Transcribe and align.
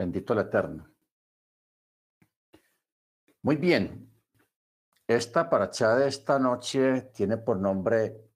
Bendito 0.00 0.32
el 0.32 0.38
Eterno. 0.38 0.90
Muy 3.42 3.56
bien. 3.56 4.10
Esta 5.06 5.50
paracha 5.50 5.94
de 5.94 6.08
esta 6.08 6.38
noche 6.38 7.10
tiene 7.12 7.36
por 7.36 7.58
nombre 7.58 8.32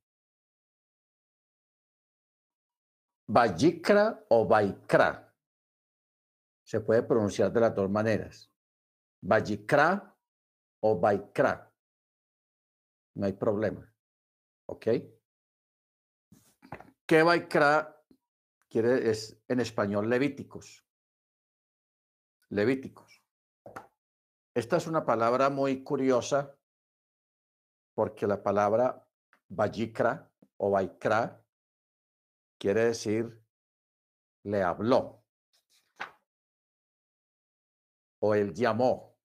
Vayikra 3.28 4.26
o 4.28 4.46
Vaikra. 4.46 5.34
Se 6.62 6.80
puede 6.80 7.02
pronunciar 7.02 7.50
de 7.50 7.60
las 7.60 7.74
dos 7.74 7.88
maneras. 7.88 8.52
Vayikra 9.22 10.14
o 10.80 11.00
Vaikra. 11.00 11.72
No 13.14 13.24
hay 13.24 13.32
problema. 13.32 13.90
¿Ok? 14.66 14.86
¿Qué 17.06 17.22
Vaikra 17.22 18.04
quiere 18.68 19.08
es 19.08 19.42
en 19.48 19.60
español 19.60 20.10
Levíticos? 20.10 20.83
Levíticos. 22.54 23.20
Esta 24.54 24.76
es 24.76 24.86
una 24.86 25.04
palabra 25.04 25.50
muy 25.50 25.82
curiosa 25.82 26.56
porque 27.94 28.28
la 28.28 28.44
palabra 28.44 29.08
Vayikra 29.48 30.30
o 30.58 30.70
Vaikra 30.70 31.44
quiere 32.56 32.84
decir 32.84 33.42
le 34.44 34.62
habló 34.62 35.24
o 38.20 38.34
él 38.36 38.54
llamó. 38.54 39.18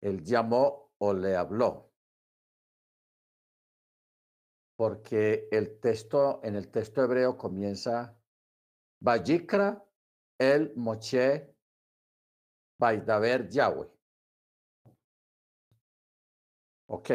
Él 0.00 0.24
llamó 0.24 0.92
o 0.98 1.14
le 1.14 1.36
habló. 1.36 1.92
Porque 4.74 5.46
el 5.52 5.78
texto, 5.78 6.40
en 6.42 6.56
el 6.56 6.68
texto 6.72 7.04
hebreo 7.04 7.38
comienza 7.38 8.20
Vayikra 8.98 9.84
el 10.38 10.72
Moche 10.76 11.54
Baidaber 12.78 13.48
Yahweh. 13.48 13.88
Ok. 16.86 17.10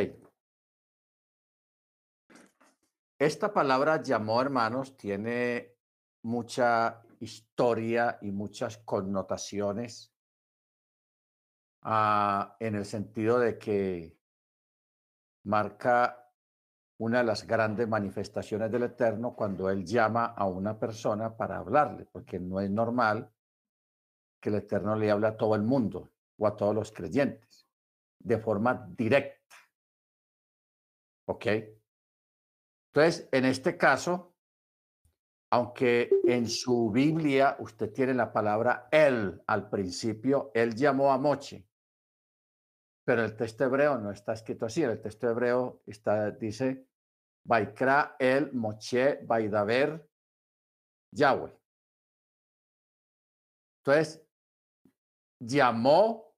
Esta 3.17 3.53
palabra 3.53 4.01
llamó, 4.01 4.41
hermanos, 4.41 4.97
tiene 4.97 5.77
mucha 6.23 7.01
historia 7.19 8.17
y 8.21 8.31
muchas 8.31 8.77
connotaciones 8.79 10.13
ah, 11.83 12.57
en 12.59 12.75
el 12.75 12.85
sentido 12.85 13.39
de 13.39 13.57
que 13.57 14.17
marca 15.45 16.22
una 17.03 17.17
de 17.17 17.25
las 17.25 17.45
grandes 17.45 17.85
manifestaciones 17.85 18.71
del 18.71 18.83
Eterno 18.83 19.35
cuando 19.35 19.69
Él 19.69 19.83
llama 19.83 20.27
a 20.27 20.45
una 20.45 20.79
persona 20.79 21.35
para 21.35 21.57
hablarle, 21.57 22.05
porque 22.05 22.39
no 22.39 22.61
es 22.61 22.71
normal 22.71 23.29
que 24.39 24.47
el 24.47 24.55
Eterno 24.55 24.95
le 24.95 25.11
hable 25.11 25.27
a 25.27 25.35
todo 25.35 25.53
el 25.55 25.63
mundo 25.63 26.13
o 26.37 26.47
a 26.47 26.55
todos 26.55 26.73
los 26.73 26.93
creyentes 26.93 27.67
de 28.19 28.37
forma 28.37 28.87
directa. 28.95 29.55
¿Ok? 31.25 31.45
Entonces, 32.93 33.27
en 33.33 33.45
este 33.45 33.75
caso, 33.75 34.35
aunque 35.51 36.09
en 36.23 36.47
su 36.47 36.89
Biblia 36.89 37.57
usted 37.59 37.91
tiene 37.91 38.13
la 38.13 38.31
palabra 38.31 38.87
él 38.91 39.41
al 39.45 39.69
principio, 39.69 40.51
él 40.53 40.73
llamó 40.73 41.11
a 41.11 41.17
Moche, 41.17 41.67
pero 43.03 43.25
el 43.25 43.35
texto 43.35 43.65
hebreo 43.65 43.97
no 43.97 44.11
está 44.11 44.31
escrito 44.31 44.65
así. 44.65 44.83
El 44.83 45.01
texto 45.01 45.29
hebreo 45.29 45.81
está, 45.85 46.31
dice, 46.31 46.87
Baikra 47.43 48.15
el 48.19 48.53
Moche 48.53 49.19
Baidaver 49.25 50.09
Yahweh. 51.11 51.53
Entonces, 53.79 54.25
llamó 55.39 56.33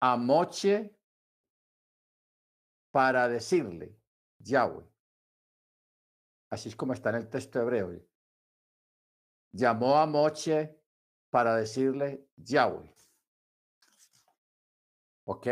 a 0.00 0.16
Moche 0.16 0.98
para 2.90 3.28
decirle 3.28 3.98
Yahweh. 4.38 4.86
Así 6.50 6.68
es 6.68 6.76
como 6.76 6.92
está 6.92 7.10
en 7.10 7.16
el 7.16 7.30
texto 7.30 7.60
hebreo. 7.60 7.98
Llamó 9.52 9.96
a 9.96 10.06
Moche 10.06 10.78
para 11.30 11.56
decirle 11.56 12.28
Yahweh. 12.36 12.94
¿Ok? 15.24 15.46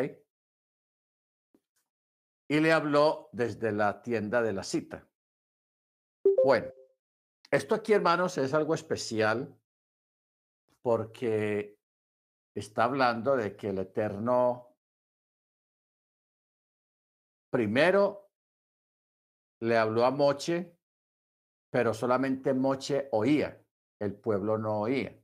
Y 2.50 2.58
le 2.58 2.72
habló 2.72 3.28
desde 3.30 3.70
la 3.70 4.02
tienda 4.02 4.42
de 4.42 4.52
la 4.52 4.64
cita. 4.64 5.08
Bueno, 6.44 6.72
esto 7.48 7.76
aquí, 7.76 7.92
hermanos, 7.92 8.38
es 8.38 8.52
algo 8.54 8.74
especial 8.74 9.56
porque 10.82 11.78
está 12.52 12.84
hablando 12.84 13.36
de 13.36 13.54
que 13.54 13.68
el 13.68 13.78
Eterno 13.78 14.76
Primero 17.52 18.32
le 19.60 19.76
habló 19.76 20.04
a 20.04 20.10
Moche, 20.10 20.76
pero 21.70 21.94
solamente 21.94 22.52
Moche 22.52 23.08
oía, 23.12 23.64
el 24.00 24.14
pueblo 24.14 24.58
no 24.58 24.80
oía. 24.80 25.16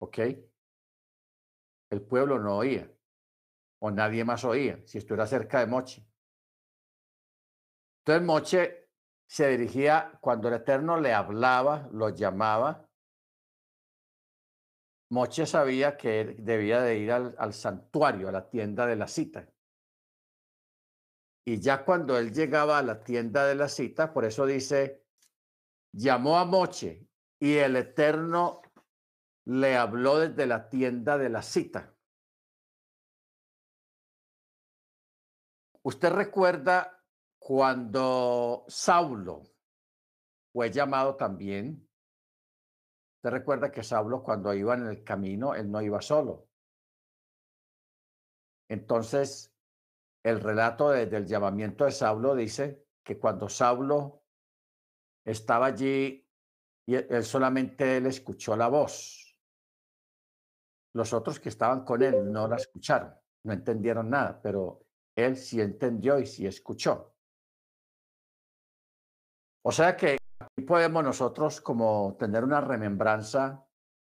¿Ok? 0.00 0.18
El 1.90 2.02
pueblo 2.02 2.40
no 2.40 2.58
oía, 2.58 2.92
o 3.84 3.90
nadie 3.90 4.24
más 4.24 4.44
oía, 4.44 4.80
si 4.86 4.98
estuviera 4.98 5.26
cerca 5.26 5.58
de 5.58 5.66
Moche. 5.66 6.06
Entonces 7.98 8.24
Moche 8.24 8.88
se 9.26 9.48
dirigía, 9.48 10.18
cuando 10.20 10.46
el 10.46 10.54
Eterno 10.54 11.00
le 11.00 11.12
hablaba, 11.12 11.88
lo 11.92 12.10
llamaba, 12.10 12.88
Moche 15.10 15.46
sabía 15.46 15.96
que 15.96 16.36
debía 16.38 16.80
de 16.80 16.98
ir 16.98 17.10
al, 17.10 17.34
al 17.36 17.52
santuario, 17.52 18.28
a 18.28 18.32
la 18.32 18.48
tienda 18.48 18.86
de 18.86 18.94
la 18.94 19.08
cita. 19.08 19.52
Y 21.44 21.58
ya 21.58 21.84
cuando 21.84 22.16
él 22.16 22.32
llegaba 22.32 22.78
a 22.78 22.82
la 22.82 23.02
tienda 23.02 23.46
de 23.46 23.56
la 23.56 23.68
cita, 23.68 24.12
por 24.12 24.24
eso 24.24 24.46
dice, 24.46 25.04
llamó 25.92 26.38
a 26.38 26.44
Moche 26.44 27.08
y 27.40 27.56
el 27.56 27.74
Eterno 27.74 28.62
le 29.46 29.76
habló 29.76 30.20
desde 30.20 30.46
la 30.46 30.68
tienda 30.68 31.18
de 31.18 31.30
la 31.30 31.42
cita. 31.42 31.92
Usted 35.84 36.10
recuerda 36.10 37.02
cuando 37.38 38.64
Saulo 38.68 39.42
fue 40.52 40.70
llamado 40.70 41.16
también. 41.16 41.88
Usted 43.16 43.30
recuerda 43.30 43.72
que 43.72 43.82
Saulo 43.82 44.22
cuando 44.22 44.54
iba 44.54 44.74
en 44.74 44.86
el 44.86 45.02
camino, 45.02 45.54
él 45.54 45.70
no 45.70 45.82
iba 45.82 46.00
solo. 46.00 46.48
Entonces, 48.68 49.52
el 50.22 50.40
relato 50.40 50.90
del 50.90 51.26
llamamiento 51.26 51.84
de 51.84 51.90
Saulo 51.90 52.34
dice 52.36 52.86
que 53.02 53.18
cuando 53.18 53.48
Saulo 53.48 54.22
estaba 55.24 55.66
allí, 55.66 56.28
y 56.86 56.94
él 56.94 57.24
solamente 57.24 57.96
él 57.96 58.06
escuchó 58.06 58.56
la 58.56 58.68
voz. 58.68 59.36
Los 60.94 61.12
otros 61.12 61.40
que 61.40 61.48
estaban 61.48 61.84
con 61.84 62.02
él 62.02 62.30
no 62.30 62.46
la 62.46 62.56
escucharon, 62.56 63.14
no 63.44 63.52
entendieron 63.52 64.10
nada, 64.10 64.40
pero 64.42 64.86
él 65.16 65.36
sí 65.36 65.60
entendió 65.60 66.18
y 66.18 66.26
sí 66.26 66.46
escuchó. 66.46 67.14
O 69.64 69.70
sea 69.70 69.96
que 69.96 70.16
aquí 70.38 70.62
podemos 70.62 71.04
nosotros 71.04 71.60
como 71.60 72.16
tener 72.18 72.42
una 72.44 72.60
remembranza 72.60 73.64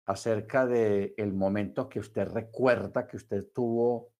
acerca 0.06 0.66
de 0.66 1.14
el 1.16 1.32
momento 1.32 1.88
que 1.88 2.00
usted 2.00 2.28
recuerda 2.28 3.06
que 3.06 3.16
usted 3.16 3.50
tuvo 3.52 4.12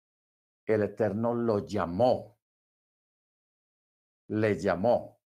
el 0.67 0.83
Eterno 0.83 1.35
lo 1.35 1.67
llamó. 1.67 2.39
Le 4.29 4.57
llamó. 4.57 5.21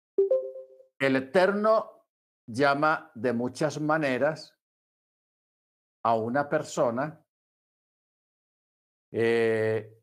El 1.00 1.16
Eterno 1.16 2.08
llama 2.46 3.12
de 3.16 3.34
muchas 3.34 3.80
maneras 3.80 4.56
a 6.04 6.16
una 6.16 6.48
persona 6.48 7.24
eh, 9.12 10.01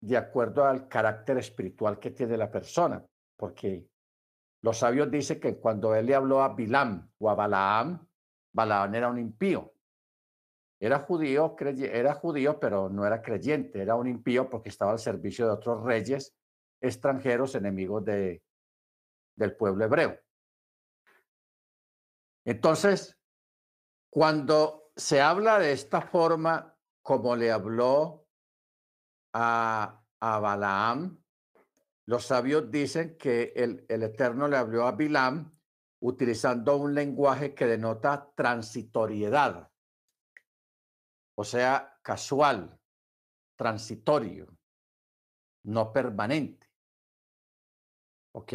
de 0.00 0.16
acuerdo 0.16 0.64
al 0.64 0.88
carácter 0.88 1.38
espiritual 1.38 1.98
que 1.98 2.10
tiene 2.10 2.36
la 2.36 2.50
persona, 2.50 3.04
porque 3.36 3.86
los 4.62 4.78
sabios 4.78 5.10
dicen 5.10 5.40
que 5.40 5.56
cuando 5.58 5.94
él 5.94 6.06
le 6.06 6.14
habló 6.14 6.42
a 6.42 6.54
Bilam 6.54 7.10
o 7.18 7.30
a 7.30 7.34
Balaam, 7.34 8.06
Balaam 8.52 8.94
era 8.94 9.08
un 9.08 9.18
impío. 9.18 9.72
Era 10.80 11.00
judío, 11.00 11.56
era 11.58 12.14
judío, 12.14 12.60
pero 12.60 12.88
no 12.88 13.04
era 13.04 13.20
creyente, 13.20 13.82
era 13.82 13.96
un 13.96 14.06
impío 14.06 14.48
porque 14.48 14.68
estaba 14.68 14.92
al 14.92 15.00
servicio 15.00 15.46
de 15.46 15.52
otros 15.52 15.82
reyes 15.84 16.36
extranjeros, 16.80 17.56
enemigos 17.56 18.04
de, 18.04 18.42
del 19.34 19.56
pueblo 19.56 19.84
hebreo. 19.84 20.18
Entonces, 22.44 23.18
cuando 24.10 24.90
se 24.96 25.20
habla 25.20 25.58
de 25.58 25.72
esta 25.72 26.00
forma, 26.00 26.76
como 27.02 27.34
le 27.34 27.50
habló 27.50 28.27
a, 29.40 30.04
a 30.18 30.38
Balaam, 30.40 31.22
los 32.06 32.26
sabios 32.26 32.70
dicen 32.72 33.16
que 33.16 33.52
el, 33.54 33.86
el 33.88 34.02
Eterno 34.02 34.48
le 34.48 34.56
habló 34.56 34.86
a 34.86 34.92
Bilam 34.92 35.56
utilizando 36.00 36.76
un 36.76 36.92
lenguaje 36.94 37.54
que 37.54 37.66
denota 37.66 38.32
transitoriedad, 38.34 39.70
o 41.36 41.44
sea, 41.44 42.00
casual, 42.02 42.80
transitorio, 43.56 44.48
no 45.64 45.92
permanente. 45.92 46.66
¿Ok? 48.32 48.54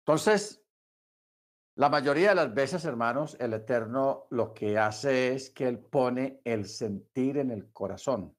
Entonces, 0.00 0.62
la 1.76 1.88
mayoría 1.88 2.30
de 2.30 2.34
las 2.34 2.52
veces, 2.52 2.84
hermanos, 2.84 3.36
el 3.40 3.54
Eterno 3.54 4.26
lo 4.30 4.52
que 4.52 4.78
hace 4.78 5.34
es 5.34 5.50
que 5.50 5.68
Él 5.68 5.78
pone 5.78 6.40
el 6.44 6.66
sentir 6.66 7.38
en 7.38 7.50
el 7.50 7.72
corazón. 7.72 8.36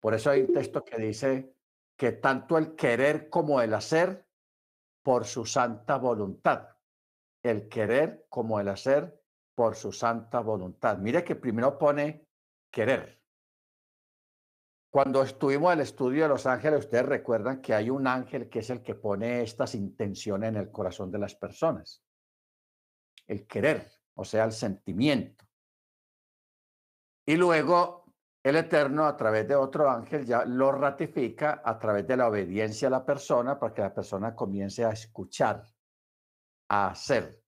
Por 0.00 0.14
eso 0.14 0.30
hay 0.30 0.42
un 0.42 0.52
texto 0.52 0.84
que 0.84 0.96
dice 0.96 1.54
que 1.96 2.12
tanto 2.12 2.56
el 2.56 2.74
querer 2.76 3.28
como 3.28 3.60
el 3.60 3.74
hacer 3.74 4.26
por 5.02 5.26
su 5.26 5.44
santa 5.44 5.96
voluntad. 5.96 6.68
El 7.42 7.68
querer 7.68 8.26
como 8.28 8.60
el 8.60 8.68
hacer 8.68 9.20
por 9.54 9.74
su 9.74 9.92
santa 9.92 10.40
voluntad. 10.40 10.98
Mire 10.98 11.24
que 11.24 11.34
primero 11.34 11.78
pone 11.78 12.28
querer. 12.70 13.18
Cuando 14.90 15.22
estuvimos 15.22 15.72
en 15.72 15.80
el 15.80 15.82
estudio 15.82 16.22
de 16.22 16.28
los 16.28 16.46
ángeles, 16.46 16.80
ustedes 16.80 17.04
recuerdan 17.04 17.60
que 17.60 17.74
hay 17.74 17.90
un 17.90 18.06
ángel 18.06 18.48
que 18.48 18.60
es 18.60 18.70
el 18.70 18.82
que 18.82 18.94
pone 18.94 19.42
estas 19.42 19.74
intenciones 19.74 20.48
en 20.48 20.56
el 20.56 20.70
corazón 20.70 21.10
de 21.10 21.18
las 21.18 21.34
personas. 21.34 22.02
El 23.26 23.46
querer, 23.46 23.90
o 24.14 24.24
sea, 24.24 24.44
el 24.44 24.52
sentimiento. 24.52 25.44
Y 27.26 27.36
luego 27.36 28.07
el 28.42 28.56
Eterno, 28.56 29.06
a 29.06 29.16
través 29.16 29.46
de 29.48 29.56
otro 29.56 29.90
ángel, 29.90 30.24
ya 30.24 30.44
lo 30.44 30.72
ratifica 30.72 31.60
a 31.64 31.78
través 31.78 32.06
de 32.06 32.16
la 32.16 32.28
obediencia 32.28 32.88
a 32.88 32.92
la 32.92 33.04
persona 33.04 33.58
para 33.58 33.74
que 33.74 33.82
la 33.82 33.94
persona 33.94 34.34
comience 34.34 34.84
a 34.84 34.90
escuchar, 34.90 35.64
a 36.68 36.88
hacer 36.88 37.42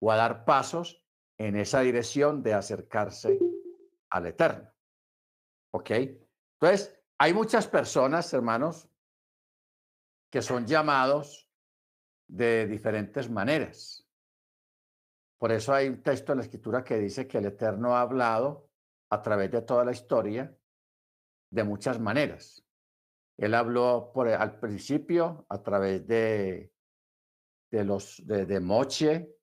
o 0.00 0.10
a 0.10 0.16
dar 0.16 0.44
pasos 0.44 1.04
en 1.36 1.56
esa 1.56 1.80
dirección 1.80 2.42
de 2.42 2.54
acercarse 2.54 3.38
al 4.10 4.26
Eterno. 4.26 4.70
¿Ok? 5.72 5.90
Entonces, 5.90 6.98
hay 7.18 7.34
muchas 7.34 7.66
personas, 7.66 8.32
hermanos, 8.32 8.88
que 10.30 10.42
son 10.42 10.66
llamados 10.66 11.50
de 12.28 12.66
diferentes 12.66 13.28
maneras. 13.28 14.06
Por 15.38 15.52
eso 15.52 15.74
hay 15.74 15.88
un 15.88 16.02
texto 16.02 16.32
en 16.32 16.38
la 16.38 16.44
escritura 16.44 16.84
que 16.84 16.96
dice 16.98 17.26
que 17.26 17.38
el 17.38 17.46
Eterno 17.46 17.96
ha 17.96 18.02
hablado 18.02 18.69
a 19.10 19.22
través 19.22 19.50
de 19.50 19.62
toda 19.62 19.84
la 19.84 19.92
historia 19.92 20.56
de 21.50 21.64
muchas 21.64 21.98
maneras. 21.98 22.64
Él 23.36 23.54
habló 23.54 24.12
por, 24.14 24.28
al 24.28 24.58
principio 24.60 25.46
a 25.48 25.62
través 25.62 26.06
de, 26.06 26.72
de 27.70 27.84
los 27.84 28.22
de, 28.24 28.60
Moche, 28.60 29.36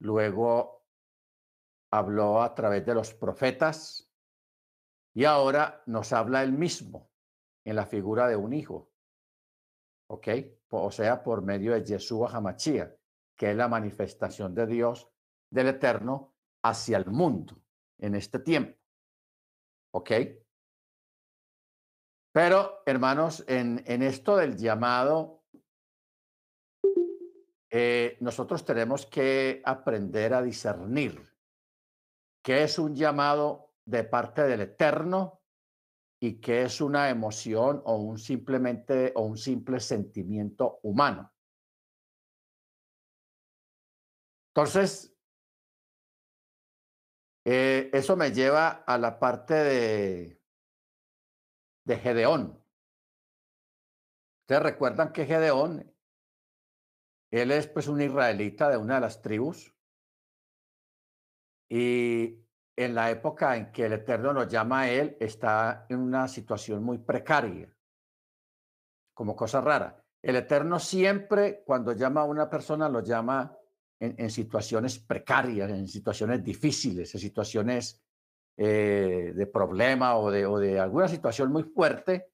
luego 0.00 0.84
habló 1.92 2.42
a 2.42 2.54
través 2.54 2.84
de 2.84 2.94
los 2.94 3.14
profetas, 3.14 4.10
y 5.14 5.24
ahora 5.24 5.82
nos 5.86 6.12
habla 6.12 6.42
él 6.42 6.52
mismo 6.52 7.10
en 7.64 7.76
la 7.76 7.86
figura 7.86 8.28
de 8.28 8.36
un 8.36 8.52
hijo. 8.52 8.90
¿Ok? 10.08 10.28
O 10.70 10.90
sea, 10.90 11.22
por 11.22 11.42
medio 11.42 11.72
de 11.72 11.84
Yeshua 11.84 12.30
Hamachia, 12.30 12.94
que 13.36 13.50
es 13.50 13.56
la 13.56 13.68
manifestación 13.68 14.54
de 14.54 14.66
Dios 14.66 15.10
del 15.50 15.68
Eterno 15.68 16.34
hacia 16.62 16.98
el 16.98 17.06
mundo 17.06 17.65
en 17.98 18.14
este 18.14 18.38
tiempo. 18.38 18.78
¿Ok? 19.92 20.10
Pero, 22.32 22.82
hermanos, 22.84 23.44
en, 23.48 23.82
en 23.86 24.02
esto 24.02 24.36
del 24.36 24.56
llamado, 24.56 25.44
eh, 27.70 28.16
nosotros 28.20 28.64
tenemos 28.64 29.06
que 29.06 29.62
aprender 29.64 30.34
a 30.34 30.42
discernir 30.42 31.20
qué 32.42 32.62
es 32.62 32.78
un 32.78 32.94
llamado 32.94 33.72
de 33.84 34.04
parte 34.04 34.42
del 34.42 34.60
Eterno 34.60 35.40
y 36.20 36.40
que 36.40 36.62
es 36.62 36.80
una 36.80 37.10
emoción 37.10 37.82
o 37.84 37.96
un 37.96 38.18
simplemente 38.18 39.12
o 39.16 39.22
un 39.22 39.36
simple 39.36 39.80
sentimiento 39.80 40.78
humano. 40.82 41.32
Entonces, 44.54 45.15
eh, 47.48 47.90
eso 47.92 48.16
me 48.16 48.32
lleva 48.32 48.68
a 48.68 48.98
la 48.98 49.20
parte 49.20 49.54
de, 49.54 50.42
de 51.84 51.96
Gedeón. 51.96 52.60
Ustedes 54.40 54.62
recuerdan 54.64 55.12
que 55.12 55.26
Gedeón, 55.26 55.94
él 57.30 57.52
es 57.52 57.68
pues 57.68 57.86
un 57.86 58.00
israelita 58.00 58.68
de 58.68 58.76
una 58.76 58.96
de 58.96 59.00
las 59.00 59.22
tribus 59.22 59.72
y 61.70 62.44
en 62.74 62.94
la 62.96 63.10
época 63.10 63.56
en 63.56 63.70
que 63.70 63.86
el 63.86 63.92
Eterno 63.92 64.32
nos 64.32 64.48
llama 64.48 64.80
a 64.80 64.90
Él, 64.90 65.16
está 65.20 65.86
en 65.88 66.00
una 66.00 66.26
situación 66.26 66.82
muy 66.82 66.98
precaria, 66.98 67.72
como 69.14 69.36
cosa 69.36 69.60
rara. 69.60 70.04
El 70.20 70.34
Eterno 70.34 70.80
siempre, 70.80 71.62
cuando 71.64 71.92
llama 71.92 72.22
a 72.22 72.24
una 72.24 72.50
persona, 72.50 72.88
lo 72.88 73.04
llama 73.04 73.56
en, 73.98 74.30
situaciones 74.30 74.98
precarias, 74.98 75.70
en 75.70 75.88
situaciones 75.88 76.42
difíciles, 76.44 77.14
en 77.14 77.20
situaciones 77.20 78.02
eh, 78.56 79.32
de 79.34 79.46
problema 79.46 80.16
o 80.16 80.30
de, 80.30 80.46
o 80.46 80.58
de 80.58 80.78
alguna 80.78 81.08
situación 81.08 81.50
muy 81.50 81.62
fuerte. 81.62 82.32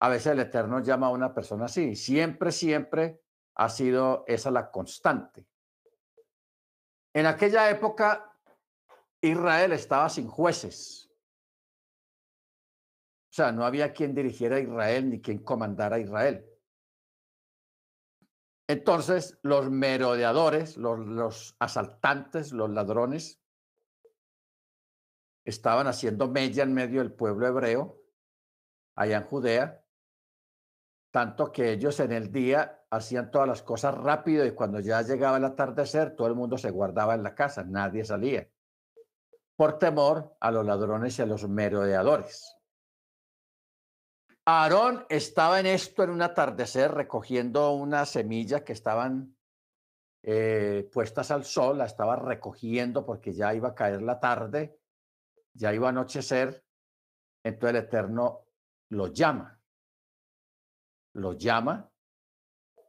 A 0.00 0.08
veces 0.08 0.32
el 0.32 0.40
Eterno 0.40 0.80
llama 0.80 1.08
a 1.08 1.10
una 1.10 1.34
persona 1.34 1.66
así. 1.66 1.94
Siempre, 1.94 2.50
siempre 2.52 3.20
ha 3.54 3.68
sido 3.68 4.24
esa 4.26 4.50
la 4.50 4.70
constante. 4.70 5.46
En 7.12 7.26
aquella 7.26 7.68
época 7.70 8.30
Israel 9.20 9.72
estaba 9.72 10.08
sin 10.08 10.26
jueces. 10.26 11.10
O 13.30 13.32
sea, 13.32 13.52
no 13.52 13.64
había 13.64 13.92
quien 13.92 14.14
dirigiera 14.14 14.56
a 14.56 14.60
Israel 14.60 15.10
ni 15.10 15.20
quien 15.20 15.38
comandara 15.38 15.96
a 15.96 16.00
Israel. 16.00 16.49
Entonces, 18.70 19.36
los 19.42 19.68
merodeadores, 19.68 20.76
los, 20.76 21.56
asaltantes, 21.58 22.52
los 22.52 22.70
ladrones, 22.70 23.42
estaban 25.44 25.88
haciendo 25.88 26.28
mella 26.28 26.62
en 26.62 26.72
medio 26.72 27.00
del 27.00 27.12
pueblo 27.12 27.48
hebreo, 27.48 28.00
allá 28.94 29.16
en 29.16 29.24
Judea, 29.24 29.84
tanto 31.10 31.50
que 31.50 31.72
ellos 31.72 31.98
en 31.98 32.12
el 32.12 32.30
día 32.30 32.84
hacían 32.90 33.32
todas 33.32 33.48
las 33.48 33.62
cosas 33.64 33.92
rápido 33.96 34.46
y 34.46 34.52
cuando 34.52 34.78
ya 34.78 35.02
llegaba 35.02 35.38
el 35.38 35.44
atardecer, 35.46 36.14
todo 36.14 36.28
el 36.28 36.36
mundo 36.36 36.56
se 36.56 36.70
guardaba 36.70 37.16
en 37.16 37.24
la 37.24 37.34
casa, 37.34 37.64
nadie 37.64 38.04
salía 38.04 38.48
por 39.56 39.80
temor 39.80 40.36
a 40.38 40.52
los 40.52 40.64
ladrones 40.64 41.18
y 41.18 41.22
a 41.22 41.26
los 41.26 41.48
merodeadores. 41.48 42.59
Aarón 44.50 45.06
estaba 45.08 45.60
en 45.60 45.66
esto 45.66 46.02
en 46.02 46.10
un 46.10 46.22
atardecer 46.22 46.90
recogiendo 46.90 47.72
una 47.72 48.04
semilla 48.04 48.64
que 48.64 48.72
estaban 48.72 49.36
eh, 50.24 50.90
puestas 50.92 51.30
al 51.30 51.44
sol, 51.44 51.78
la 51.78 51.84
estaba 51.84 52.16
recogiendo 52.16 53.06
porque 53.06 53.32
ya 53.32 53.54
iba 53.54 53.68
a 53.68 53.74
caer 53.76 54.02
la 54.02 54.18
tarde, 54.18 54.76
ya 55.54 55.72
iba 55.72 55.86
a 55.86 55.90
anochecer, 55.90 56.64
entonces 57.44 57.78
el 57.78 57.84
Eterno 57.84 58.46
lo 58.88 59.06
llama, 59.06 59.60
lo 61.14 61.34
llama 61.34 61.88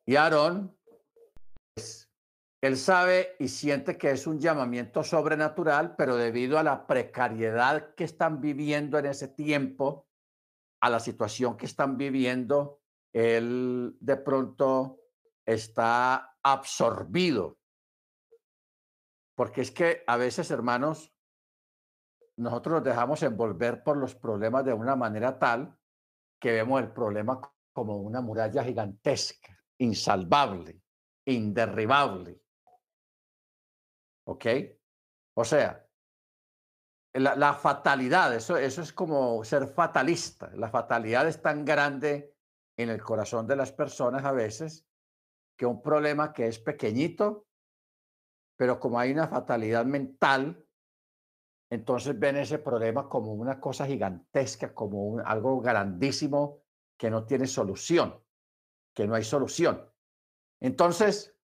y 0.03 0.15
Aarón 0.15 0.75
él 2.61 2.77
sabe 2.77 3.35
y 3.37 3.47
siente 3.49 3.99
que 3.99 4.09
es 4.09 4.25
un 4.25 4.39
llamamiento 4.39 5.03
sobrenatural, 5.03 5.95
pero 5.95 6.15
debido 6.15 6.57
a 6.57 6.63
la 6.63 6.87
precariedad 6.87 7.93
que 7.93 8.03
están 8.03 8.41
viviendo 8.41 8.97
en 8.97 9.05
ese 9.05 9.27
tiempo, 9.27 10.07
a 10.81 10.89
la 10.89 10.99
situación 10.99 11.55
que 11.55 11.67
están 11.67 11.95
viviendo, 11.95 12.81
él 13.13 13.95
de 13.99 14.17
pronto 14.17 14.99
está 15.45 16.37
absorbido. 16.43 17.59
Porque 19.35 19.61
es 19.61 19.71
que 19.71 20.03
a 20.07 20.17
veces, 20.17 20.51
hermanos, 20.51 21.15
nosotros 22.37 22.75
nos 22.75 22.83
dejamos 22.83 23.21
envolver 23.23 23.83
por 23.83 23.97
los 23.97 24.15
problemas 24.15 24.65
de 24.65 24.73
una 24.73 24.95
manera 24.95 25.37
tal 25.37 25.77
que 26.39 26.51
vemos 26.51 26.81
el 26.81 26.91
problema 26.91 27.39
como 27.71 27.97
una 27.97 28.21
muralla 28.21 28.63
gigantesca, 28.63 29.57
insalvable, 29.77 30.81
inderribable. 31.25 32.41
¿Ok? 34.25 34.45
O 35.35 35.45
sea, 35.45 35.87
la, 37.13 37.53
fatalidad, 37.53 38.33
eso, 38.33 38.57
eso 38.57 38.81
es 38.81 38.93
como 38.93 39.43
ser 39.43 39.67
fatalista. 39.67 40.51
La 40.55 40.69
fatalidad 40.69 41.27
es 41.27 41.41
tan 41.41 41.65
grande 41.65 42.35
en 42.77 42.89
el 42.89 43.01
corazón 43.01 43.47
de 43.47 43.55
las 43.55 43.71
personas 43.71 44.23
a 44.23 44.31
veces 44.31 44.87
que 45.57 45.65
un 45.65 45.81
problema 45.81 46.33
que 46.33 46.47
es 46.47 46.59
pequeñito, 46.59 47.47
pero 48.57 48.79
como 48.79 48.99
hay 48.99 49.11
una 49.11 49.27
fatalidad 49.27 49.85
mental, 49.85 50.65
entonces 51.69 52.17
ven 52.17 52.37
ese 52.37 52.59
problema 52.59 53.07
como 53.07 53.33
una 53.33 53.59
cosa 53.59 53.85
gigantesca, 53.85 54.73
como 54.73 55.19
algo 55.19 55.61
grandísimo 55.61 56.63
que 56.97 57.09
no 57.09 57.25
tiene 57.25 57.47
solución, 57.47 58.21
que 58.93 59.07
no 59.07 59.15
hay 59.15 59.23
solución. 59.23 59.89
Entonces, 60.59 61.35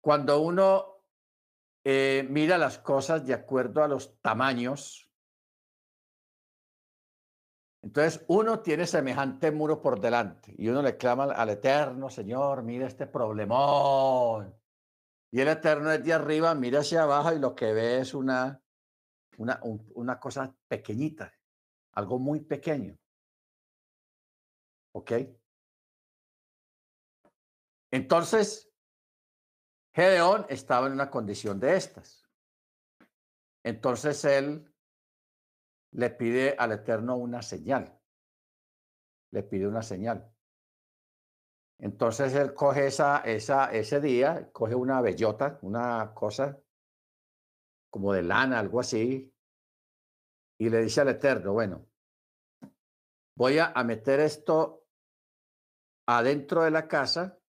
cuando 0.00 0.40
uno 0.40 0.99
eh, 1.84 2.26
mira 2.28 2.58
las 2.58 2.78
cosas 2.78 3.24
de 3.26 3.34
acuerdo 3.34 3.82
a 3.82 3.88
los 3.88 4.20
tamaños, 4.20 5.10
entonces 7.82 8.24
uno 8.28 8.60
tiene 8.60 8.86
semejante 8.86 9.50
muro 9.50 9.80
por 9.80 10.00
delante 10.00 10.54
y 10.58 10.68
uno 10.68 10.82
le 10.82 10.96
clama 10.96 11.24
al 11.24 11.48
Eterno, 11.48 12.10
Señor, 12.10 12.62
mira 12.62 12.86
este 12.86 13.06
problemón. 13.06 14.54
Y 15.32 15.40
el 15.40 15.48
Eterno 15.48 15.88
desde 15.88 16.12
arriba 16.12 16.54
mira 16.54 16.80
hacia 16.80 17.04
abajo 17.04 17.32
y 17.32 17.38
lo 17.38 17.54
que 17.54 17.72
ve 17.72 18.00
es 18.00 18.12
una, 18.12 18.62
una, 19.38 19.60
una 19.94 20.20
cosa 20.20 20.54
pequeñita, 20.68 21.32
algo 21.92 22.18
muy 22.18 22.40
pequeño. 22.40 22.98
¿Ok? 24.92 25.12
Entonces, 27.92 28.69
Gedeón 29.92 30.46
estaba 30.48 30.86
en 30.86 30.92
una 30.92 31.10
condición 31.10 31.58
de 31.58 31.76
estas. 31.76 32.28
Entonces 33.64 34.24
él 34.24 34.72
le 35.92 36.10
pide 36.10 36.54
al 36.58 36.72
Eterno 36.72 37.16
una 37.16 37.42
señal. 37.42 37.98
Le 39.32 39.42
pide 39.42 39.66
una 39.66 39.82
señal. 39.82 40.32
Entonces 41.78 42.34
él 42.34 42.54
coge 42.54 42.86
esa, 42.86 43.18
esa, 43.18 43.72
ese 43.72 44.00
día, 44.00 44.50
coge 44.52 44.74
una 44.74 45.00
bellota, 45.00 45.58
una 45.62 46.12
cosa 46.14 46.60
como 47.90 48.12
de 48.12 48.22
lana, 48.22 48.58
algo 48.58 48.80
así, 48.80 49.34
y 50.58 50.68
le 50.68 50.82
dice 50.82 51.00
al 51.00 51.08
Eterno, 51.08 51.52
bueno, 51.52 51.86
voy 53.34 53.58
a, 53.58 53.72
meter 53.82 54.20
esto 54.20 54.86
adentro 56.06 56.62
de 56.62 56.70
la 56.70 56.86
casa 56.86 57.39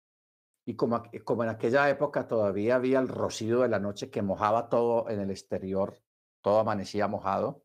y 0.65 0.75
como, 0.75 1.03
como 1.23 1.43
en 1.43 1.49
aquella 1.49 1.89
época 1.89 2.27
todavía 2.27 2.75
había 2.75 2.99
el 2.99 3.07
rocío 3.07 3.61
de 3.61 3.69
la 3.69 3.79
noche 3.79 4.09
que 4.09 4.21
mojaba 4.21 4.69
todo 4.69 5.09
en 5.09 5.19
el 5.19 5.31
exterior, 5.31 5.97
todo 6.41 6.59
amanecía 6.59 7.07
mojado. 7.07 7.63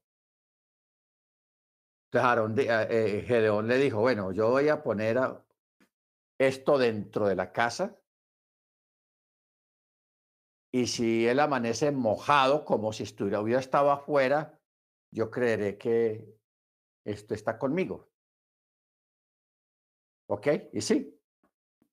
Entonces 2.11 2.67
eh, 2.91 3.25
Gedeón 3.27 3.69
le 3.69 3.79
dijo, 3.79 4.01
bueno, 4.01 4.33
yo 4.33 4.51
voy 4.51 4.69
a 4.69 4.83
poner 4.83 5.19
esto 6.39 6.79
dentro 6.79 7.27
de 7.27 7.37
la 7.37 7.53
casa 7.53 7.99
y 10.73 10.87
si 10.87 11.27
él 11.27 11.41
amanece 11.41 11.91
mojado 11.91 12.65
como 12.65 12.93
si 12.93 13.03
estuviera, 13.03 13.41
hubiera 13.41 13.61
estado 13.61 13.91
afuera, 13.91 14.61
yo 15.11 15.31
creeré 15.31 15.79
que 15.79 16.39
esto 17.05 17.35
está 17.35 17.59
conmigo. 17.59 18.11
¿Ok? 20.29 20.49
Y 20.73 20.81
sí, 20.81 21.16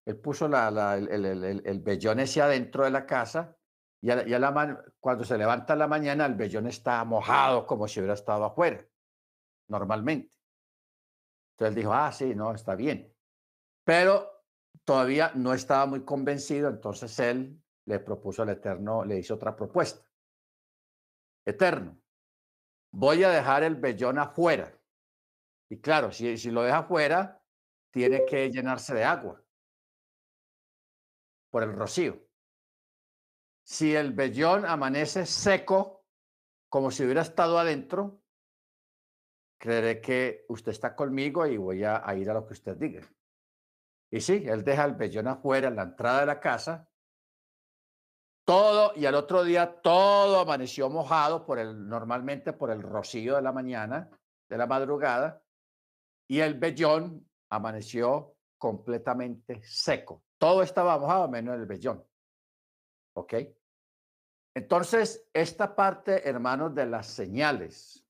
él 0.06 0.20
puso 0.20 0.48
el, 0.48 1.08
el, 1.10 1.62
el, 1.66 1.80
vellón 1.80 2.20
ese 2.20 2.42
adentro 2.42 2.84
de 2.84 2.92
la 2.92 3.06
casa 3.06 3.58
y, 4.02 4.10
a, 4.10 4.16
la, 4.26 4.84
cuando 5.00 5.24
se 5.24 5.38
levanta 5.38 5.76
la 5.76 5.88
mañana 5.88 6.26
el 6.26 6.36
vellón 6.36 6.68
está 6.68 7.04
mojado 7.06 7.66
como 7.66 7.88
si 7.88 8.00
hubiera 8.00 8.16
estado 8.16 8.44
afuera, 8.44 8.86
normalmente. 9.70 10.34
Entonces 11.54 11.70
él 11.70 11.76
dijo, 11.76 11.94
ah, 11.94 12.12
sí, 12.12 12.36
no, 12.36 12.54
está 12.54 12.76
bien. 12.76 13.16
Pero 13.86 14.44
todavía 14.84 15.32
no 15.36 15.54
estaba 15.54 15.86
muy 15.86 16.04
convencido, 16.04 16.70
entonces 16.70 17.18
él 17.20 17.64
le 17.86 18.00
propuso 18.00 18.44
al 18.44 18.50
Eterno, 18.50 19.06
le 19.06 19.20
hizo 19.20 19.36
otra 19.36 19.56
propuesta. 19.56 20.06
Eterno, 21.46 21.98
voy 22.92 23.24
a 23.24 23.30
dejar 23.30 23.64
el 23.64 23.76
vellón 23.76 24.20
afuera. 24.20 24.78
Y 25.70 25.80
claro, 25.80 26.12
si, 26.12 26.38
si 26.38 26.52
lo 26.52 26.64
deja 26.64 26.80
afuera, 26.80 27.42
tiene 27.92 28.26
que 28.26 28.50
llenarse 28.52 28.94
de 28.94 29.06
agua 29.06 29.43
por 31.54 31.62
el 31.62 31.74
rocío. 31.74 32.20
Si 33.64 33.96
el 33.96 34.12
vellón 34.12 34.66
amanece 34.66 35.28
seco, 35.28 36.04
como 36.68 36.90
si 36.90 37.04
hubiera 37.04 37.22
estado 37.22 37.60
adentro, 37.60 38.24
creeré 39.60 40.02
que 40.02 40.46
usted 40.50 40.72
está 40.72 40.96
conmigo 40.96 41.46
y 41.46 41.58
voy 41.58 41.84
a, 41.84 42.04
ir 42.16 42.28
a 42.32 42.34
lo 42.34 42.48
que 42.48 42.54
usted 42.54 42.76
diga. 42.76 43.08
Y 44.10 44.20
sí, 44.20 44.44
él 44.48 44.64
deja 44.64 44.84
el 44.86 44.96
vellón 44.96 45.28
afuera, 45.28 45.68
en 45.68 45.76
la 45.76 45.84
entrada 45.84 46.22
de 46.22 46.26
la 46.26 46.40
casa, 46.40 46.90
todo, 48.46 48.94
y 48.96 49.06
al 49.06 49.14
otro 49.14 49.44
día 49.44 49.80
todo 49.80 50.40
amaneció 50.40 50.90
mojado 50.90 51.46
por 51.46 51.60
el, 51.60 51.88
normalmente 51.88 52.54
por 52.54 52.72
el 52.72 52.82
rocío 52.82 53.36
de 53.36 53.44
la 53.44 53.52
mañana, 53.52 54.10
de 54.50 54.58
la 54.58 54.66
madrugada, 54.66 55.44
y 56.28 56.40
el 56.40 56.56
vellón 56.56 57.30
amaneció 57.52 58.38
completamente 58.58 59.62
seco. 59.62 60.24
Todo 60.44 60.62
estaba 60.62 61.00
mojado 61.00 61.30
menos 61.30 61.56
el 61.56 61.66
vellón. 61.66 62.06
¿Ok? 63.16 63.34
Entonces, 64.54 65.26
esta 65.32 65.74
parte, 65.74 66.28
hermanos, 66.28 66.76
de 66.76 66.86
las 66.86 67.08
señales 67.08 68.06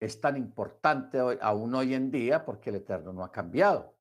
es 0.00 0.20
tan 0.20 0.36
importante 0.36 1.18
aún 1.40 1.74
hoy 1.74 1.94
en 1.94 2.12
día 2.12 2.44
porque 2.44 2.70
el 2.70 2.76
Eterno 2.76 3.12
no 3.12 3.24
ha 3.24 3.32
cambiado. 3.32 3.98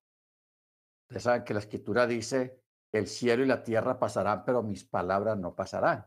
Ustedes 1.07 1.23
saben 1.23 1.43
que 1.43 1.55
la 1.55 1.61
escritura 1.61 2.05
dice, 2.05 2.61
el 2.91 3.07
cielo 3.07 3.43
y 3.43 3.47
la 3.47 3.63
tierra 3.63 3.97
pasarán, 3.97 4.45
pero 4.45 4.61
mis 4.61 4.85
palabras 4.85 5.39
no 5.39 5.55
pasarán. 5.55 6.05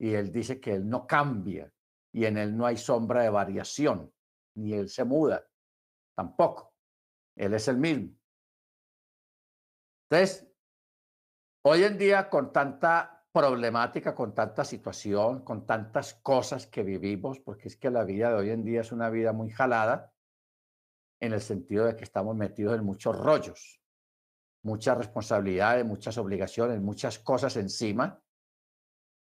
Y 0.00 0.14
él 0.14 0.32
dice 0.32 0.60
que 0.60 0.72
él 0.72 0.88
no 0.88 1.06
cambia 1.06 1.72
y 2.12 2.24
en 2.24 2.38
él 2.38 2.56
no 2.56 2.66
hay 2.66 2.76
sombra 2.76 3.22
de 3.22 3.30
variación, 3.30 4.12
ni 4.56 4.72
él 4.72 4.88
se 4.88 5.04
muda, 5.04 5.48
tampoco. 6.16 6.74
Él 7.36 7.54
es 7.54 7.68
el 7.68 7.76
mismo. 7.76 8.19
Entonces, 10.10 10.46
hoy 11.64 11.84
en 11.84 11.96
día 11.96 12.28
con 12.28 12.52
tanta 12.52 13.24
problemática, 13.32 14.14
con 14.14 14.34
tanta 14.34 14.64
situación, 14.64 15.44
con 15.44 15.66
tantas 15.66 16.14
cosas 16.14 16.66
que 16.66 16.82
vivimos, 16.82 17.38
porque 17.38 17.68
es 17.68 17.76
que 17.76 17.90
la 17.90 18.04
vida 18.04 18.30
de 18.30 18.34
hoy 18.34 18.50
en 18.50 18.64
día 18.64 18.80
es 18.80 18.90
una 18.90 19.08
vida 19.08 19.32
muy 19.32 19.50
jalada, 19.50 20.12
en 21.20 21.32
el 21.32 21.40
sentido 21.40 21.86
de 21.86 21.96
que 21.96 22.04
estamos 22.04 22.34
metidos 22.34 22.78
en 22.78 22.84
muchos 22.84 23.16
rollos 23.16 23.80
muchas 24.62 24.98
responsabilidades, 24.98 25.84
muchas 25.84 26.18
obligaciones, 26.18 26.80
muchas 26.80 27.18
cosas 27.18 27.56
encima. 27.56 28.22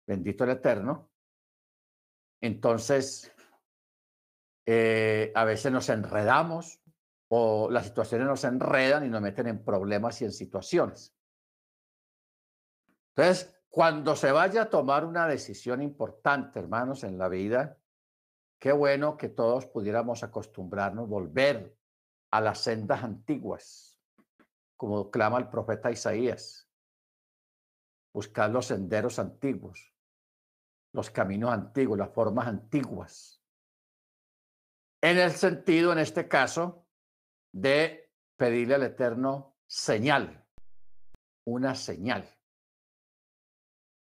Bendito 0.08 0.44
el 0.44 0.52
Eterno. 0.52 1.12
Entonces, 2.42 3.32
eh, 4.66 5.32
a 5.36 5.44
veces 5.44 5.72
nos 5.72 5.90
enredamos 5.90 6.79
o 7.30 7.70
las 7.70 7.86
situaciones 7.86 8.28
nos 8.28 8.44
enredan 8.44 9.06
y 9.06 9.10
nos 9.10 9.22
meten 9.22 9.48
en 9.48 9.64
problemas 9.64 10.22
y 10.22 10.26
en 10.26 10.32
situaciones. 10.32 11.16
Entonces, 13.16 13.56
cuando 13.70 14.16
se 14.16 14.32
vaya 14.32 14.64
a 14.64 14.70
tomar 14.70 15.06
una 15.06 15.28
decisión 15.28 15.82
importante, 15.82 16.60
hermanos, 16.60 17.04
en 17.04 17.18
la 17.18 17.30
vida, 17.30 17.78
qué 18.60 18.72
bueno 18.72 19.16
que 19.18 19.30
todos 19.30 19.68
pudiéramos 19.68 20.24
acostumbrarnos, 20.24 21.08
volver 21.08 21.78
a 22.32 22.42
las 22.42 22.60
sendas 22.60 23.04
antiguas 23.04 24.00
como 24.80 25.12
clama 25.12 25.38
el 25.38 25.50
profeta 25.50 25.92
Isaías. 25.92 26.66
Buscar 28.14 28.50
los 28.50 28.68
senderos 28.68 29.20
antiguos, 29.20 29.94
los 30.94 31.10
caminos 31.12 31.52
antiguos, 31.52 31.98
las 32.00 32.14
formas 32.14 32.48
antiguas. 32.48 33.44
En 35.02 35.18
el 35.18 35.32
sentido, 35.32 35.92
en 35.92 36.00
este 36.00 36.30
caso, 36.30 36.88
de 37.52 38.12
pedirle 38.36 38.76
al 38.76 38.84
Eterno 38.84 39.58
señal, 39.66 40.46
una 41.46 41.76
señal. 41.76 42.30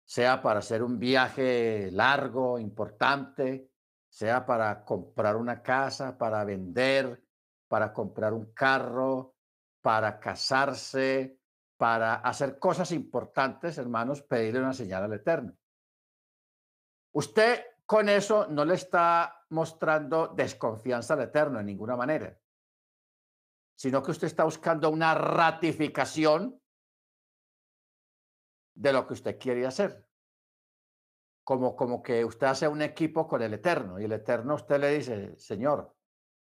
Sea 0.06 0.42
para 0.42 0.60
hacer 0.60 0.84
un 0.84 1.00
viaje 1.00 1.90
largo, 1.92 2.60
importante, 2.60 3.72
sea 4.10 4.46
para 4.46 4.84
comprar 4.84 5.38
una 5.38 5.62
casa, 5.62 6.18
para 6.18 6.44
vender, 6.44 7.24
para 7.68 7.94
comprar 7.94 8.34
un 8.34 8.54
carro, 8.54 9.36
para 9.82 10.20
casarse, 10.20 11.40
para 11.78 12.16
hacer 12.16 12.60
cosas 12.60 12.92
importantes, 12.92 13.78
hermanos, 13.78 14.22
pedirle 14.22 14.60
una 14.60 14.74
señal 14.74 15.04
al 15.04 15.14
Eterno. 15.14 15.58
Usted 17.14 17.66
con 17.86 18.08
eso 18.08 18.48
no 18.48 18.66
le 18.66 18.76
está 18.76 19.46
mostrando 19.50 20.28
desconfianza 20.28 21.14
al 21.14 21.22
Eterno 21.22 21.60
en 21.60 21.66
ninguna 21.66 21.96
manera, 21.96 22.38
sino 23.82 24.04
que 24.04 24.12
usted 24.12 24.28
está 24.28 24.44
buscando 24.44 24.92
una 24.92 25.16
ratificación 25.16 26.62
de 28.76 28.94
lo 28.94 29.08
que 29.08 29.14
usted 29.14 29.40
quiere 29.40 29.66
hacer. 29.66 30.08
Como, 31.44 31.76
como 31.76 32.04
que 32.04 32.24
usted 32.24 32.46
hace 32.46 32.68
un 32.68 32.84
equipo 32.84 33.28
con 33.28 33.42
el 33.42 33.56
Eterno 33.56 34.00
y 34.00 34.04
el 34.04 34.12
Eterno 34.12 34.54
usted 34.54 34.80
le 34.80 34.90
dice, 34.92 35.36
Señor, 35.40 35.96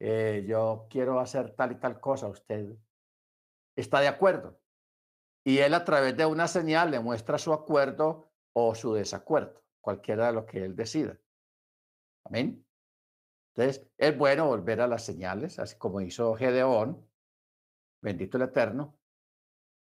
eh, 0.01 0.45
yo 0.45 0.89
quiero 0.91 1.21
hacer 1.21 1.55
tal 1.55 1.71
y 1.71 1.75
tal 1.77 2.01
cosa, 2.01 2.27
usted 2.27 2.75
está 3.77 4.01
de 4.01 4.09
acuerdo. 4.09 4.59
Y 5.45 5.59
él 5.59 5.75
a 5.75 5.85
través 5.85 6.17
de 6.17 6.27
una 6.27 6.49
señal 6.49 6.91
le 6.91 6.99
muestra 6.99 7.39
su 7.39 7.53
acuerdo 7.53 8.33
o 8.53 8.75
su 8.75 8.93
desacuerdo, 8.93 9.63
cualquiera 9.81 10.27
de 10.27 10.33
lo 10.33 10.47
que 10.47 10.65
él 10.65 10.75
decida. 10.75 11.17
Amén. 12.25 12.67
Entonces, 13.55 13.89
es 13.99 14.19
bueno 14.19 14.49
volver 14.49 14.81
a 14.81 14.89
las 14.89 15.05
señales, 15.05 15.61
así 15.61 15.79
como 15.79 16.01
hizo 16.01 16.35
Gedeón, 16.35 17.09
bendito 18.03 18.37
el 18.37 18.45
Eterno, 18.45 18.99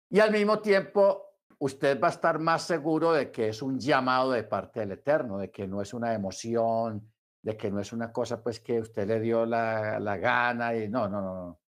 Y 0.10 0.20
al 0.20 0.32
mismo 0.32 0.60
tiempo, 0.62 1.28
usted 1.60 2.00
va 2.00 2.08
a 2.08 2.12
estar 2.12 2.40
más 2.40 2.64
seguro 2.64 3.14
de 3.14 3.32
que 3.32 3.50
es 3.50 3.62
un 3.62 3.80
llamado 3.80 4.32
de 4.32 4.44
parte 4.44 4.80
del 4.80 4.94
Eterno, 4.94 5.38
de 5.38 5.52
que 5.52 5.68
no 5.68 5.82
es 5.82 5.94
una 5.94 6.14
emoción, 6.14 7.12
de 7.44 7.58
que 7.58 7.70
no 7.70 7.80
es 7.80 7.92
una 7.94 8.12
cosa 8.12 8.42
pues 8.42 8.60
que 8.60 8.80
usted 8.80 9.08
le 9.08 9.20
dio 9.20 9.46
la, 9.46 10.00
la 10.00 10.18
gana 10.18 10.76
y 10.76 10.88
no, 10.88 11.08
no, 11.08 11.22
no, 11.22 11.34
no, 11.34 11.62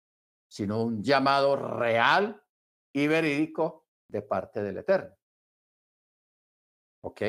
sino 0.48 0.82
un 0.82 1.02
llamado 1.02 1.56
real 1.56 2.42
y 2.92 3.06
verídico 3.06 3.86
de 4.08 4.22
parte 4.22 4.62
del 4.62 4.78
Eterno. 4.78 5.14
¿Ok? 7.04 7.22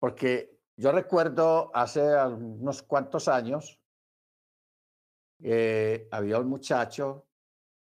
Porque 0.00 0.60
yo 0.76 0.92
recuerdo 0.92 1.70
hace 1.74 2.02
unos 2.26 2.82
cuantos 2.82 3.28
años, 3.28 3.80
eh, 5.46 6.08
había 6.10 6.38
un 6.38 6.48
muchacho 6.48 7.28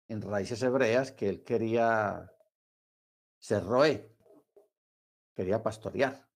en 0.07 0.19
raíces 0.19 0.63
hebreas 0.63 1.11
que 1.11 1.29
él 1.29 1.43
quería 1.43 2.33
ser 3.37 3.63
roé, 3.63 4.17
quería 5.35 5.61
pastorear. 5.61 6.27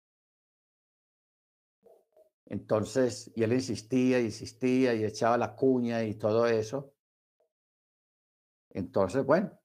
Entonces, 2.45 3.31
y 3.35 3.41
él 3.41 3.53
insistía, 3.53 4.19
insistía 4.19 4.93
y 4.93 5.03
echaba 5.03 5.35
la 5.35 5.55
cuña 5.55 6.03
y 6.03 6.13
todo 6.13 6.45
eso. 6.45 6.93
Entonces, 8.69 9.25
bueno, 9.25 9.59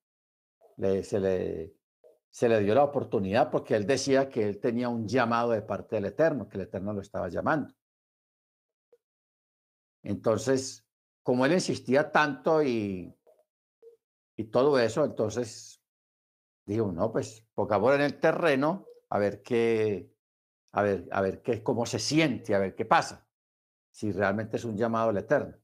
se, 0.79 1.21
le, 1.21 1.75
se 2.31 2.49
le 2.49 2.61
dio 2.61 2.75
la 2.75 2.85
oportunidad 2.85 3.50
porque 3.50 3.75
él 3.75 3.87
decía 3.87 4.31
que 4.31 4.45
él 4.45 4.59
tenía 4.61 4.88
un 4.88 5.07
llamado 5.07 5.50
de 5.50 5.61
parte 5.61 5.97
del 5.97 6.07
Eterno, 6.07 6.49
que 6.49 6.57
el 6.57 6.62
Eterno 6.62 6.95
lo 6.95 7.02
estaba 7.02 7.29
llamando. 7.29 7.75
Entonces, 10.02 10.90
como 11.31 11.47
él 11.47 11.53
insistía 11.53 12.11
tanto 12.11 12.61
y, 12.61 13.17
y 14.37 14.45
todo 14.47 14.81
eso, 14.81 15.05
entonces 15.05 15.81
dijo, 16.67 16.91
no, 16.91 17.13
pues 17.13 17.47
por 17.55 17.73
en 17.95 18.01
el 18.01 18.19
terreno 18.19 18.85
a 19.09 19.19
ver 19.21 19.41
qué, 19.41 20.13
a 20.73 20.83
ver, 20.83 21.07
a 21.13 21.21
ver 21.21 21.41
qué, 21.41 21.63
cómo 21.63 21.87
se 21.87 22.01
siente, 22.01 22.53
a 22.53 22.59
ver 22.59 22.75
qué 22.75 22.85
pasa, 22.85 23.29
si 23.93 24.11
realmente 24.11 24.57
es 24.57 24.65
un 24.65 24.77
llamado 24.77 25.13
del 25.13 25.19
Eterno. 25.19 25.57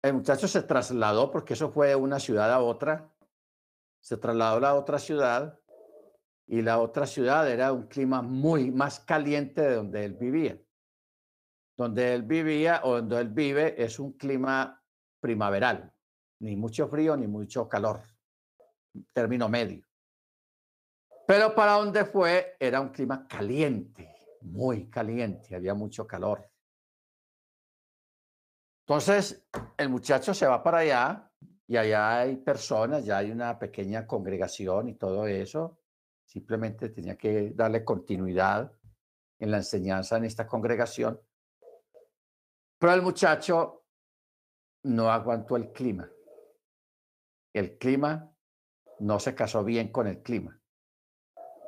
El 0.00 0.14
muchacho 0.14 0.46
se 0.46 0.62
trasladó 0.62 1.32
porque 1.32 1.54
eso 1.54 1.72
fue 1.72 1.88
de 1.88 1.96
una 1.96 2.20
ciudad 2.20 2.52
a 2.52 2.60
otra. 2.60 3.12
Se 3.98 4.16
trasladó 4.18 4.58
a 4.58 4.60
la 4.60 4.74
otra 4.76 5.00
ciudad 5.00 5.58
y 6.46 6.62
la 6.62 6.78
otra 6.78 7.08
ciudad 7.08 7.50
era 7.50 7.72
un 7.72 7.88
clima 7.88 8.22
muy 8.22 8.70
más 8.70 9.00
caliente 9.00 9.62
de 9.62 9.74
donde 9.74 10.04
él 10.04 10.14
vivía. 10.14 10.63
Donde 11.76 12.14
él 12.14 12.22
vivía 12.22 12.80
o 12.84 12.96
donde 12.96 13.20
él 13.20 13.28
vive 13.28 13.82
es 13.82 13.98
un 13.98 14.12
clima 14.12 14.80
primaveral, 15.20 15.92
ni 16.40 16.56
mucho 16.56 16.86
frío 16.88 17.16
ni 17.16 17.26
mucho 17.26 17.68
calor, 17.68 18.02
término 19.12 19.48
medio. 19.48 19.84
Pero 21.26 21.54
para 21.54 21.72
donde 21.72 22.04
fue 22.04 22.56
era 22.60 22.80
un 22.80 22.90
clima 22.90 23.26
caliente, 23.26 24.14
muy 24.42 24.88
caliente, 24.90 25.54
había 25.56 25.74
mucho 25.74 26.06
calor. 26.06 26.50
Entonces, 28.86 29.46
el 29.78 29.88
muchacho 29.88 30.34
se 30.34 30.46
va 30.46 30.62
para 30.62 30.78
allá 30.78 31.30
y 31.66 31.78
allá 31.78 32.20
hay 32.20 32.36
personas, 32.36 33.04
ya 33.04 33.18
hay 33.18 33.30
una 33.30 33.58
pequeña 33.58 34.06
congregación 34.06 34.90
y 34.90 34.94
todo 34.94 35.26
eso. 35.26 35.78
Simplemente 36.26 36.90
tenía 36.90 37.16
que 37.16 37.52
darle 37.54 37.82
continuidad 37.82 38.70
en 39.38 39.50
la 39.50 39.58
enseñanza 39.58 40.18
en 40.18 40.24
esta 40.24 40.46
congregación. 40.46 41.18
Pero 42.84 42.96
el 42.96 43.00
muchacho 43.00 43.86
no 44.82 45.10
aguantó 45.10 45.56
el 45.56 45.72
clima. 45.72 46.06
El 47.54 47.78
clima 47.78 48.30
no 48.98 49.18
se 49.18 49.34
casó 49.34 49.64
bien 49.64 49.90
con 49.90 50.06
el 50.06 50.22
clima. 50.22 50.60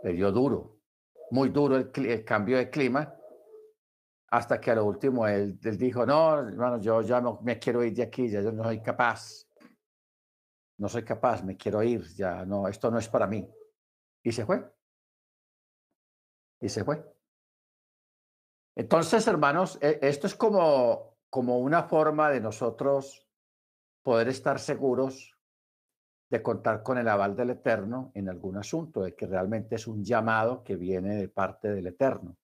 Le 0.03 0.13
dio 0.13 0.31
duro, 0.31 0.83
muy 1.31 1.49
duro 1.49 1.77
el, 1.77 1.91
el 2.05 2.23
cambio 2.23 2.59
de 2.59 2.69
clima 2.69 3.17
hasta 4.29 4.61
que 4.61 4.71
a 4.73 4.75
lo 4.75 4.85
último 4.85 5.27
él, 5.27 5.59
dijo, 5.59 6.05
no, 6.05 6.39
hermano, 6.39 6.83
yo 6.83 7.01
ya 7.01 7.19
no, 7.19 7.41
me 7.41 7.59
quiero 7.59 7.83
ir 7.83 7.95
de 7.95 8.03
aquí, 8.03 8.29
ya 8.29 8.43
yo 8.43 8.53
no 8.53 8.65
soy 8.65 8.83
capaz. 8.83 9.49
No 10.77 10.87
soy 10.87 11.03
capaz, 11.03 11.43
me 11.43 11.57
quiero 11.57 11.83
ir, 11.83 12.03
ya 12.15 12.45
no, 12.45 12.69
esto 12.69 12.91
no 12.91 12.99
es 12.99 13.09
para 13.09 13.27
mí. 13.27 13.49
Y 14.23 14.33
se 14.33 14.45
fue. 14.45 14.71
Y 16.61 16.69
se 16.69 16.85
fue. 16.85 17.16
Entonces, 18.77 19.27
hermanos, 19.27 19.79
e, 19.81 19.99
esto 20.03 20.27
es 20.27 20.35
como, 20.35 21.17
como 21.31 21.59
una 21.59 21.85
forma 21.85 22.31
de 22.31 22.41
nosotros 22.41 23.27
poder 24.03 24.29
estar 24.29 24.61
seguros 24.61 25.37
de 26.29 26.43
contar 26.43 26.83
con 26.83 26.99
el 26.99 27.09
aval 27.09 27.37
del 27.37 27.51
Eterno 27.51 28.11
en 28.15 28.29
algún 28.29 28.57
asunto, 28.57 29.03
de 29.03 29.15
que 29.15 29.27
realmente 29.27 29.77
es 29.77 29.87
un 29.87 30.05
llamado 30.05 30.63
que 30.63 30.77
viene 30.77 31.17
de 31.17 31.29
parte 31.29 31.71
del 31.71 31.87
Eterno. 31.87 32.37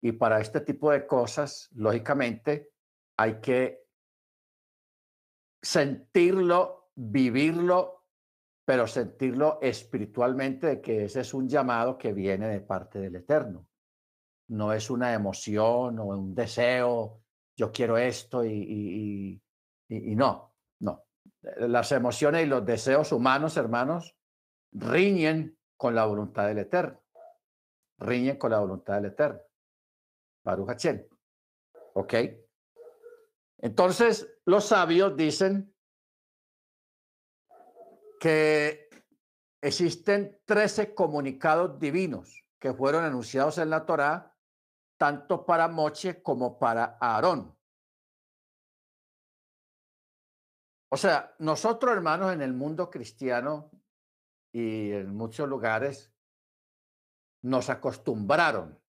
Y 0.00 0.12
para 0.12 0.40
este 0.40 0.60
tipo 0.60 0.90
de 0.92 1.06
cosas, 1.06 1.68
lógicamente, 1.74 2.70
hay 3.16 3.40
que 3.40 3.84
sentirlo, 5.60 6.90
vivirlo, 6.94 8.04
pero 8.64 8.86
sentirlo 8.86 9.58
espiritualmente 9.60 10.66
de 10.68 10.80
que 10.80 11.04
ese 11.04 11.20
es 11.20 11.34
un 11.34 11.48
llamado 11.48 11.98
que 11.98 12.12
viene 12.12 12.48
de 12.48 12.60
parte 12.60 12.98
del 13.00 13.16
Eterno. 13.16 13.66
No 14.48 14.72
es 14.72 14.90
una 14.90 15.12
emoción 15.12 15.98
o 15.98 16.04
un 16.04 16.34
deseo, 16.34 17.22
yo 17.56 17.72
quiero 17.72 17.96
esto 17.96 18.44
y, 18.44 19.40
y 19.88 20.16
no, 20.16 20.54
no. 20.80 21.04
Las 21.58 21.92
emociones 21.92 22.44
y 22.44 22.46
los 22.46 22.64
deseos 22.64 23.12
humanos, 23.12 23.56
hermanos, 23.56 24.16
riñen 24.72 25.58
con 25.76 25.94
la 25.94 26.04
voluntad 26.04 26.46
del 26.48 26.58
Eterno. 26.58 27.02
Riñen 27.98 28.36
con 28.36 28.50
la 28.50 28.58
voluntad 28.58 28.94
del 28.94 29.06
Eterno. 29.06 29.40
Baruch 30.44 30.70
¿Ok? 31.94 32.14
Entonces, 33.58 34.28
los 34.44 34.66
sabios 34.66 35.16
dicen 35.16 35.74
que 38.20 38.88
existen 39.62 40.38
13 40.44 40.94
comunicados 40.94 41.78
divinos 41.78 42.44
que 42.58 42.74
fueron 42.74 43.04
anunciados 43.04 43.58
en 43.58 43.70
la 43.70 43.86
Torá, 43.86 44.33
tanto 45.04 45.44
para 45.44 45.68
Moche 45.68 46.22
como 46.22 46.58
para 46.58 46.96
Aarón. 46.98 47.54
O 50.88 50.96
sea, 50.96 51.36
nosotros 51.40 51.92
hermanos 51.92 52.32
en 52.32 52.40
el 52.40 52.54
mundo 52.54 52.88
cristiano 52.88 53.70
y 54.50 54.92
en 54.92 55.14
muchos 55.14 55.46
lugares 55.46 56.10
nos 57.42 57.68
acostumbraron 57.68 58.80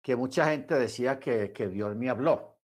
que 0.00 0.16
mucha 0.16 0.46
gente 0.46 0.76
decía 0.76 1.20
que, 1.20 1.52
que 1.52 1.68
Dios 1.68 1.94
me 1.94 2.08
habló, 2.08 2.58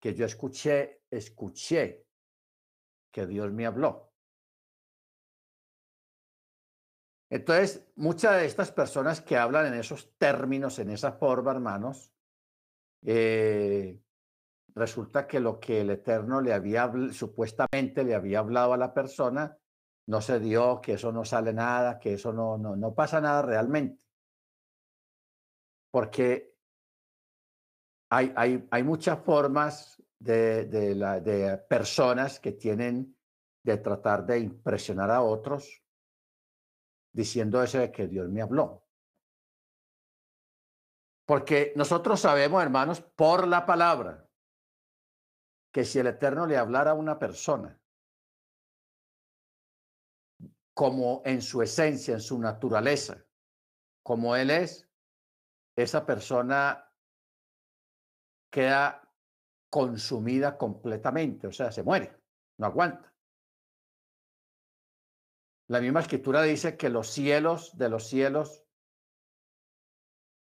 que 0.00 0.14
yo 0.14 0.24
escuché, 0.24 1.02
escuché 1.10 2.08
que 3.12 3.26
Dios 3.26 3.52
me 3.52 3.66
habló. 3.66 4.13
Entonces, 7.34 7.84
muchas 7.96 8.36
de 8.36 8.46
estas 8.46 8.70
personas 8.70 9.20
que 9.20 9.36
hablan 9.36 9.66
en 9.66 9.74
esos 9.74 10.16
términos, 10.18 10.78
en 10.78 10.90
esa 10.90 11.14
forma, 11.14 11.50
hermanos, 11.50 12.14
eh, 13.04 14.00
resulta 14.72 15.26
que 15.26 15.40
lo 15.40 15.58
que 15.58 15.80
el 15.80 15.90
Eterno 15.90 16.40
le 16.40 16.52
había, 16.52 16.88
supuestamente 17.10 18.04
le 18.04 18.14
había 18.14 18.38
hablado 18.38 18.72
a 18.72 18.76
la 18.76 18.94
persona, 18.94 19.58
no 20.06 20.20
se 20.20 20.38
dio, 20.38 20.80
que 20.80 20.92
eso 20.92 21.10
no 21.10 21.24
sale 21.24 21.52
nada, 21.52 21.98
que 21.98 22.14
eso 22.14 22.32
no, 22.32 22.56
no, 22.56 22.76
no 22.76 22.94
pasa 22.94 23.20
nada 23.20 23.42
realmente. 23.42 24.04
Porque 25.90 26.54
hay, 28.10 28.32
hay, 28.36 28.68
hay 28.70 28.82
muchas 28.84 29.18
formas 29.18 30.00
de, 30.20 30.66
de, 30.66 30.94
la, 30.94 31.18
de 31.18 31.58
personas 31.58 32.38
que 32.38 32.52
tienen 32.52 33.16
de 33.64 33.78
tratar 33.78 34.24
de 34.24 34.38
impresionar 34.38 35.10
a 35.10 35.20
otros 35.20 35.83
diciendo 37.14 37.62
eso 37.62 37.78
de 37.78 37.90
que 37.90 38.08
Dios 38.08 38.28
me 38.28 38.42
habló. 38.42 38.84
Porque 41.24 41.72
nosotros 41.76 42.20
sabemos, 42.20 42.62
hermanos, 42.62 43.00
por 43.00 43.46
la 43.46 43.64
palabra, 43.64 44.28
que 45.72 45.84
si 45.84 46.00
el 46.00 46.08
Eterno 46.08 46.46
le 46.46 46.58
hablara 46.58 46.90
a 46.90 46.94
una 46.94 47.18
persona, 47.18 47.80
como 50.74 51.22
en 51.24 51.40
su 51.40 51.62
esencia, 51.62 52.14
en 52.14 52.20
su 52.20 52.38
naturaleza, 52.38 53.24
como 54.02 54.36
Él 54.36 54.50
es, 54.50 54.90
esa 55.76 56.04
persona 56.04 56.92
queda 58.50 59.08
consumida 59.70 60.58
completamente, 60.58 61.46
o 61.46 61.52
sea, 61.52 61.70
se 61.72 61.82
muere, 61.82 62.20
no 62.58 62.66
aguanta. 62.66 63.13
La 65.66 65.80
misma 65.80 66.00
escritura 66.00 66.42
dice 66.42 66.76
que 66.76 66.90
los 66.90 67.08
cielos 67.08 67.76
de 67.78 67.88
los 67.88 68.06
cielos 68.06 68.64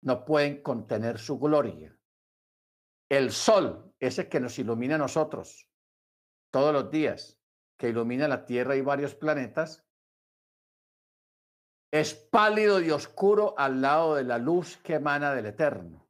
no 0.01 0.23
pueden 0.23 0.61
contener 0.61 1.19
su 1.19 1.37
gloria. 1.37 1.97
El 3.09 3.31
sol, 3.31 3.93
ese 3.99 4.29
que 4.29 4.39
nos 4.39 4.57
ilumina 4.59 4.95
a 4.95 4.99
nosotros, 4.99 5.67
todos 6.51 6.71
los 6.71 6.89
días, 6.89 7.37
que 7.77 7.89
ilumina 7.89 8.27
la 8.27 8.45
Tierra 8.45 8.75
y 8.75 8.81
varios 8.81 9.15
planetas, 9.15 9.85
es 11.91 12.13
pálido 12.13 12.79
y 12.81 12.91
oscuro 12.91 13.55
al 13.57 13.81
lado 13.81 14.15
de 14.15 14.23
la 14.23 14.37
luz 14.37 14.77
que 14.77 14.95
emana 14.95 15.33
del 15.33 15.47
Eterno. 15.47 16.07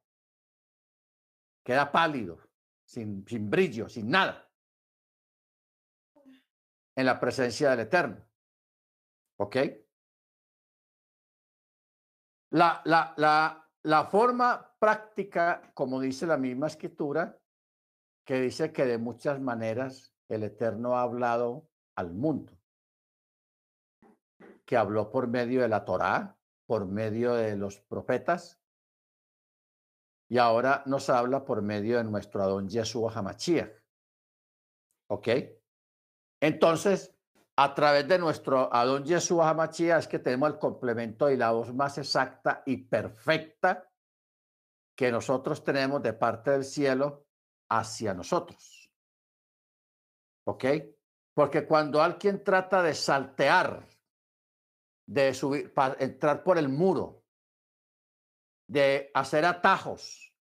Queda 1.64 1.92
pálido, 1.92 2.40
sin, 2.84 3.26
sin 3.28 3.50
brillo, 3.50 3.88
sin 3.88 4.10
nada, 4.10 4.52
en 6.96 7.06
la 7.06 7.20
presencia 7.20 7.72
del 7.72 7.82
Eterno. 7.82 8.29
¿Ok? 9.40 9.58
La, 12.52 12.82
la, 12.86 13.14
la, 13.18 13.70
la 13.84 14.06
forma 14.06 14.76
práctica, 14.80 15.72
como 15.74 16.00
dice 16.00 16.26
la 16.26 16.38
misma 16.38 16.68
escritura, 16.68 17.40
que 18.26 18.42
dice 18.42 18.72
que 18.72 18.86
de 18.86 18.98
muchas 18.98 19.40
maneras 19.40 20.16
el 20.28 20.44
Eterno 20.44 20.96
ha 20.96 21.04
hablado 21.04 21.70
al 21.96 22.14
mundo 22.14 22.60
que 24.70 24.78
habló 24.78 25.10
por 25.10 25.28
medio 25.28 25.64
de 25.64 25.68
la 25.68 25.84
Torá, 25.84 26.38
por 26.68 26.86
medio 26.86 27.34
de 27.34 27.58
los 27.58 27.80
profetas, 27.82 28.62
y 30.30 30.38
ahora 30.38 30.84
nos 30.86 31.10
habla 31.10 31.44
por 31.44 31.64
medio 31.64 31.98
de 31.98 32.04
nuestro 32.04 32.44
Adón 32.44 32.70
Yeshua 32.70 33.12
Hamachías. 33.12 33.72
¿Ok? 35.10 35.28
Entonces, 36.40 37.19
a 37.62 37.76
través 37.76 38.08
de 38.08 38.18
nuestro 38.18 38.74
Adón 38.74 39.04
Yeshua 39.04 39.50
Hamachías 39.50 40.06
es 40.06 40.08
que 40.08 40.20
tenemos 40.20 40.50
el 40.50 40.60
complemento 40.60 41.30
y 41.30 41.36
la 41.36 41.52
voz 41.52 41.74
más 41.74 41.98
exacta 41.98 42.64
y 42.66 42.78
perfecta 42.78 43.92
que 44.96 45.12
nosotros 45.12 45.62
tenemos 45.62 46.02
de 46.02 46.14
parte 46.14 46.52
del 46.52 46.64
cielo 46.64 47.28
hacia 47.70 48.14
nosotros. 48.14 48.90
¿Ok? 50.48 50.64
Porque 51.34 51.68
cuando 51.68 52.02
alguien 52.02 52.46
trata 52.46 52.82
de 52.82 52.94
saltear 52.94 53.90
de 55.06 55.34
subir, 55.34 55.74
para 55.74 55.98
entrar 56.00 56.44
por 56.46 56.58
el 56.58 56.70
muro, 56.70 57.26
de 58.70 59.12
hacer 59.14 59.44
atajos 59.44 60.34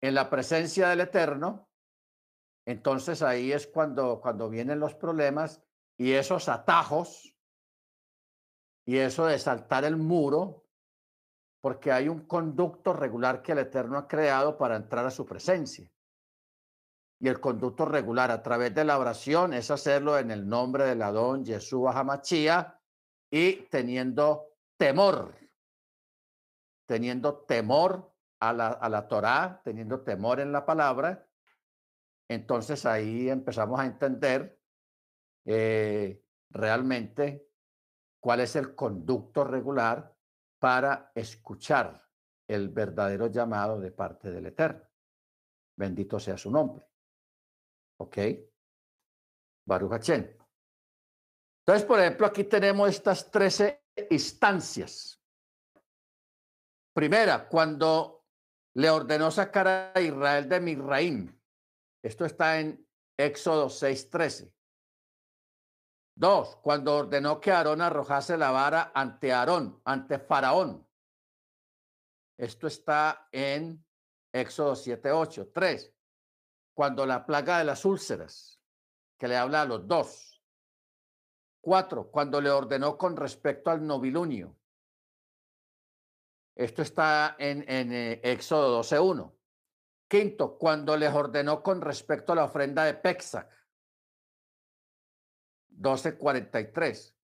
en 0.00 0.14
la 0.14 0.30
presencia 0.30 0.90
del 0.90 1.00
Eterno, 1.00 1.68
entonces 2.68 3.20
ahí 3.20 3.50
es 3.50 3.66
cuando, 3.66 4.20
cuando 4.20 4.48
vienen 4.48 4.78
los 4.78 4.94
problemas 4.94 5.60
y 5.96 6.12
esos 6.12 6.48
atajos 6.48 7.34
y 8.86 8.98
eso 8.98 9.26
de 9.26 9.38
saltar 9.38 9.84
el 9.84 9.96
muro, 9.96 10.66
porque 11.60 11.90
hay 11.90 12.08
un 12.08 12.26
conducto 12.26 12.92
regular 12.92 13.40
que 13.42 13.52
el 13.52 13.58
Eterno 13.58 13.96
ha 13.96 14.06
creado 14.06 14.58
para 14.58 14.76
entrar 14.76 15.06
a 15.06 15.10
su 15.10 15.24
presencia. 15.24 15.90
Y 17.18 17.28
el 17.28 17.40
conducto 17.40 17.86
regular 17.86 18.30
a 18.30 18.42
través 18.42 18.74
de 18.74 18.84
la 18.84 18.98
oración 18.98 19.54
es 19.54 19.70
hacerlo 19.70 20.18
en 20.18 20.30
el 20.30 20.46
nombre 20.46 20.84
del 20.84 21.00
Adón 21.00 21.44
Yeshua 21.44 21.98
Hamachía 21.98 22.78
y 23.30 23.62
teniendo 23.70 24.48
temor, 24.76 25.34
teniendo 26.86 27.38
temor 27.46 28.12
a 28.40 28.52
la, 28.52 28.68
a 28.68 28.88
la 28.90 29.08
Torá, 29.08 29.62
teniendo 29.64 30.02
temor 30.02 30.40
en 30.40 30.52
la 30.52 30.66
palabra, 30.66 31.26
entonces 32.28 32.84
ahí 32.86 33.28
empezamos 33.28 33.80
a 33.80 33.86
entender 33.86 34.58
eh, 35.44 36.22
realmente 36.50 37.50
cuál 38.20 38.40
es 38.40 38.56
el 38.56 38.74
conducto 38.74 39.44
regular 39.44 40.14
para 40.58 41.12
escuchar 41.14 42.02
el 42.48 42.68
verdadero 42.68 43.26
llamado 43.28 43.78
de 43.80 43.90
parte 43.90 44.30
del 44.30 44.46
Eterno. 44.46 44.82
Bendito 45.76 46.18
sea 46.18 46.36
su 46.36 46.50
nombre. 46.50 46.86
¿Ok? 47.98 48.18
Baruch 49.66 49.92
entonces, 51.66 51.86
por 51.86 51.98
ejemplo, 51.98 52.26
aquí 52.26 52.44
tenemos 52.44 52.90
estas 52.90 53.30
13 53.30 53.86
instancias. 54.10 55.18
Primera, 56.92 57.48
cuando 57.48 58.26
le 58.74 58.90
ordenó 58.90 59.30
sacar 59.30 59.92
a 59.94 60.00
Israel 60.00 60.48
de 60.48 60.60
Misraim. 60.60 61.40
Esto 62.02 62.26
está 62.26 62.60
en 62.60 62.86
Éxodo 63.16 63.70
6:13. 63.70 64.53
Dos, 66.16 66.56
cuando 66.56 66.96
ordenó 66.96 67.40
que 67.40 67.50
Aarón 67.50 67.80
arrojase 67.80 68.36
la 68.36 68.52
vara 68.52 68.92
ante 68.94 69.32
Aarón, 69.32 69.80
ante 69.84 70.18
Faraón. 70.18 70.86
Esto 72.38 72.68
está 72.68 73.28
en 73.32 73.84
Éxodo 74.32 74.74
7:8. 74.74 75.50
Tres, 75.52 75.92
cuando 76.72 77.04
la 77.04 77.26
plaga 77.26 77.58
de 77.58 77.64
las 77.64 77.84
úlceras, 77.84 78.60
que 79.18 79.28
le 79.28 79.36
habla 79.36 79.62
a 79.62 79.64
los 79.64 79.86
dos. 79.86 80.42
Cuatro, 81.60 82.10
cuando 82.10 82.40
le 82.40 82.50
ordenó 82.50 82.96
con 82.98 83.16
respecto 83.16 83.70
al 83.70 83.84
novilunio. 83.84 84.56
Esto 86.56 86.82
está 86.82 87.34
en, 87.38 87.64
en 87.68 87.92
eh, 87.92 88.20
Éxodo 88.22 88.80
12.1. 88.82 89.34
Quinto, 90.06 90.58
cuando 90.58 90.96
les 90.96 91.12
ordenó 91.12 91.62
con 91.62 91.80
respecto 91.80 92.32
a 92.32 92.36
la 92.36 92.44
ofrenda 92.44 92.84
de 92.84 92.94
Pexac. 92.94 93.63
12.43. 95.78 97.14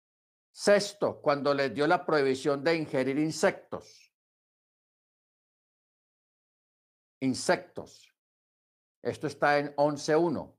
Sexto, 0.53 1.21
cuando 1.21 1.55
les 1.55 1.73
dio 1.73 1.87
la 1.87 2.05
prohibición 2.05 2.65
de 2.65 2.77
ingerir 2.77 3.19
insectos. 3.19 4.13
Insectos. 7.21 8.13
Esto 9.03 9.27
está 9.27 9.59
en 9.59 9.75
11.1. 9.77 10.57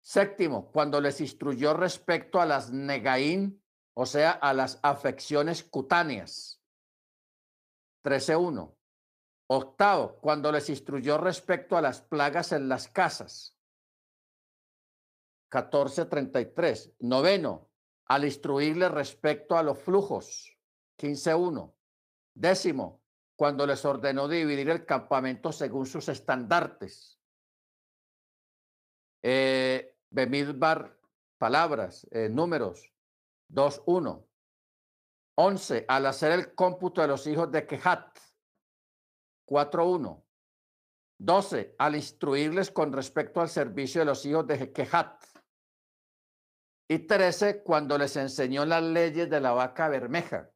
Séptimo, 0.00 0.70
cuando 0.70 1.00
les 1.00 1.20
instruyó 1.20 1.74
respecto 1.74 2.40
a 2.40 2.46
las 2.46 2.70
negaín, 2.70 3.62
o 3.94 4.04
sea, 4.04 4.32
a 4.32 4.52
las 4.52 4.78
afecciones 4.82 5.62
cutáneas. 5.62 6.60
13.1. 8.04 8.74
Octavo, 9.46 10.18
cuando 10.20 10.50
les 10.50 10.68
instruyó 10.70 11.18
respecto 11.18 11.76
a 11.76 11.82
las 11.82 12.00
plagas 12.00 12.52
en 12.52 12.68
las 12.68 12.88
casas. 12.88 13.56
14.33. 15.52 16.94
Noveno, 17.00 17.68
al 18.06 18.24
instruirles 18.24 18.90
respecto 18.90 19.56
a 19.56 19.62
los 19.62 19.78
flujos. 19.78 20.58
15.1. 20.98 21.74
Décimo, 22.34 23.02
cuando 23.36 23.66
les 23.66 23.84
ordenó 23.84 24.28
dividir 24.28 24.70
el 24.70 24.86
campamento 24.86 25.52
según 25.52 25.84
sus 25.84 26.08
estandartes. 26.08 27.20
Eh, 29.22 29.94
Bemidbar, 30.10 30.98
palabras, 31.38 32.06
eh, 32.10 32.28
números 32.30 32.90
2, 33.48 33.82
1. 33.86 34.26
11. 35.34 35.84
Al 35.88 36.06
hacer 36.06 36.32
el 36.32 36.54
cómputo 36.54 37.02
de 37.02 37.08
los 37.08 37.26
hijos 37.26 37.50
de 37.52 37.66
Kehat, 37.66 38.18
4, 39.44 39.86
1. 39.86 40.24
12. 41.18 41.74
Al 41.78 41.96
instruirles 41.96 42.70
con 42.70 42.92
respecto 42.92 43.40
al 43.40 43.48
servicio 43.50 44.00
de 44.00 44.06
los 44.06 44.24
hijos 44.24 44.46
de 44.46 44.72
Kehat. 44.72 45.31
Y 46.92 46.98
13. 47.06 47.62
Cuando 47.62 47.96
les 47.96 48.14
enseñó 48.16 48.66
las 48.66 48.82
leyes 48.82 49.30
de 49.30 49.40
la 49.40 49.52
vaca 49.52 49.88
bermeja. 49.88 50.50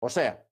O 0.00 0.08
sea, 0.08 0.44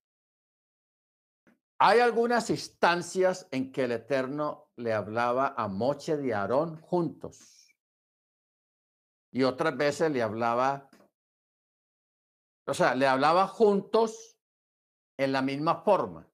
hay 1.80 1.98
algunas 1.98 2.50
instancias 2.50 3.48
en 3.50 3.72
que 3.72 3.82
el 3.82 3.90
Eterno 3.92 4.70
le 4.76 4.92
hablaba 4.92 5.54
a 5.56 5.66
Moche 5.66 6.16
de 6.16 6.32
Aarón 6.32 6.80
juntos 6.80 7.74
y 9.32 9.42
otras 9.42 9.76
veces 9.76 10.12
le 10.12 10.22
hablaba, 10.22 10.88
o 12.68 12.72
sea, 12.72 12.94
le 12.94 13.08
hablaba 13.08 13.48
juntos 13.48 14.38
en 15.18 15.32
la 15.32 15.42
misma 15.42 15.82
forma. 15.82 16.30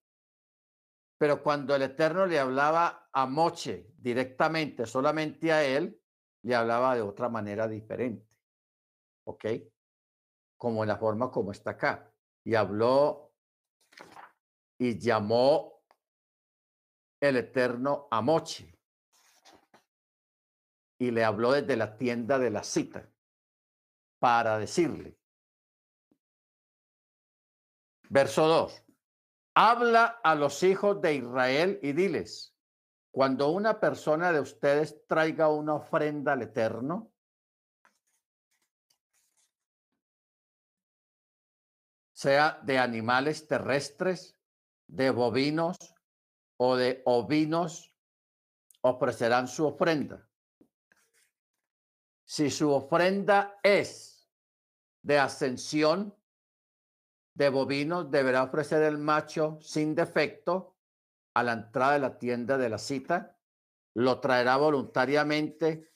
Pero 1.16 1.42
cuando 1.42 1.74
el 1.74 1.80
Eterno 1.80 2.26
le 2.26 2.38
hablaba 2.38 3.08
a 3.12 3.24
Moche 3.24 3.94
directamente, 3.96 4.84
solamente 4.84 5.52
a 5.52 5.64
él, 5.64 5.98
le 6.42 6.54
hablaba 6.54 6.94
de 6.94 7.00
otra 7.00 7.30
manera 7.30 7.66
diferente. 7.66 8.27
¿Ok? 9.28 9.44
Como 10.56 10.82
en 10.82 10.88
la 10.88 10.96
forma 10.96 11.30
como 11.30 11.52
está 11.52 11.72
acá. 11.72 12.10
Y 12.44 12.54
habló 12.54 13.34
y 14.78 14.98
llamó 14.98 15.82
el 17.20 17.36
Eterno 17.36 18.08
a 18.10 18.22
Moche 18.22 18.74
y 20.98 21.10
le 21.10 21.24
habló 21.24 21.52
desde 21.52 21.76
la 21.76 21.96
tienda 21.98 22.38
de 22.38 22.50
la 22.50 22.64
cita 22.64 23.10
para 24.18 24.58
decirle. 24.58 25.18
Verso 28.08 28.48
2. 28.48 28.82
Habla 29.54 30.20
a 30.24 30.34
los 30.34 30.62
hijos 30.62 31.02
de 31.02 31.16
Israel 31.16 31.78
y 31.82 31.92
diles, 31.92 32.56
cuando 33.10 33.50
una 33.50 33.78
persona 33.78 34.32
de 34.32 34.40
ustedes 34.40 35.06
traiga 35.06 35.48
una 35.48 35.74
ofrenda 35.74 36.32
al 36.32 36.42
Eterno, 36.42 37.12
sea 42.18 42.58
de 42.64 42.80
animales 42.80 43.46
terrestres, 43.46 44.36
de 44.88 45.10
bovinos 45.10 45.76
o 46.56 46.74
de 46.74 47.00
ovinos, 47.04 47.94
ofrecerán 48.80 49.46
su 49.46 49.64
ofrenda. 49.64 50.28
Si 52.24 52.50
su 52.50 52.72
ofrenda 52.72 53.60
es 53.62 54.28
de 55.00 55.16
ascensión 55.16 56.12
de 57.34 57.50
bovinos, 57.50 58.10
deberá 58.10 58.42
ofrecer 58.42 58.82
el 58.82 58.98
macho 58.98 59.60
sin 59.62 59.94
defecto 59.94 60.76
a 61.34 61.44
la 61.44 61.52
entrada 61.52 61.92
de 61.92 61.98
la 62.00 62.18
tienda 62.18 62.58
de 62.58 62.68
la 62.68 62.78
cita, 62.78 63.38
lo 63.94 64.18
traerá 64.18 64.56
voluntariamente 64.56 65.92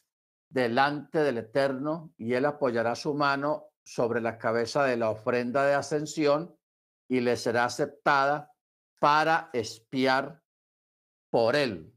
delante 0.49 1.19
del 1.19 1.39
Eterno 1.39 2.15
y 2.17 2.35
él 2.35 2.45
apoyará 2.45 2.95
su 2.95 3.13
mano 3.13 3.72
sobre 3.85 4.21
la 4.21 4.39
cabeza 4.39 4.85
de 4.85 4.97
la 4.97 5.11
ofrenda 5.11 5.65
de 5.67 5.75
ascensión 5.75 6.57
y 7.09 7.21
le 7.21 7.37
será 7.37 7.65
aceptada 7.65 8.53
para 9.01 9.51
espiar 9.53 10.41
por 11.31 11.57
él. 11.57 11.93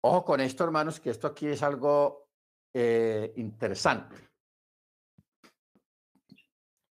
Ojo 0.00 0.24
con 0.24 0.40
esto, 0.40 0.64
hermanos, 0.64 1.00
que 1.00 1.10
esto 1.10 1.26
aquí 1.26 1.46
es 1.46 1.62
algo 1.62 2.28
eh, 2.74 3.32
interesante. 3.36 4.16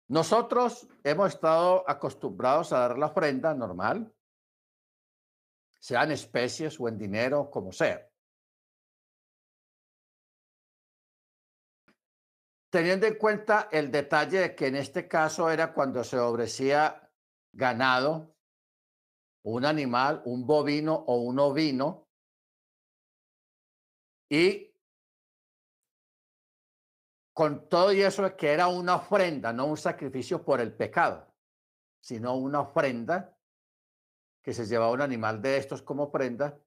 Nosotros 0.08 0.86
hemos 1.02 1.34
estado 1.34 1.88
acostumbrados 1.88 2.72
a 2.72 2.80
dar 2.80 2.98
la 2.98 3.06
ofrenda 3.06 3.54
normal, 3.54 4.14
sea 5.80 6.04
en 6.04 6.12
especies 6.12 6.78
o 6.78 6.86
en 6.88 6.98
dinero, 6.98 7.50
como 7.50 7.72
sea. 7.72 8.11
Teniendo 12.72 13.06
en 13.06 13.16
cuenta 13.16 13.68
el 13.70 13.90
detalle 13.90 14.38
de 14.38 14.54
que 14.54 14.68
en 14.68 14.76
este 14.76 15.06
caso 15.06 15.50
era 15.50 15.74
cuando 15.74 16.02
se 16.02 16.18
ofrecía 16.18 17.06
ganado, 17.52 18.34
un 19.44 19.66
animal, 19.66 20.22
un 20.24 20.46
bovino 20.46 20.94
o 20.94 21.16
un 21.16 21.38
ovino, 21.38 22.08
y 24.30 24.74
con 27.34 27.68
todo 27.68 27.92
y 27.92 28.00
eso 28.00 28.34
que 28.38 28.52
era 28.52 28.68
una 28.68 28.96
ofrenda, 28.96 29.52
no 29.52 29.66
un 29.66 29.76
sacrificio 29.76 30.42
por 30.42 30.58
el 30.58 30.72
pecado, 30.72 31.30
sino 32.00 32.36
una 32.36 32.60
ofrenda 32.60 33.36
que 34.42 34.54
se 34.54 34.64
llevaba 34.64 34.92
un 34.92 35.02
animal 35.02 35.42
de 35.42 35.58
estos 35.58 35.82
como 35.82 36.04
ofrenda, 36.04 36.58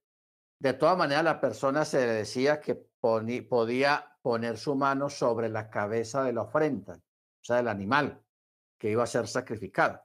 de 0.66 0.74
todas 0.74 0.98
maneras 0.98 1.24
la 1.24 1.40
persona 1.40 1.86
se 1.86 2.04
le 2.08 2.14
decía 2.14 2.60
que 2.60 2.74
podía 2.74 4.18
poner 4.24 4.58
su 4.58 4.74
mano 4.74 5.12
sobre 5.12 5.48
la 5.48 5.70
cabeza 5.70 6.24
de 6.24 6.34
la 6.34 6.42
ofrenda, 6.42 6.96
o 6.96 7.44
sea, 7.44 7.58
del 7.58 7.68
animal 7.68 8.20
que 8.76 8.90
iba 8.90 9.04
a 9.04 9.08
ser 9.08 9.28
sacrificado. 9.28 10.04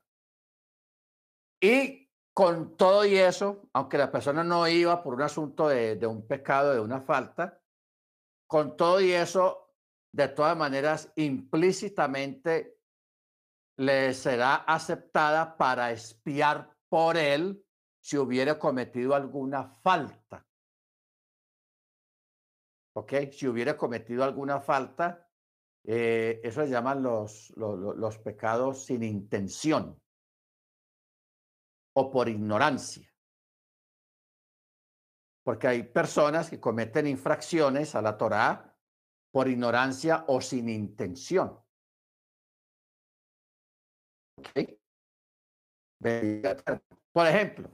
Y 1.62 2.10
con 2.34 2.76
todo 2.76 3.06
y 3.06 3.16
eso, 3.16 3.70
aunque 3.72 3.96
la 3.96 4.12
persona 4.12 4.44
no 4.44 4.68
iba 4.68 5.02
por 5.02 5.14
un 5.14 5.22
asunto 5.22 5.66
de, 5.66 5.96
de 5.96 6.06
un 6.06 6.26
pecado, 6.26 6.74
de 6.74 6.80
una 6.80 7.00
falta, 7.00 7.58
con 8.46 8.76
todo 8.76 9.00
y 9.00 9.12
eso, 9.12 9.74
de 10.12 10.28
todas 10.28 10.58
maneras, 10.58 11.10
implícitamente 11.16 12.76
le 13.78 14.12
será 14.12 14.56
aceptada 14.56 15.56
para 15.56 15.90
espiar 15.90 16.76
por 16.90 17.16
él 17.16 17.64
si 18.02 18.18
hubiera 18.18 18.58
cometido 18.58 19.14
alguna 19.14 19.64
falta. 19.64 20.46
¿Ok? 22.94 23.12
Si 23.32 23.46
hubiera 23.46 23.76
cometido 23.76 24.24
alguna 24.24 24.60
falta, 24.60 25.28
eh, 25.84 26.40
eso 26.42 26.62
se 26.62 26.70
llaman 26.70 27.02
los, 27.02 27.50
los, 27.56 28.18
pecados 28.18 28.84
sin 28.84 29.02
intención 29.02 30.00
o 31.94 32.10
por 32.10 32.28
ignorancia. 32.28 33.08
Porque 35.42 35.68
hay 35.68 35.82
personas 35.84 36.50
que 36.50 36.60
cometen 36.60 37.06
infracciones 37.06 37.94
a 37.94 38.02
la 38.02 38.18
Torá 38.18 38.76
por 39.32 39.48
ignorancia 39.48 40.24
o 40.28 40.40
sin 40.40 40.68
intención. 40.68 41.58
¿Ok? 44.36 44.80
Por 47.12 47.26
ejemplo, 47.26 47.70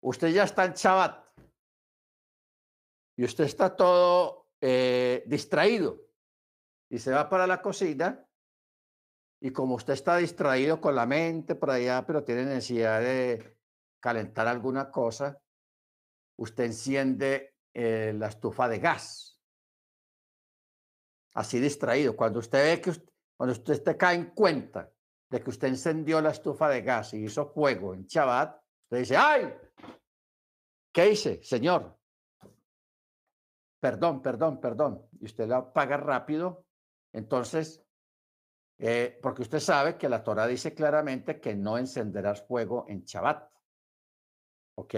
usted 0.00 0.28
ya 0.28 0.44
está 0.44 0.64
en 0.64 0.72
Shabbat 0.72 1.23
y 3.16 3.24
usted 3.24 3.44
está 3.44 3.76
todo 3.76 4.48
eh, 4.60 5.22
distraído 5.26 6.00
y 6.90 6.98
se 6.98 7.12
va 7.12 7.28
para 7.28 7.46
la 7.46 7.60
cocina 7.60 8.26
y 9.40 9.50
como 9.50 9.74
usted 9.74 9.92
está 9.92 10.16
distraído 10.16 10.80
con 10.80 10.94
la 10.94 11.06
mente 11.06 11.54
por 11.54 11.70
allá, 11.70 12.04
pero 12.06 12.24
tiene 12.24 12.44
necesidad 12.44 13.00
de 13.00 13.58
calentar 14.00 14.48
alguna 14.48 14.90
cosa, 14.90 15.38
usted 16.38 16.64
enciende 16.64 17.56
eh, 17.74 18.14
la 18.16 18.28
estufa 18.28 18.68
de 18.68 18.78
gas. 18.78 19.38
Así 21.34 21.58
distraído. 21.58 22.16
Cuando 22.16 22.38
usted 22.38 22.64
ve 22.64 22.80
que 22.80 22.92
cuando 23.36 23.52
usted 23.52 23.82
te 23.82 23.96
cae 23.96 24.14
en 24.14 24.30
cuenta 24.30 24.90
de 25.28 25.42
que 25.42 25.50
usted 25.50 25.68
encendió 25.68 26.20
la 26.20 26.30
estufa 26.30 26.68
de 26.68 26.82
gas 26.82 27.12
y 27.14 27.24
hizo 27.24 27.46
fuego 27.46 27.92
en 27.92 28.06
Shabbat, 28.06 28.62
usted 28.84 28.98
dice, 28.98 29.16
¡ay! 29.16 29.52
¿Qué 30.92 31.10
hice, 31.10 31.42
señor? 31.42 31.98
Perdón, 33.84 34.22
perdón, 34.22 34.60
perdón. 34.62 35.06
Y 35.20 35.26
usted 35.26 35.46
la 35.46 35.58
apaga 35.58 35.98
rápido. 35.98 36.64
Entonces, 37.12 37.84
eh, 38.78 39.18
porque 39.22 39.42
usted 39.42 39.60
sabe 39.60 39.98
que 39.98 40.08
la 40.08 40.24
Torah 40.24 40.46
dice 40.46 40.72
claramente 40.72 41.38
que 41.38 41.54
no 41.54 41.76
encenderás 41.76 42.46
fuego 42.46 42.86
en 42.88 43.04
Shabbat. 43.04 43.46
¿Ok? 44.78 44.94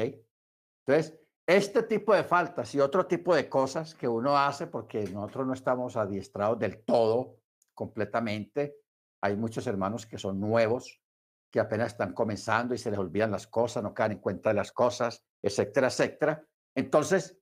Entonces, 0.87 1.19
este 1.49 1.83
tipo 1.83 2.15
de 2.15 2.23
faltas 2.23 2.73
y 2.77 2.81
otro 2.81 3.09
tipo 3.09 3.35
de 3.35 3.49
cosas 3.49 3.93
que 3.93 4.07
uno 4.07 4.39
hace 4.39 4.69
porque 4.69 5.03
nosotros 5.09 5.49
no 5.49 5.55
estamos 5.55 5.97
adiestrados 5.97 6.57
del 6.61 6.85
todo, 6.85 7.39
completamente, 7.75 8.77
hay 9.21 9.35
muchos 9.35 9.67
hermanos 9.67 10.07
que 10.07 10.17
son 10.17 10.39
nuevos, 10.39 11.03
que 11.51 11.59
apenas 11.59 11.89
están 11.89 12.13
comenzando 12.13 12.73
y 12.73 12.79
se 12.79 12.93
les 12.93 13.01
olvidan 13.01 13.33
las 13.33 13.49
cosas, 13.49 13.83
no 13.83 13.93
quedan 13.93 14.13
en 14.13 14.21
cuenta 14.21 14.51
de 14.51 14.55
las 14.55 14.71
cosas, 14.71 15.25
etcétera, 15.43 15.89
etcétera. 15.89 16.47
Entonces, 16.73 17.37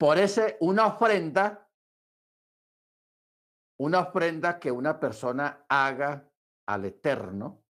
por 0.00 0.16
ese, 0.16 0.56
una 0.60 0.86
ofrenda, 0.86 1.70
una 3.78 4.00
ofrenda 4.00 4.58
que 4.58 4.72
una 4.72 4.98
persona 4.98 5.66
haga 5.68 6.26
al 6.66 6.86
Eterno, 6.86 7.62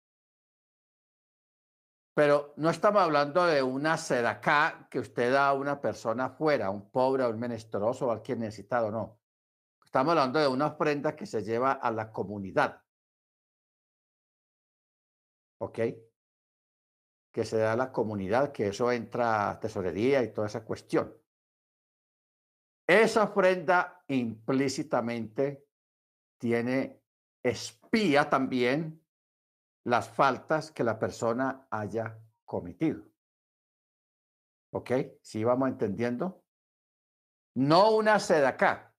pero 2.14 2.54
no 2.56 2.70
estamos 2.70 3.02
hablando 3.02 3.44
de 3.46 3.60
una 3.60 3.96
sedacá 3.96 4.86
que 4.88 5.00
usted 5.00 5.32
da 5.32 5.48
a 5.48 5.54
una 5.54 5.80
persona 5.80 6.26
afuera, 6.26 6.70
un 6.70 6.88
pobre, 6.92 7.26
un 7.26 7.36
menesteroso 7.36 8.06
o 8.06 8.12
alguien 8.12 8.38
necesitado, 8.38 8.92
no. 8.92 9.18
Estamos 9.84 10.12
hablando 10.12 10.38
de 10.38 10.46
una 10.46 10.66
ofrenda 10.68 11.16
que 11.16 11.26
se 11.26 11.42
lleva 11.42 11.72
a 11.72 11.90
la 11.90 12.12
comunidad. 12.12 12.80
¿ok? 15.58 15.78
Que 17.32 17.44
se 17.44 17.56
da 17.58 17.72
a 17.72 17.76
la 17.76 17.90
comunidad, 17.90 18.52
que 18.52 18.68
eso 18.68 18.92
entra 18.92 19.50
a 19.50 19.58
tesorería 19.58 20.22
y 20.22 20.32
toda 20.32 20.46
esa 20.46 20.64
cuestión. 20.64 21.19
Esa 22.90 23.22
ofrenda 23.22 24.02
implícitamente 24.08 25.64
tiene, 26.38 27.04
espía 27.40 28.28
también 28.28 29.00
las 29.84 30.08
faltas 30.08 30.72
que 30.72 30.82
la 30.82 30.98
persona 30.98 31.68
haya 31.70 32.18
cometido. 32.44 33.04
¿Ok? 34.72 34.90
¿Sí 35.22 35.44
vamos 35.44 35.68
entendiendo? 35.68 36.42
No 37.54 37.92
una 37.92 38.18
sedacá, 38.18 38.92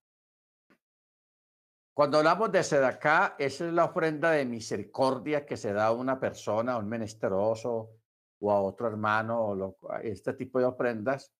cuando 1.92 2.16
hablamos 2.16 2.50
de 2.50 2.64
sedacá, 2.64 3.36
esa 3.38 3.66
es 3.66 3.74
la 3.74 3.84
ofrenda 3.84 4.30
de 4.30 4.46
misericordia 4.46 5.44
que 5.44 5.58
se 5.58 5.74
da 5.74 5.88
a 5.88 5.92
una 5.92 6.18
persona, 6.18 6.72
a 6.72 6.78
un 6.78 6.88
menesteroso 6.88 7.90
o 8.40 8.50
a 8.50 8.62
otro 8.62 8.86
hermano, 8.86 9.38
o 9.38 9.76
este 10.02 10.32
tipo 10.32 10.58
de 10.58 10.64
ofrendas 10.64 11.30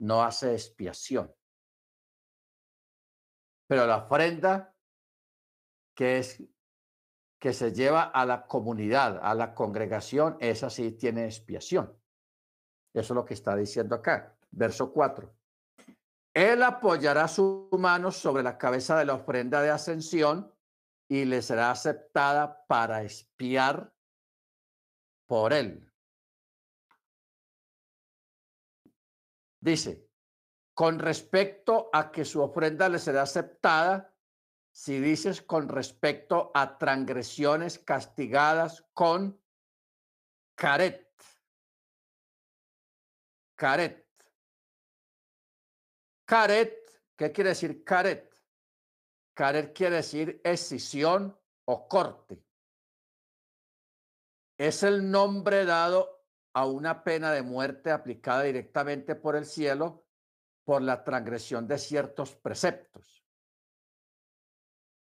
no 0.00 0.24
hace 0.24 0.54
expiación. 0.54 1.32
Pero 3.66 3.86
la 3.86 3.98
ofrenda 3.98 4.74
que 5.94 6.18
es 6.18 6.42
que 7.38 7.52
se 7.52 7.72
lleva 7.72 8.04
a 8.04 8.24
la 8.24 8.46
comunidad, 8.46 9.20
a 9.22 9.34
la 9.34 9.54
congregación, 9.54 10.36
esa 10.40 10.70
sí 10.70 10.92
tiene 10.92 11.26
expiación. 11.26 11.94
Eso 12.94 13.12
es 13.12 13.16
lo 13.16 13.24
que 13.24 13.34
está 13.34 13.54
diciendo 13.54 13.94
acá, 13.94 14.34
verso 14.50 14.92
4. 14.92 15.30
Él 16.32 16.62
apoyará 16.62 17.28
su 17.28 17.68
mano 17.78 18.10
sobre 18.10 18.42
la 18.42 18.56
cabeza 18.56 18.98
de 18.98 19.04
la 19.04 19.14
ofrenda 19.14 19.60
de 19.60 19.70
ascensión 19.70 20.52
y 21.08 21.26
le 21.26 21.42
será 21.42 21.70
aceptada 21.70 22.64
para 22.66 23.02
espiar 23.02 23.92
por 25.26 25.52
él. 25.52 25.92
Dice, 29.60 30.03
con 30.74 30.98
respecto 30.98 31.88
a 31.92 32.10
que 32.10 32.24
su 32.24 32.42
ofrenda 32.42 32.88
le 32.88 32.98
será 32.98 33.22
aceptada, 33.22 34.12
si 34.72 34.98
dices 34.98 35.40
con 35.40 35.68
respecto 35.68 36.50
a 36.52 36.78
transgresiones 36.78 37.78
castigadas 37.78 38.84
con 38.92 39.40
caret. 40.56 41.04
Caret. 43.54 44.04
Caret, 46.26 47.02
¿qué 47.16 47.30
quiere 47.30 47.50
decir 47.50 47.84
caret? 47.84 48.34
Caret 49.32 49.76
quiere 49.76 49.96
decir 49.96 50.40
escisión 50.42 51.38
o 51.66 51.86
corte. 51.86 52.42
Es 54.58 54.82
el 54.82 55.08
nombre 55.08 55.64
dado 55.64 56.26
a 56.52 56.66
una 56.66 57.04
pena 57.04 57.30
de 57.32 57.42
muerte 57.42 57.92
aplicada 57.92 58.42
directamente 58.42 59.14
por 59.14 59.36
el 59.36 59.46
cielo 59.46 60.03
por 60.64 60.82
la 60.82 61.04
transgresión 61.04 61.68
de 61.68 61.78
ciertos 61.78 62.34
preceptos. 62.36 63.24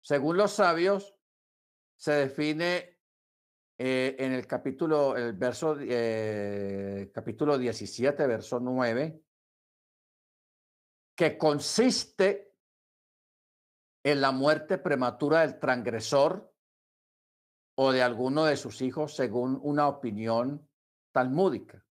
Según 0.01 0.37
los 0.37 0.51
sabios, 0.51 1.15
se 1.95 2.11
define 2.11 2.99
eh, 3.77 4.15
en 4.19 4.33
el 4.33 4.45
capítulo, 4.45 5.15
el 5.15 5.33
verso, 5.33 5.77
eh, 5.79 7.09
capítulo 7.13 7.57
17, 7.57 8.27
verso 8.27 8.59
9, 8.59 9.23
que 11.15 11.37
consiste 11.37 12.53
en 14.03 14.19
la 14.19 14.31
muerte 14.31 14.77
prematura 14.77 15.41
del 15.41 15.59
transgresor 15.59 16.53
o 17.75 17.91
de 17.91 18.03
alguno 18.03 18.45
de 18.45 18.57
sus 18.57 18.81
hijos, 18.81 19.15
según 19.15 19.57
una 19.63 19.87
opinión 19.87 20.69
talmúdica. 21.13 21.85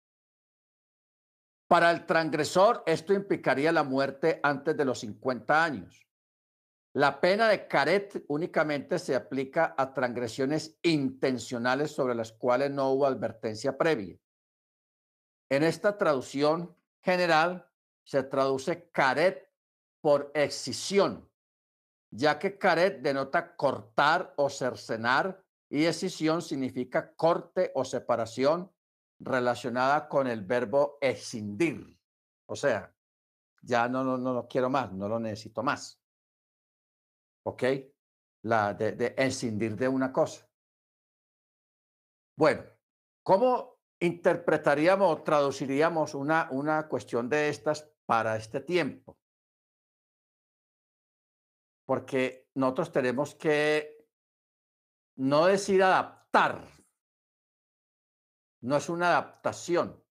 Para 1.68 1.90
el 1.90 2.06
transgresor, 2.06 2.82
esto 2.86 3.12
implicaría 3.12 3.70
la 3.72 3.84
muerte 3.84 4.40
antes 4.42 4.74
de 4.74 4.86
los 4.86 5.00
50 5.00 5.62
años. 5.62 6.08
La 6.94 7.20
pena 7.20 7.48
de 7.48 7.68
caret 7.68 8.24
únicamente 8.28 8.98
se 8.98 9.14
aplica 9.14 9.74
a 9.76 9.92
transgresiones 9.92 10.78
intencionales 10.82 11.92
sobre 11.92 12.14
las 12.14 12.32
cuales 12.32 12.70
no 12.70 12.90
hubo 12.90 13.06
advertencia 13.06 13.76
previa. 13.76 14.18
En 15.50 15.62
esta 15.62 15.98
traducción 15.98 16.74
general 17.02 17.70
se 18.02 18.22
traduce 18.22 18.90
caret 18.90 19.52
por 20.00 20.30
excisión, 20.34 21.30
ya 22.10 22.38
que 22.38 22.56
caret 22.56 23.02
denota 23.02 23.54
cortar 23.56 24.32
o 24.36 24.48
cercenar 24.48 25.44
y 25.68 25.84
excisión 25.84 26.40
significa 26.40 27.14
corte 27.14 27.72
o 27.74 27.84
separación 27.84 28.72
relacionada 29.20 30.08
con 30.08 30.26
el 30.26 30.42
verbo 30.42 30.98
escindir. 31.00 31.98
O 32.46 32.56
sea, 32.56 32.94
ya 33.62 33.88
no, 33.88 34.04
no, 34.04 34.16
no 34.16 34.32
lo 34.32 34.48
quiero 34.48 34.70
más, 34.70 34.92
no 34.92 35.08
lo 35.08 35.18
necesito 35.18 35.62
más. 35.62 36.00
¿Ok? 37.44 37.62
La 38.42 38.74
de, 38.74 38.92
de 38.92 39.14
escindir 39.16 39.76
de 39.76 39.88
una 39.88 40.12
cosa. 40.12 40.48
Bueno, 42.36 42.62
¿cómo 43.24 43.78
interpretaríamos 44.00 45.12
o 45.12 45.22
traduciríamos 45.22 46.14
una, 46.14 46.48
una 46.52 46.88
cuestión 46.88 47.28
de 47.28 47.48
estas 47.48 47.90
para 48.06 48.36
este 48.36 48.60
tiempo? 48.60 49.18
Porque 51.84 52.48
nosotros 52.54 52.92
tenemos 52.92 53.34
que 53.34 54.06
no 55.16 55.46
decir 55.46 55.82
adaptar, 55.82 56.62
no 58.60 58.76
es 58.76 58.88
una 58.88 59.08
adaptación, 59.08 60.02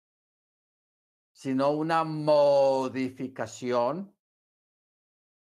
sino 1.33 1.71
una 1.71 2.05
modificación, 2.05 4.15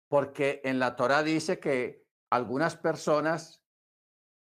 porque 0.09 0.61
en 0.65 0.79
la 0.79 0.97
Torah 0.97 1.23
dice 1.23 1.59
que 1.59 2.07
algunas 2.31 2.77
personas, 2.77 3.63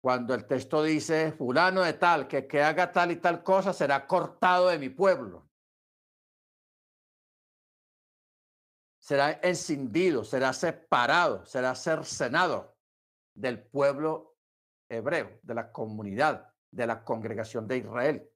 cuando 0.02 0.34
el 0.34 0.46
texto 0.46 0.84
dice, 0.84 1.32
fulano 1.32 1.84
de 1.84 1.94
tal, 1.94 2.28
que, 2.28 2.48
que 2.48 2.62
haga 2.62 2.92
tal 2.92 3.12
y 3.12 3.18
tal 3.18 3.44
cosa, 3.44 3.74
será 3.74 4.08
cortado 4.08 4.70
de 4.70 4.80
mi 4.80 4.90
pueblo. 4.90 5.48
Será 9.00 9.40
encendido, 9.42 10.24
será 10.24 10.54
separado, 10.54 11.46
será 11.46 11.76
cercenado 11.76 12.78
del 13.34 13.62
pueblo 13.62 14.38
hebreo, 14.90 15.40
de 15.44 15.54
la 15.54 15.72
comunidad, 15.72 16.51
de 16.72 16.88
la 16.88 17.04
congregación 17.04 17.68
de 17.68 17.78
Israel. 17.78 18.32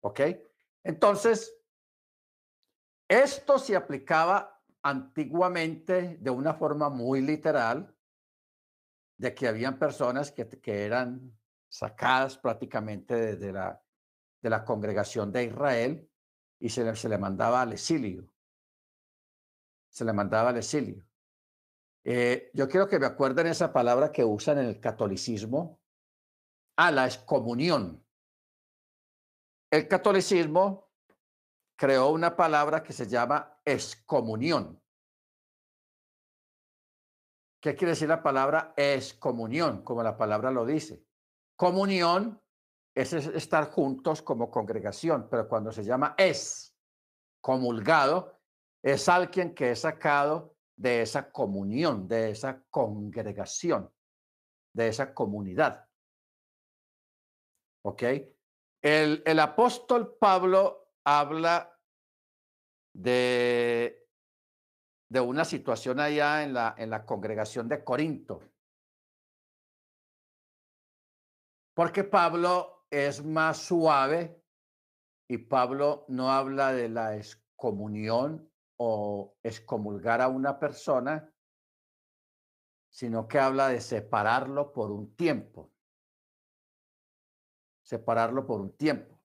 ¿Ok? 0.00 0.20
Entonces, 0.82 1.54
esto 3.08 3.58
se 3.58 3.76
aplicaba 3.76 4.62
antiguamente 4.82 6.18
de 6.20 6.30
una 6.30 6.54
forma 6.54 6.90
muy 6.90 7.22
literal, 7.22 7.94
de 9.16 9.34
que 9.34 9.46
habían 9.46 9.78
personas 9.78 10.32
que, 10.32 10.48
que 10.48 10.84
eran 10.84 11.38
sacadas 11.68 12.36
prácticamente 12.36 13.36
de, 13.36 13.52
la, 13.52 13.82
de 14.42 14.50
la 14.50 14.64
congregación 14.64 15.32
de 15.32 15.44
Israel 15.44 16.10
y 16.58 16.68
se 16.68 16.84
le, 16.84 16.94
se 16.96 17.08
le 17.08 17.18
mandaba 17.18 17.62
al 17.62 17.72
exilio. 17.72 18.28
Se 19.88 20.04
le 20.04 20.12
mandaba 20.12 20.50
al 20.50 20.58
exilio. 20.58 21.06
Eh, 22.04 22.50
yo 22.52 22.68
quiero 22.68 22.86
que 22.86 22.98
me 22.98 23.06
acuerden 23.06 23.46
esa 23.46 23.72
palabra 23.72 24.12
que 24.12 24.24
usan 24.24 24.58
en 24.58 24.66
el 24.66 24.80
catolicismo, 24.80 25.80
a 26.76 26.90
la 26.90 27.06
excomunión. 27.06 28.04
El 29.70 29.88
catolicismo 29.88 30.90
creó 31.76 32.10
una 32.10 32.36
palabra 32.36 32.82
que 32.82 32.92
se 32.92 33.06
llama 33.06 33.58
excomunión. 33.64 34.80
¿Qué 37.60 37.74
quiere 37.74 37.92
decir 37.92 38.08
la 38.08 38.22
palabra 38.22 38.74
excomunión? 38.76 39.82
Como 39.82 40.02
la 40.02 40.16
palabra 40.16 40.50
lo 40.50 40.66
dice. 40.66 41.02
Comunión 41.56 42.40
es 42.94 43.12
estar 43.12 43.70
juntos 43.70 44.22
como 44.22 44.50
congregación, 44.50 45.28
pero 45.30 45.48
cuando 45.48 45.72
se 45.72 45.82
llama 45.82 46.14
es 46.16 46.76
comulgado, 47.40 48.38
es 48.82 49.08
alguien 49.08 49.54
que 49.54 49.70
es 49.70 49.80
sacado 49.80 50.54
de 50.76 51.02
esa 51.02 51.30
comunión, 51.30 52.06
de 52.06 52.30
esa 52.30 52.62
congregación, 52.70 53.90
de 54.72 54.88
esa 54.88 55.14
comunidad. 55.14 55.83
¿Ok? 57.86 58.02
El, 58.82 59.22
el 59.26 59.40
apóstol 59.40 60.16
Pablo 60.18 60.92
habla 61.04 61.78
de, 62.94 64.08
de 65.08 65.20
una 65.20 65.44
situación 65.44 66.00
allá 66.00 66.42
en 66.42 66.54
la, 66.54 66.74
en 66.78 66.90
la 66.90 67.04
congregación 67.04 67.68
de 67.68 67.84
Corinto. 67.84 68.40
Porque 71.74 72.04
Pablo 72.04 72.86
es 72.90 73.24
más 73.24 73.58
suave 73.58 74.42
y 75.28 75.38
Pablo 75.38 76.06
no 76.08 76.30
habla 76.30 76.72
de 76.72 76.88
la 76.88 77.16
excomunión 77.16 78.50
o 78.78 79.36
excomulgar 79.42 80.20
a 80.20 80.28
una 80.28 80.58
persona, 80.58 81.32
sino 82.90 83.26
que 83.26 83.38
habla 83.38 83.68
de 83.68 83.80
separarlo 83.80 84.72
por 84.72 84.90
un 84.90 85.14
tiempo. 85.16 85.73
Separarlo 87.84 88.44
por 88.44 88.60
un 88.60 88.76
tiempo. 88.76 89.20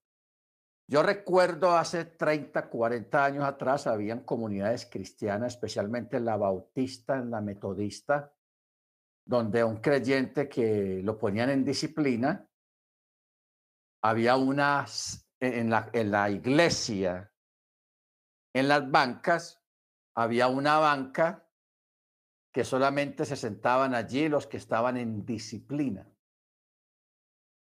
Yo 0.87 1.01
recuerdo 1.01 1.75
hace 1.75 2.05
30, 2.05 2.69
40 2.69 3.25
años 3.25 3.43
atrás, 3.43 3.87
habían 3.87 4.21
comunidades 4.21 4.85
cristianas, 4.85 5.55
especialmente 5.55 6.17
en 6.17 6.25
la 6.25 6.37
bautista, 6.37 7.17
en 7.17 7.31
la 7.31 7.41
metodista, 7.41 8.31
donde 9.25 9.63
un 9.63 9.77
creyente 9.77 10.47
que 10.47 11.01
lo 11.03 11.17
ponían 11.17 11.49
en 11.49 11.65
disciplina, 11.65 12.47
había 14.03 14.35
unas 14.35 15.27
en 15.39 15.69
la 15.69 16.29
iglesia 16.29 17.31
en 18.53 18.67
las 18.67 18.89
bancas 18.89 19.61
había 20.15 20.47
una 20.47 20.79
banca 20.79 21.47
que 22.51 22.63
solamente 22.63 23.25
se 23.25 23.35
sentaban 23.35 23.93
allí 23.93 24.27
los 24.27 24.47
que 24.47 24.57
estaban 24.57 24.97
en 24.97 25.25
disciplina. 25.25 26.07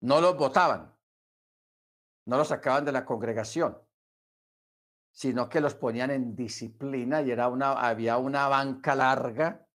No 0.04 0.20
los 0.20 0.36
votaban, 0.36 0.94
no 2.26 2.36
los 2.36 2.48
sacaban 2.48 2.84
de 2.84 2.92
la 2.92 3.06
congregación, 3.06 3.78
sino 5.10 5.48
que 5.48 5.62
los 5.62 5.74
ponían 5.74 6.10
en 6.10 6.36
disciplina 6.36 7.22
y 7.22 7.30
era 7.30 7.48
una, 7.48 7.72
había 7.72 8.18
una 8.18 8.46
banca 8.48 8.94
larga 8.94 9.66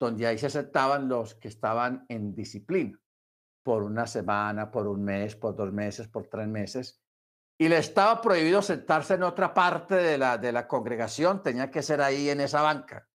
donde 0.00 0.26
ahí 0.26 0.38
se 0.38 0.50
sentaban 0.50 1.08
los 1.08 1.36
que 1.36 1.46
estaban 1.46 2.04
en 2.08 2.34
disciplina 2.34 2.98
por 3.62 3.84
una 3.84 4.08
semana, 4.08 4.72
por 4.72 4.88
un 4.88 5.04
mes, 5.04 5.36
por 5.36 5.54
dos 5.54 5.72
meses, 5.72 6.08
por 6.08 6.26
tres 6.26 6.48
meses, 6.48 7.00
y 7.56 7.68
le 7.68 7.78
estaba 7.78 8.20
prohibido 8.20 8.60
sentarse 8.60 9.14
en 9.14 9.22
otra 9.22 9.54
parte 9.54 9.94
de 9.94 10.18
la, 10.18 10.36
de 10.36 10.50
la 10.50 10.66
congregación, 10.66 11.44
tenía 11.44 11.70
que 11.70 11.80
ser 11.80 12.02
ahí 12.02 12.28
en 12.28 12.40
esa 12.40 12.60
banca, 12.60 13.08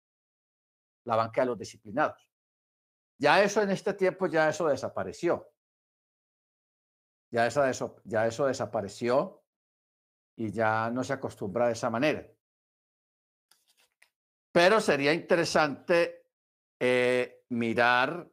la 1.05 1.17
banca 1.17 1.41
de 1.41 1.49
los 1.49 1.59
disciplinados. 1.59 2.31
Ya 3.19 3.43
eso 3.43 3.61
en 3.61 3.73
este 3.73 3.93
tiempo, 3.95 4.29
ya 4.29 4.49
eso 4.49 4.69
desapareció. 4.69 5.51
Ya 7.31 7.47
eso, 7.47 7.97
ya 8.05 8.27
eso 8.27 8.47
desapareció 8.47 9.43
y 10.37 10.51
ya 10.51 10.91
no 10.91 11.05
se 11.05 11.13
acostumbra 11.13 11.67
de 11.67 11.73
esa 11.73 11.91
manera. 11.91 12.27
Pero 14.53 14.81
sería 14.81 15.13
interesante 15.13 16.27
eh, 16.81 17.45
mirar 17.51 18.31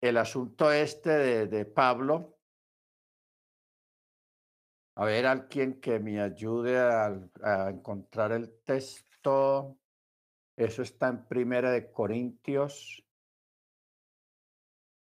el 0.00 0.16
asunto 0.16 0.70
este 0.72 1.46
de, 1.46 1.64
Pablo 1.64 2.34
a 4.96 5.06
ver, 5.06 5.26
alguien 5.26 5.80
que 5.80 5.98
me 5.98 6.20
ayude 6.20 6.78
a 6.78 7.68
encontrar 7.68 8.30
el 8.30 8.62
texto. 8.62 9.76
Eso 10.56 10.82
está 10.82 11.08
en 11.08 11.26
Primera 11.26 11.72
de 11.72 11.90
Corintios. 11.90 13.04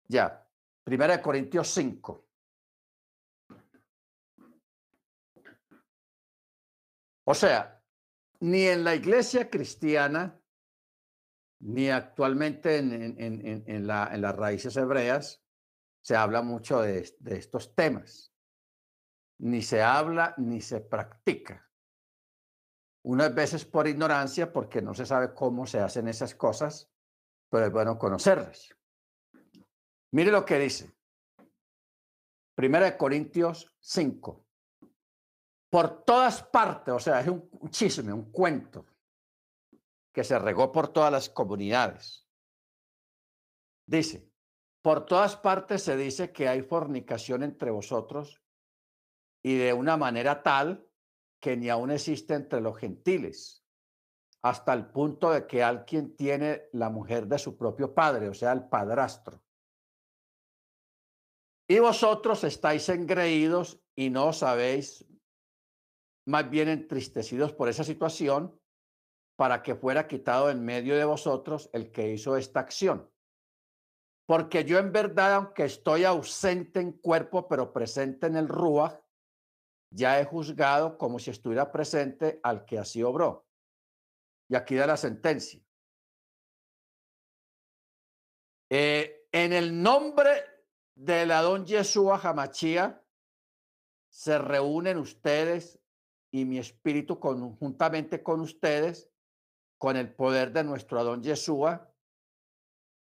Ya, 0.07 0.49
Primera 0.85 1.17
de 1.17 1.23
Corintios 1.23 1.69
5. 1.69 2.27
O 7.25 7.35
sea, 7.35 7.81
ni 8.41 8.67
en 8.67 8.83
la 8.83 8.95
iglesia 8.95 9.49
cristiana, 9.51 10.41
ni 11.61 11.91
actualmente 11.91 12.79
en, 12.79 13.87
las 13.87 14.37
raíces 14.37 14.77
hebreas, 14.77 15.45
se 16.03 16.17
habla 16.17 16.43
mucho 16.43 16.81
de, 16.81 17.15
de 17.21 17.37
estos 17.37 17.75
temas. 17.75 18.35
Ni 19.39 19.63
se 19.63 19.83
habla 19.83 20.35
ni 20.39 20.61
se 20.61 20.81
practica. 20.81 21.71
Unas 23.03 23.35
veces 23.35 23.65
por 23.65 23.87
ignorancia, 23.87 24.53
porque 24.53 24.83
no 24.83 24.95
se 24.95 25.07
sabe 25.07 25.35
cómo 25.35 25.67
se 25.67 25.81
hacen 25.81 26.09
esas 26.09 26.35
cosas, 26.35 26.91
pero 27.49 27.67
es 27.67 27.73
bueno 27.73 27.99
conocerlas. 27.99 28.75
Mire 30.13 30.31
lo 30.31 30.45
que 30.45 30.59
dice. 30.59 30.93
Primera 32.55 32.87
de 32.87 32.97
Corintios 32.97 33.73
5. 33.81 34.45
Por 35.71 36.05
todas 36.05 36.43
partes, 36.43 36.93
o 36.93 36.99
sea, 36.99 37.21
es 37.21 37.29
un, 37.29 37.49
chisme, 37.71 38.13
un 38.13 38.33
cuento 38.33 38.87
que 40.13 40.25
se 40.25 40.39
regó 40.39 40.73
por 40.73 40.89
todas 40.89 41.13
las 41.13 41.29
comunidades. 41.29 42.29
Dice, 43.87 44.29
por 44.83 45.07
todas 45.07 45.37
partes 45.37 45.85
se 45.85 45.97
dice 45.97 46.33
que 46.33 46.49
hay 46.49 46.63
fornicación 46.63 47.45
entre 47.45 47.71
vosotros 47.71 48.43
y 49.43 49.57
de 49.57 49.73
una 49.73 49.97
manera 49.97 50.43
tal 50.43 50.87
que 51.41 51.57
ni 51.57 51.71
aún 51.71 51.93
existe 51.93 52.35
entre 52.35 52.61
los 52.61 52.77
gentiles, 52.77 53.65
hasta 54.43 54.73
el 54.73 54.91
punto 54.91 55.31
de 55.31 55.47
que 55.47 55.63
alguien 55.63 56.17
tiene 56.17 56.69
la 56.73 56.91
mujer 56.91 57.27
de 57.27 57.39
su 57.39 57.57
propio 57.57 57.95
padre, 57.95 58.29
o 58.29 58.35
sea, 58.35 58.53
el 58.53 58.69
padrastro. 58.69 59.43
Y 61.71 61.79
vosotros 61.79 62.43
estáis 62.43 62.89
engreídos 62.89 63.81
y 63.95 64.11
no 64.11 64.33
sabéis, 64.33 65.07
más 66.27 66.51
bien 66.51 66.69
entristecidos 66.69 67.53
por 67.53 67.69
esa 67.69 67.85
situación, 67.85 68.61
para 69.37 69.63
que 69.63 69.77
fuera 69.77 70.09
quitado 70.09 70.51
en 70.51 70.65
medio 70.65 70.97
de 70.97 71.05
vosotros 71.05 71.71
el 71.73 71.93
que 71.93 72.11
hizo 72.11 72.37
esta 72.37 72.59
acción. 72.59 73.09
Porque 74.27 74.65
yo 74.65 74.81
en 74.81 74.91
verdad, 74.91 75.35
aunque 75.35 75.63
estoy 75.63 76.03
ausente 76.03 76.81
en 76.81 76.91
cuerpo, 76.91 77.47
pero 77.47 77.73
presente 77.73 78.27
en 78.27 78.35
el 78.35 78.49
Ruach, 78.49 79.01
ya 79.95 80.19
he 80.19 80.25
juzgado 80.25 80.99
como 80.99 81.21
si 81.21 81.31
estuviera 81.31 81.71
presente 81.71 82.41
al 82.43 82.65
que 82.65 82.81
así 82.81 83.01
obró. 83.05 83.47
Y 84.49 84.57
aquí 84.57 84.75
da 84.75 84.89
la 84.89 84.97
sentencia. 84.97 85.63
Eh, 88.69 89.29
en 89.31 89.53
el 89.53 89.81
nombre 89.81 90.50
de 91.01 91.25
la 91.25 91.41
don 91.41 91.65
Yeshua 91.65 92.21
Hamachía 92.23 93.03
se 94.11 94.39
reúnen 94.39 94.99
ustedes 94.99 95.81
y 96.31 96.45
mi 96.45 96.59
espíritu 96.59 97.19
conjuntamente 97.19 98.23
con 98.23 98.41
ustedes, 98.41 99.11
con 99.79 99.97
el 99.97 100.13
poder 100.15 100.53
de 100.53 100.63
nuestro 100.63 101.03
don 101.03 101.23
Yeshua, 101.23 101.91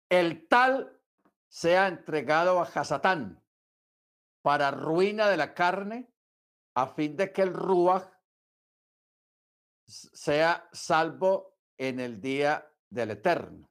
el 0.09 0.47
tal 0.47 0.97
sea 1.49 1.87
entregado 1.87 2.61
a 2.61 2.63
Hasatán 2.63 3.43
para 4.41 4.71
ruina 4.71 5.27
de 5.27 5.37
la 5.37 5.53
carne 5.53 6.09
a 6.75 6.87
fin 6.87 7.17
de 7.17 7.33
que 7.33 7.41
el 7.41 7.53
Ruach 7.53 8.07
sea 9.85 10.69
salvo 10.71 11.57
en 11.77 11.99
el 11.99 12.21
día 12.21 12.65
del 12.89 13.11
Eterno. 13.11 13.69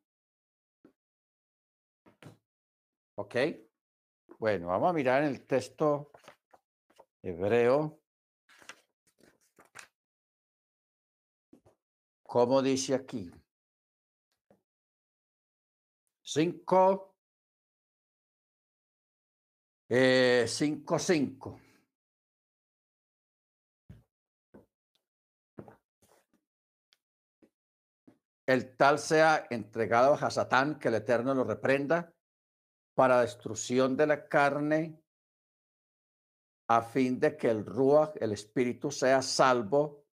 ¿Ok? 3.17 3.37
Bueno, 4.43 4.67
vamos 4.67 4.91
a 4.91 4.93
mirar 4.93 5.23
en 5.23 5.29
el 5.29 5.47
texto 5.47 6.11
hebreo. 7.23 8.01
¿Cómo 12.25 12.61
dice 12.61 12.97
aquí? 12.97 13.31
Cinco. 16.25 17.15
Eh, 19.89 20.47
cinco, 20.49 20.99
cinco. 20.99 21.61
el 28.45 28.77
tal 28.77 28.99
sea 28.99 29.47
entregado 29.51 30.15
a 30.15 30.31
Satán, 30.33 30.81
que 30.81 30.89
el 30.89 30.97
Eterno 30.97 31.33
lo 31.33 31.45
reprenda, 31.45 32.13
para 32.95 33.21
destrucción 33.21 33.97
de 33.97 34.07
la 34.07 34.29
carne, 34.29 35.03
a 36.69 36.83
fin 36.83 37.19
de 37.19 37.37
que 37.37 37.51
el 37.51 37.65
Ruach, 37.65 38.17
el 38.21 38.33
Espíritu, 38.33 38.91
sea 38.91 39.23
salvo 39.23 40.07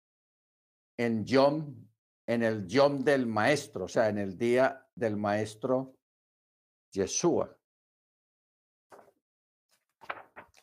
en 0.98 1.26
Yom, 1.26 1.88
en 2.26 2.44
el 2.44 2.68
Yom 2.68 3.04
del 3.04 3.26
Maestro, 3.28 3.86
o 3.86 3.88
sea, 3.88 4.10
en 4.10 4.18
el 4.18 4.38
día 4.38 4.88
del 4.96 5.18
Maestro 5.18 5.96
Yeshua. 6.92 7.56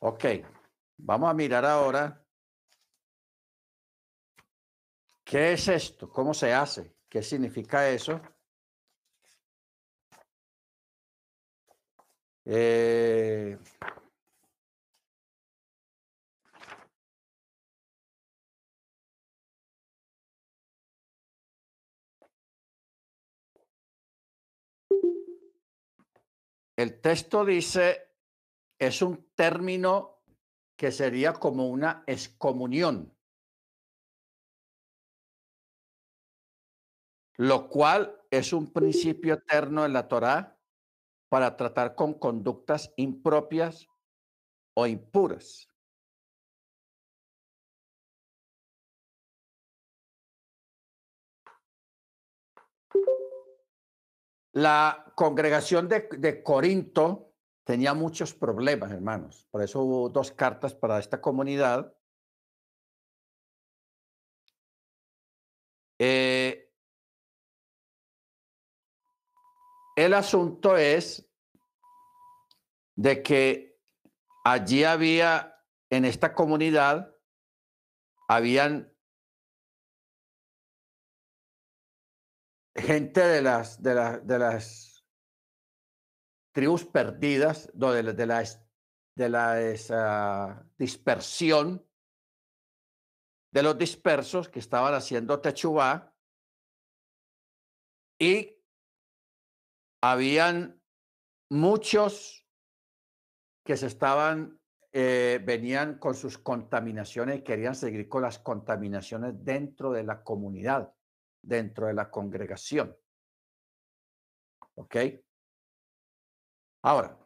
Ok, 0.00 0.24
vamos 0.98 1.30
a 1.30 1.34
mirar 1.34 1.64
ahora 1.64 2.22
qué 5.24 5.52
es 5.52 5.68
esto, 5.68 6.08
cómo 6.10 6.34
se 6.34 6.52
hace. 6.52 6.94
¿Qué 7.08 7.22
significa 7.22 7.88
eso? 7.88 8.20
Eh, 12.46 13.58
el 26.76 27.00
texto 27.00 27.44
dice, 27.44 28.12
es 28.78 29.00
un 29.00 29.30
término 29.34 30.22
que 30.76 30.92
sería 30.92 31.32
como 31.32 31.68
una 31.68 32.04
excomunión. 32.06 33.14
lo 37.36 37.68
cual 37.68 38.20
es 38.30 38.52
un 38.52 38.72
principio 38.72 39.34
eterno 39.34 39.84
en 39.84 39.92
la 39.92 40.08
Torá 40.08 40.53
para 41.34 41.56
tratar 41.56 41.96
con 41.96 42.14
conductas 42.14 42.92
impropias 42.94 43.88
o 44.76 44.86
impuras. 44.86 45.68
La 54.52 55.12
congregación 55.16 55.88
de, 55.88 56.40
Corinto 56.44 57.32
tenía 57.64 57.94
muchos 57.94 58.32
problemas, 58.32 58.92
hermanos. 58.92 59.48
Por 59.50 59.60
eso 59.60 59.82
hubo 59.82 60.08
dos 60.10 60.30
cartas 60.30 60.72
para 60.72 61.00
esta 61.00 61.20
comunidad. 61.20 61.92
Eh, 65.98 66.63
El 69.96 70.14
asunto 70.14 70.76
es 70.76 71.28
de 72.96 73.22
que 73.22 73.78
allí 74.44 74.84
había, 74.84 75.62
en 75.90 76.04
esta 76.04 76.34
comunidad, 76.34 77.14
habían 78.28 78.92
gente 82.74 83.20
de 83.20 83.42
las, 83.42 83.82
de, 83.82 84.20
de 84.20 84.38
las 84.38 85.04
tribus 86.52 86.84
perdidas, 86.84 87.70
de, 87.72 88.12
de 88.12 88.26
la, 88.26 88.44
de 89.14 89.28
la 89.28 90.66
dispersión 90.76 91.86
de 93.54 93.62
los 93.62 93.78
dispersos 93.78 94.48
que 94.48 94.58
estaban 94.58 94.94
haciendo 94.94 95.40
Techubá 95.40 96.12
y 98.18 98.53
habían 100.10 100.82
muchos 101.50 102.46
que 103.64 103.74
se 103.78 103.86
estaban, 103.86 104.60
eh, 104.92 105.40
venían 105.42 105.98
con 105.98 106.14
sus 106.14 106.36
contaminaciones 106.36 107.38
y 107.38 107.42
querían 107.42 107.74
seguir 107.74 108.06
con 108.06 108.20
las 108.20 108.38
contaminaciones 108.38 109.42
dentro 109.42 109.92
de 109.92 110.04
la 110.04 110.22
comunidad, 110.22 110.94
dentro 111.40 111.86
de 111.86 111.94
la 111.94 112.10
congregación. 112.10 112.94
¿Ok? 114.74 114.96
Ahora, 116.82 117.18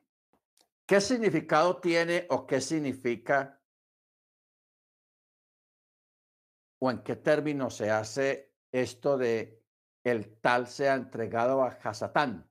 ¿qué 0.86 1.00
significado 1.00 1.80
tiene 1.80 2.28
o 2.30 2.46
qué 2.46 2.60
significa 2.60 3.60
o 6.80 6.92
en 6.92 7.02
qué 7.02 7.16
términos 7.16 7.74
se 7.74 7.90
hace 7.90 8.54
esto 8.70 9.18
de 9.18 9.60
el 10.04 10.38
tal 10.40 10.68
sea 10.68 10.94
entregado 10.94 11.64
a 11.64 11.70
Hasatán 11.70 12.47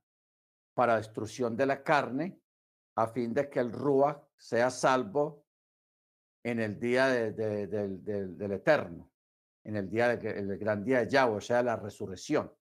para 0.77 0.97
destrucción 0.97 1.57
de 1.57 1.65
la 1.65 1.81
carne, 1.81 2.39
a 2.97 3.07
fin 3.07 3.33
de 3.33 3.49
que 3.49 3.59
el 3.59 3.71
Rúa 3.71 4.23
sea 4.37 4.69
salvo 4.69 5.47
en 6.43 6.59
el 6.59 6.79
día 6.79 7.07
del 7.07 8.51
Eterno, 8.51 9.11
en 9.63 9.75
el 9.75 9.89
día 9.89 10.15
del 10.15 10.55
gran 10.59 10.83
día 10.83 10.99
de 10.99 11.09
Yahweh, 11.09 11.37
o 11.37 11.41
sea, 11.41 11.63
la 11.63 11.77
resurrección. 11.77 12.55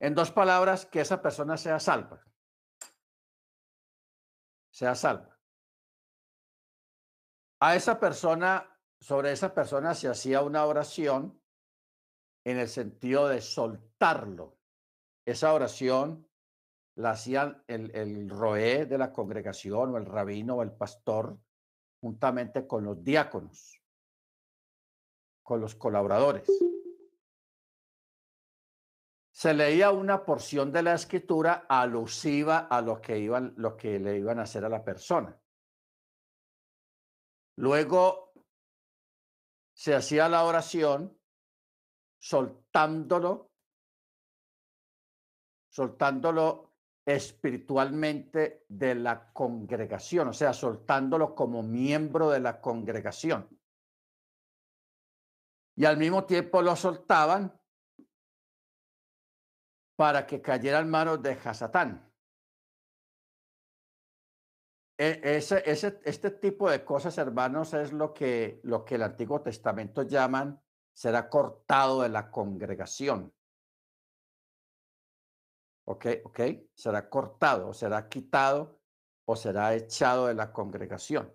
En 0.00 0.14
dos 0.14 0.30
palabras, 0.30 0.86
que 0.86 1.02
esa 1.02 1.20
persona 1.20 1.58
sea 1.58 1.78
salva. 1.78 2.24
Sea 4.70 4.94
salva. 4.94 5.38
A 7.60 7.76
esa 7.76 8.00
persona, 8.00 8.74
sobre 8.98 9.32
esa 9.32 9.52
persona 9.52 9.94
se 9.94 10.08
hacía 10.08 10.40
una 10.40 10.64
oración 10.64 11.38
en 12.42 12.56
el 12.56 12.68
sentido 12.68 13.28
de 13.28 13.42
soltarlo. 13.42 14.56
Esa 15.26 15.52
oración 15.52 16.26
la 16.94 17.10
hacían 17.10 17.62
el, 17.66 17.94
el 17.94 18.30
roé 18.30 18.86
de 18.86 18.96
la 18.96 19.12
congregación 19.12 19.92
o 19.92 19.98
el 19.98 20.06
rabino 20.06 20.54
o 20.56 20.62
el 20.62 20.72
pastor 20.72 21.38
juntamente 22.00 22.66
con 22.66 22.84
los 22.84 23.02
diáconos, 23.02 23.82
con 25.42 25.60
los 25.60 25.74
colaboradores. 25.74 26.46
Se 29.32 29.52
leía 29.52 29.90
una 29.90 30.24
porción 30.24 30.72
de 30.72 30.82
la 30.82 30.94
escritura 30.94 31.66
alusiva 31.68 32.68
a 32.70 32.80
lo 32.80 33.02
que, 33.02 33.18
iban, 33.18 33.52
lo 33.56 33.76
que 33.76 33.98
le 33.98 34.16
iban 34.16 34.38
a 34.38 34.42
hacer 34.42 34.64
a 34.64 34.68
la 34.68 34.82
persona. 34.82 35.38
Luego 37.56 38.32
se 39.74 39.94
hacía 39.94 40.28
la 40.28 40.44
oración 40.44 41.18
soltándolo, 42.18 43.50
soltándolo 45.76 46.72
espiritualmente 47.04 48.64
de 48.66 48.94
la 48.94 49.30
congregación, 49.34 50.28
o 50.28 50.32
sea, 50.32 50.54
soltándolo 50.54 51.34
como 51.34 51.62
miembro 51.62 52.30
de 52.30 52.40
la 52.40 52.62
congregación. 52.62 53.46
Y 55.76 55.84
al 55.84 55.98
mismo 55.98 56.24
tiempo 56.24 56.62
lo 56.62 56.74
soltaban 56.74 57.60
para 59.96 60.26
que 60.26 60.40
cayera 60.40 60.78
en 60.78 60.88
manos 60.88 61.22
de 61.22 61.32
Hasatán. 61.32 62.10
E, 64.98 65.20
ese, 65.22 65.62
ese, 65.70 66.00
este 66.04 66.30
tipo 66.30 66.70
de 66.70 66.82
cosas, 66.86 67.18
hermanos, 67.18 67.74
es 67.74 67.92
lo 67.92 68.14
que, 68.14 68.60
lo 68.62 68.82
que 68.82 68.94
el 68.94 69.02
Antiguo 69.02 69.42
Testamento 69.42 70.04
llaman 70.04 70.58
será 70.94 71.28
cortado 71.28 72.00
de 72.00 72.08
la 72.08 72.30
congregación. 72.30 73.35
¿Ok? 75.88 76.06
¿Ok? 76.24 76.40
Será 76.74 77.08
cortado, 77.08 77.72
será 77.72 78.08
quitado 78.08 78.80
o 79.24 79.36
será 79.36 79.74
echado 79.74 80.26
de 80.26 80.34
la 80.34 80.52
congregación. 80.52 81.32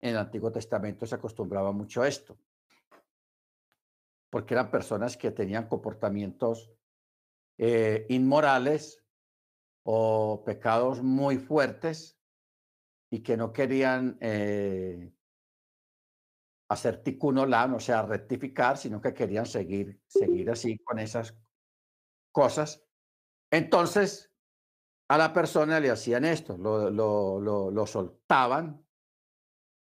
En 0.00 0.10
el 0.10 0.18
Antiguo 0.18 0.50
Testamento 0.50 1.06
se 1.06 1.14
acostumbraba 1.14 1.70
mucho 1.72 2.02
a 2.02 2.08
esto, 2.08 2.36
porque 4.30 4.54
eran 4.54 4.70
personas 4.70 5.16
que 5.16 5.30
tenían 5.30 5.68
comportamientos 5.68 6.72
eh, 7.58 8.06
inmorales 8.08 9.04
o 9.84 10.42
pecados 10.44 11.02
muy 11.02 11.38
fuertes 11.38 12.18
y 13.10 13.22
que 13.22 13.36
no 13.36 13.52
querían 13.52 14.16
eh, 14.20 15.12
hacer 16.68 17.02
tikkun 17.02 17.38
olam, 17.38 17.74
o 17.74 17.80
sea, 17.80 18.02
rectificar, 18.02 18.78
sino 18.78 19.00
que 19.00 19.12
querían 19.12 19.44
seguir, 19.44 20.00
seguir 20.06 20.50
así 20.50 20.78
con 20.78 20.98
esas 20.98 21.36
cosas. 22.32 22.81
Entonces, 23.52 24.32
a 25.08 25.18
la 25.18 25.30
persona 25.30 25.78
le 25.78 25.90
hacían 25.90 26.24
esto, 26.24 26.56
lo, 26.56 27.86
soltaban. 27.86 28.82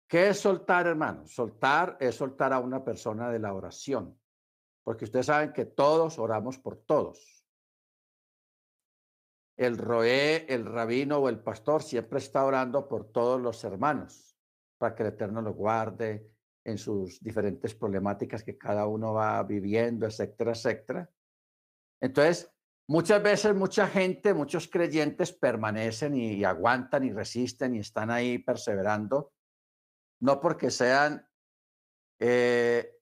¿Qué 0.06 0.28
es 0.28 0.38
soltar, 0.38 0.86
hermano? 0.86 1.26
Soltar 1.26 1.96
es 1.98 2.14
soltar 2.14 2.52
a 2.52 2.60
una 2.60 2.84
persona 2.84 3.30
de 3.30 3.38
la 3.38 3.54
oración, 3.54 4.20
porque 4.84 5.06
ustedes 5.06 5.26
saben 5.26 5.54
que 5.54 5.64
todos 5.64 6.18
oramos 6.18 6.58
por 6.58 6.76
todos. 6.76 7.46
El 9.56 9.78
roé, 9.78 10.44
el 10.52 10.66
rabino 10.66 11.16
o 11.16 11.30
el 11.30 11.40
pastor 11.40 11.82
siempre 11.82 12.18
está 12.18 12.44
orando 12.44 12.86
por 12.86 13.10
todos 13.10 13.40
los 13.40 13.64
hermanos, 13.64 14.36
para 14.76 14.94
que 14.94 15.02
el 15.02 15.08
Eterno 15.08 15.40
lo 15.40 15.54
guarde, 15.54 16.30
en 16.62 16.76
sus 16.76 17.20
diferentes 17.20 17.74
problemáticas 17.74 18.42
que 18.42 18.58
cada 18.58 18.86
uno 18.86 19.14
va 19.14 19.42
viviendo, 19.44 20.04
etcétera, 20.04 20.50
etcétera. 20.50 21.10
Entonces, 22.02 22.52
muchas 22.88 23.22
veces 23.22 23.54
mucha 23.54 23.86
gente, 23.86 24.34
muchos 24.34 24.68
creyentes 24.68 25.32
permanecen 25.32 26.16
y, 26.16 26.44
aguantan 26.44 27.04
y 27.04 27.12
resisten 27.12 27.74
y 27.74 27.80
están 27.80 28.10
ahí 28.10 28.38
perseverando, 28.38 29.32
no 30.20 30.40
porque 30.40 30.70
sean 30.70 31.26
eh, 32.18 32.92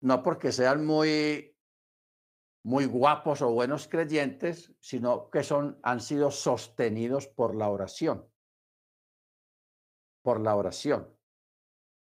no 0.00 0.22
porque 0.22 0.52
sean 0.52 0.84
muy 0.84 1.52
muy 2.64 2.84
guapos 2.86 3.42
o 3.42 3.52
buenos 3.52 3.86
creyentes, 3.86 4.74
sino 4.80 5.30
que 5.30 5.42
son 5.42 5.78
han 5.82 6.00
sido 6.00 6.30
sostenidos 6.30 7.28
por 7.28 7.54
la 7.54 7.68
oración 7.68 8.28
por 10.26 10.40
la 10.40 10.56
oración. 10.56 11.08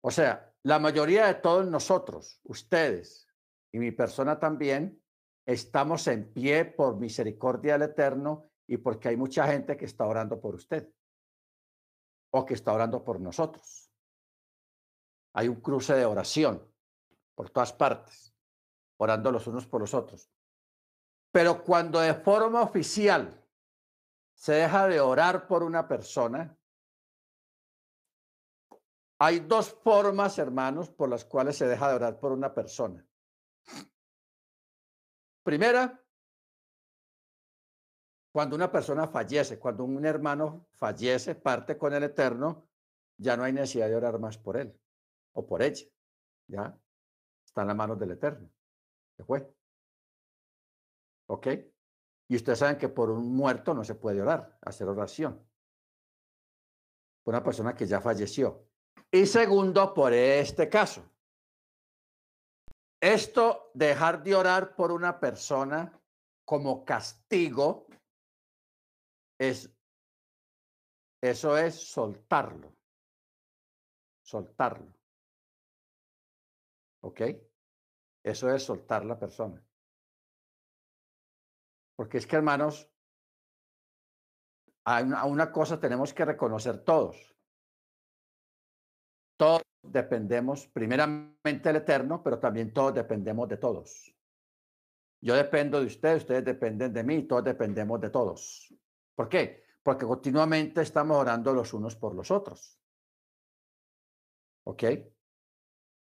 O 0.04 0.12
sea, 0.12 0.54
la 0.64 0.78
mayoría 0.78 1.28
de 1.28 1.36
todos 1.36 1.66
nosotros, 1.66 2.42
ustedes 2.44 3.29
y 3.72 3.80
mi 3.80 3.92
persona 3.92 4.40
también, 4.40 5.02
estamos 5.46 6.08
en 6.08 6.32
pie 6.34 6.66
por 6.66 6.98
misericordia 6.98 7.74
del 7.74 7.90
Eterno 7.90 8.52
y 8.68 8.78
porque 8.78 9.10
hay 9.10 9.18
mucha 9.18 9.48
gente 9.48 9.78
que 9.78 9.86
está 9.86 10.06
orando 10.06 10.40
por 10.40 10.56
usted 10.56 10.92
o 12.32 12.46
que 12.46 12.54
está 12.54 12.74
orando 12.74 13.04
por 13.04 13.20
nosotros. 13.20 13.92
Hay 15.34 15.48
un 15.48 15.62
cruce 15.62 15.94
de 15.94 16.06
oración 16.06 16.72
por 17.36 17.50
todas 17.50 17.74
partes, 17.74 18.36
orando 18.98 19.32
los 19.32 19.48
unos 19.48 19.66
por 19.66 19.82
los 19.82 19.94
otros. 19.94 20.32
Pero 21.32 21.64
cuando 21.64 22.00
de 22.00 22.14
forma 22.14 22.62
oficial 22.62 23.44
se 24.34 24.54
deja 24.54 24.88
de 24.88 25.00
orar 25.00 25.48
por 25.48 25.64
una 25.64 25.88
persona, 25.88 26.58
hay 29.22 29.42
dos 29.42 29.72
formas, 29.84 30.38
hermanos, 30.40 30.90
por 30.90 31.10
las 31.10 31.26
cuales 31.26 31.58
se 31.58 31.68
deja 31.68 31.90
de 31.90 31.96
orar 31.96 32.20
por 32.20 32.32
una 32.32 32.54
persona. 32.54 33.06
Primera, 35.44 36.04
cuando 38.32 38.56
una 38.56 38.72
persona 38.72 39.08
fallece, 39.08 39.58
cuando 39.58 39.84
un 39.84 40.06
hermano 40.06 40.68
fallece, 40.74 41.36
parte 41.36 41.78
con 41.78 41.94
el 41.94 42.04
Eterno, 42.04 42.70
ya 43.18 43.36
no 43.36 43.44
hay 43.44 43.54
necesidad 43.54 43.88
de 43.88 43.96
orar 43.96 44.20
más 44.20 44.38
por 44.38 44.58
él 44.58 44.80
o 45.34 45.46
por 45.46 45.62
ella. 45.62 45.88
Ya 46.48 46.80
está 47.46 47.62
en 47.62 47.68
las 47.68 47.76
manos 47.76 48.00
del 48.00 48.12
Eterno. 48.12 48.50
Se 49.18 49.24
fue. 49.24 49.52
¿Ok? 51.28 51.48
Y 52.28 52.36
ustedes 52.36 52.60
saben 52.60 52.78
que 52.78 52.90
por 52.90 53.10
un 53.10 53.36
muerto 53.36 53.74
no 53.74 53.84
se 53.84 53.96
puede 53.96 54.22
orar, 54.22 54.58
hacer 54.62 54.88
oración. 54.88 55.44
Por 57.24 57.34
una 57.34 57.44
persona 57.44 57.76
que 57.76 57.88
ya 57.88 58.00
falleció. 58.02 58.68
Y 59.12 59.26
segundo, 59.26 59.94
por 59.94 60.14
este 60.14 60.70
caso. 60.70 61.04
Esto, 63.02 63.72
dejar 63.74 64.24
de 64.24 64.36
orar 64.36 64.76
por 64.76 64.92
una 64.92 65.20
persona 65.20 66.02
como 66.46 66.84
castigo, 66.84 67.88
es, 69.40 69.74
eso 71.22 71.58
es 71.58 71.76
soltarlo. 71.76 72.76
Soltarlo. 74.22 74.94
¿Ok? 77.02 77.22
Eso 78.24 78.54
es 78.54 78.64
soltar 78.64 79.06
la 79.06 79.18
persona. 79.18 79.66
Porque 81.96 82.18
es 82.18 82.28
que, 82.28 82.36
hermanos, 82.36 82.90
hay 84.86 85.06
una, 85.06 85.24
una 85.26 85.52
cosa 85.52 85.80
tenemos 85.80 86.14
que 86.14 86.26
reconocer 86.26 86.84
todos. 86.84 87.34
Todos 89.38 89.62
dependemos 89.82 90.68
primeramente 90.68 91.70
del 91.70 91.78
Eterno, 91.78 92.22
pero 92.24 92.40
también 92.40 92.74
todos 92.74 92.94
dependemos 92.94 93.48
de 93.48 93.58
todos. 93.58 94.16
Yo 95.22 95.36
dependo 95.36 95.80
de 95.80 95.88
ustedes, 95.88 96.22
ustedes 96.22 96.46
dependen 96.46 96.94
de 96.94 97.04
mí, 97.04 97.24
todos 97.24 97.44
dependemos 97.44 98.00
de 98.00 98.10
todos. 98.10 98.74
¿Por 99.16 99.28
qué? 99.28 99.64
Porque 99.84 100.06
continuamente 100.06 100.82
estamos 100.82 101.18
orando 101.18 101.54
los 101.54 101.74
unos 101.74 101.96
por 101.96 102.16
los 102.16 102.32
otros. 102.32 102.80
¿Ok? 104.64 104.84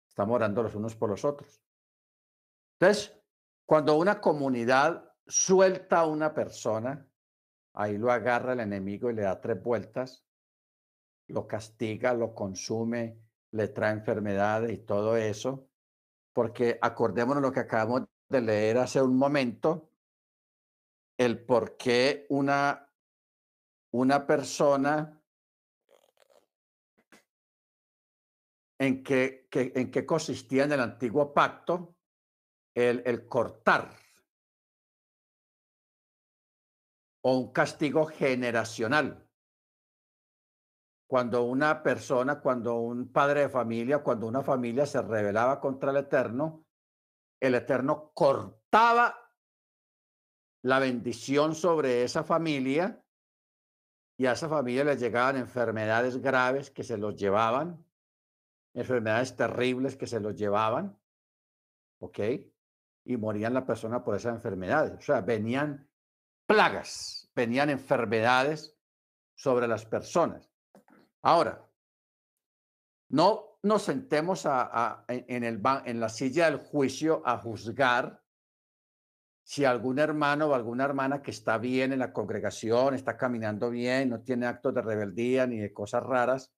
Estamos 0.08 0.34
orando 0.34 0.62
los 0.62 0.74
unos 0.74 0.96
por 0.96 1.10
los 1.10 1.24
otros. 1.24 1.62
Entonces, 2.78 3.18
cuando 3.64 3.96
una 3.96 4.20
comunidad 4.20 5.12
suelta 5.26 6.00
a 6.00 6.06
una 6.06 6.34
persona, 6.34 7.08
ahí 7.72 7.96
lo 7.96 8.10
agarra 8.10 8.52
el 8.52 8.60
enemigo 8.60 9.10
y 9.10 9.14
le 9.14 9.22
da 9.22 9.40
tres 9.40 9.62
vueltas, 9.62 10.26
lo 11.28 11.46
castiga, 11.46 12.14
lo 12.14 12.34
consume, 12.34 13.25
le 13.56 13.68
trae 13.68 13.92
enfermedades 13.92 14.72
y 14.72 14.78
todo 14.78 15.16
eso, 15.16 15.68
porque 16.32 16.78
acordémonos 16.80 17.42
lo 17.42 17.52
que 17.52 17.60
acabamos 17.60 18.08
de 18.28 18.40
leer 18.40 18.78
hace 18.78 19.00
un 19.00 19.16
momento, 19.16 19.90
el 21.18 21.44
por 21.44 21.76
qué 21.76 22.26
una, 22.28 22.92
una 23.92 24.26
persona 24.26 25.22
en 28.78 29.02
qué, 29.02 29.48
en 29.50 29.90
qué 29.90 30.04
consistía 30.04 30.64
en 30.64 30.72
el 30.72 30.80
antiguo 30.80 31.32
pacto 31.32 31.96
el, 32.74 33.02
el 33.06 33.26
cortar 33.26 33.90
o 37.22 37.38
un 37.38 37.52
castigo 37.52 38.06
generacional. 38.06 39.25
Cuando 41.06 41.44
una 41.44 41.82
persona, 41.82 42.40
cuando 42.40 42.80
un 42.80 43.12
padre 43.12 43.42
de 43.42 43.48
familia, 43.48 43.98
cuando 43.98 44.26
una 44.26 44.42
familia 44.42 44.86
se 44.86 45.00
rebelaba 45.02 45.60
contra 45.60 45.90
el 45.90 45.98
Eterno, 45.98 46.64
el 47.40 47.54
Eterno 47.54 48.10
cortaba 48.12 49.16
la 50.62 50.78
bendición 50.78 51.54
sobre 51.54 52.02
esa 52.02 52.24
familia 52.24 53.04
y 54.18 54.26
a 54.26 54.32
esa 54.32 54.48
familia 54.48 54.84
le 54.84 54.96
llegaban 54.96 55.36
enfermedades 55.36 56.20
graves 56.20 56.70
que 56.70 56.82
se 56.82 56.96
los 56.96 57.14
llevaban 57.14 57.86
enfermedades 58.76 59.34
terribles 59.34 59.96
que 59.96 60.06
se 60.06 60.20
los 60.20 60.36
llevaban, 60.36 60.96
¿ok? 61.98 62.18
Y 63.04 63.16
morían 63.16 63.54
la 63.54 63.64
persona 63.64 64.04
por 64.04 64.14
esas 64.16 64.34
enfermedades. 64.34 64.92
O 64.98 65.00
sea, 65.00 65.22
venían 65.22 65.88
plagas, 66.46 67.30
venían 67.34 67.70
enfermedades 67.70 68.76
sobre 69.34 69.66
las 69.66 69.86
personas. 69.86 70.50
Ahora, 71.26 71.68
no 73.08 73.58
nos 73.64 73.82
sentemos 73.82 74.46
en, 75.08 76.00
la 76.00 76.08
silla 76.08 76.48
del 76.48 76.58
juicio 76.58 77.20
a 77.26 77.38
juzgar 77.38 78.22
si 79.42 79.64
algún 79.64 79.98
hermano 79.98 80.46
o 80.46 80.54
alguna 80.54 80.84
hermana 80.84 81.22
que 81.22 81.32
está 81.32 81.58
bien 81.58 81.92
en 81.92 81.98
la 81.98 82.12
congregación, 82.12 82.94
está 82.94 83.16
caminando 83.16 83.70
bien, 83.70 84.10
no 84.10 84.20
tiene 84.20 84.46
actos 84.46 84.72
de 84.72 84.82
rebeldía 84.82 85.48
ni 85.48 85.58
de 85.58 85.72
cosas 85.72 86.04
raras, 86.04 86.54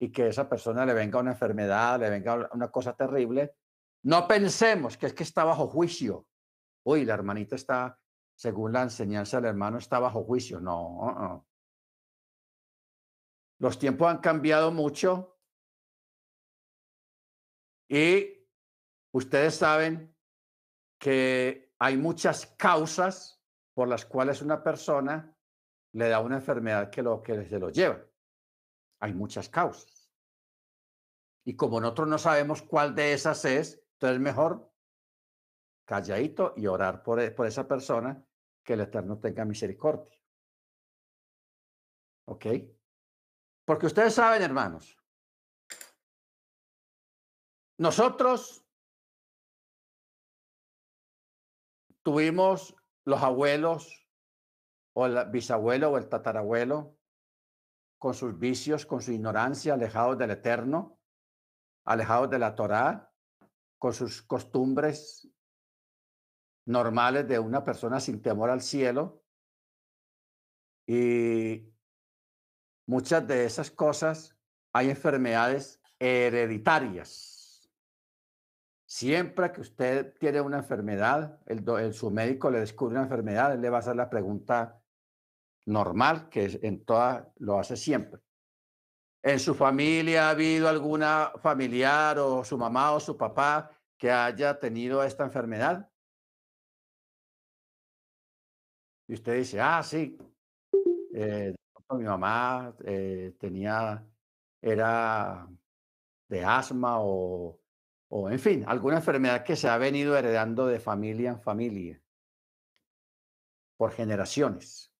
y 0.00 0.10
que 0.10 0.24
a 0.24 0.26
esa 0.26 0.48
persona 0.48 0.84
le 0.84 0.94
venga 0.94 1.20
una 1.20 1.30
enfermedad, 1.30 2.00
le 2.00 2.10
venga 2.10 2.50
una 2.52 2.72
cosa 2.72 2.96
terrible, 2.96 3.54
no 4.02 4.26
pensemos 4.26 4.96
que 4.96 5.06
es 5.06 5.14
que 5.14 5.22
está 5.22 5.44
bajo 5.44 5.68
juicio. 5.68 6.26
Uy, 6.82 7.04
la 7.04 7.14
hermanita 7.14 7.54
está, 7.54 7.96
según 8.34 8.72
la 8.72 8.82
enseñanza 8.82 9.36
del 9.36 9.50
hermano, 9.50 9.78
está 9.78 10.00
bajo 10.00 10.24
juicio. 10.24 10.58
No. 10.58 10.88
Uh-uh. 10.88 11.51
Los 13.62 13.78
tiempos 13.78 14.08
han 14.08 14.18
cambiado 14.18 14.72
mucho 14.72 15.38
y 17.88 18.44
ustedes 19.12 19.54
saben 19.54 20.16
que 20.98 21.72
hay 21.78 21.96
muchas 21.96 22.44
causas 22.58 23.40
por 23.72 23.86
las 23.86 24.04
cuales 24.04 24.42
una 24.42 24.64
persona 24.64 25.38
le 25.92 26.08
da 26.08 26.18
una 26.18 26.38
enfermedad 26.38 26.90
que, 26.90 27.02
lo, 27.02 27.22
que 27.22 27.44
se 27.44 27.60
lo 27.60 27.70
lleva. 27.70 28.04
Hay 28.98 29.14
muchas 29.14 29.48
causas. 29.48 30.12
Y 31.44 31.54
como 31.54 31.80
nosotros 31.80 32.08
no 32.08 32.18
sabemos 32.18 32.62
cuál 32.62 32.96
de 32.96 33.12
esas 33.12 33.44
es, 33.44 33.80
entonces 33.92 34.18
mejor 34.18 34.74
calladito 35.84 36.52
y 36.56 36.66
orar 36.66 37.04
por, 37.04 37.32
por 37.36 37.46
esa 37.46 37.68
persona 37.68 38.26
que 38.64 38.72
el 38.72 38.80
Eterno 38.80 39.20
tenga 39.20 39.44
misericordia. 39.44 40.18
¿Ok? 42.26 42.46
Porque 43.64 43.86
ustedes 43.86 44.14
saben, 44.14 44.42
hermanos, 44.42 44.98
nosotros 47.78 48.64
tuvimos 52.02 52.74
los 53.04 53.22
abuelos 53.22 54.08
o 54.94 55.06
el 55.06 55.30
bisabuelo 55.30 55.90
o 55.90 55.98
el 55.98 56.08
tatarabuelo 56.08 56.98
con 57.98 58.14
sus 58.14 58.38
vicios, 58.38 58.84
con 58.84 59.00
su 59.00 59.12
ignorancia, 59.12 59.74
alejados 59.74 60.18
del 60.18 60.32
Eterno, 60.32 60.98
alejados 61.84 62.30
de 62.30 62.38
la 62.38 62.54
Torá, 62.54 63.12
con 63.78 63.92
sus 63.92 64.22
costumbres 64.22 65.28
normales 66.66 67.26
de 67.26 67.38
una 67.38 67.64
persona 67.64 68.00
sin 68.00 68.20
temor 68.20 68.50
al 68.50 68.60
cielo. 68.60 69.22
Y 70.86 71.71
muchas 72.92 73.26
de 73.26 73.46
esas 73.46 73.70
cosas 73.70 74.36
hay 74.74 74.90
enfermedades 74.90 75.80
hereditarias. 75.98 77.70
Siempre 78.84 79.50
que 79.50 79.62
usted 79.62 80.14
tiene 80.18 80.42
una 80.42 80.58
enfermedad, 80.58 81.40
el, 81.46 81.94
su 81.94 82.10
médico 82.10 82.50
le 82.50 82.60
descubre 82.60 82.96
una 82.96 83.04
enfermedad, 83.04 83.54
él 83.54 83.62
le 83.62 83.70
va 83.70 83.78
a 83.78 83.80
hacer 83.80 83.96
la 83.96 84.10
pregunta 84.10 84.78
normal, 85.64 86.28
que 86.28 86.60
en 86.62 86.84
toda 86.84 87.32
lo 87.38 87.58
hace 87.58 87.76
siempre. 87.76 88.20
¿En 89.22 89.40
su 89.40 89.54
familia 89.54 90.26
ha 90.26 90.30
habido 90.30 90.68
alguna 90.68 91.32
familiar 91.40 92.18
o 92.18 92.44
su 92.44 92.58
mamá 92.58 92.92
o 92.92 93.00
su 93.00 93.16
papá 93.16 93.70
que 93.96 94.10
haya 94.10 94.58
tenido 94.58 95.02
esta 95.02 95.24
enfermedad? 95.24 95.88
Y 99.08 99.14
usted 99.14 99.38
dice, 99.38 99.60
ah, 99.62 99.82
sí, 99.82 100.18
eh, 101.14 101.54
mi 101.90 102.04
mamá 102.04 102.74
eh, 102.84 103.34
tenía, 103.38 104.06
era 104.60 105.48
de 106.28 106.44
asma 106.44 107.00
o, 107.00 107.60
o, 108.08 108.30
en 108.30 108.38
fin, 108.38 108.64
alguna 108.66 108.96
enfermedad 108.96 109.44
que 109.44 109.56
se 109.56 109.68
ha 109.68 109.76
venido 109.78 110.16
heredando 110.16 110.66
de 110.66 110.80
familia 110.80 111.30
en 111.30 111.40
familia 111.40 112.02
por 113.76 113.92
generaciones. 113.92 114.92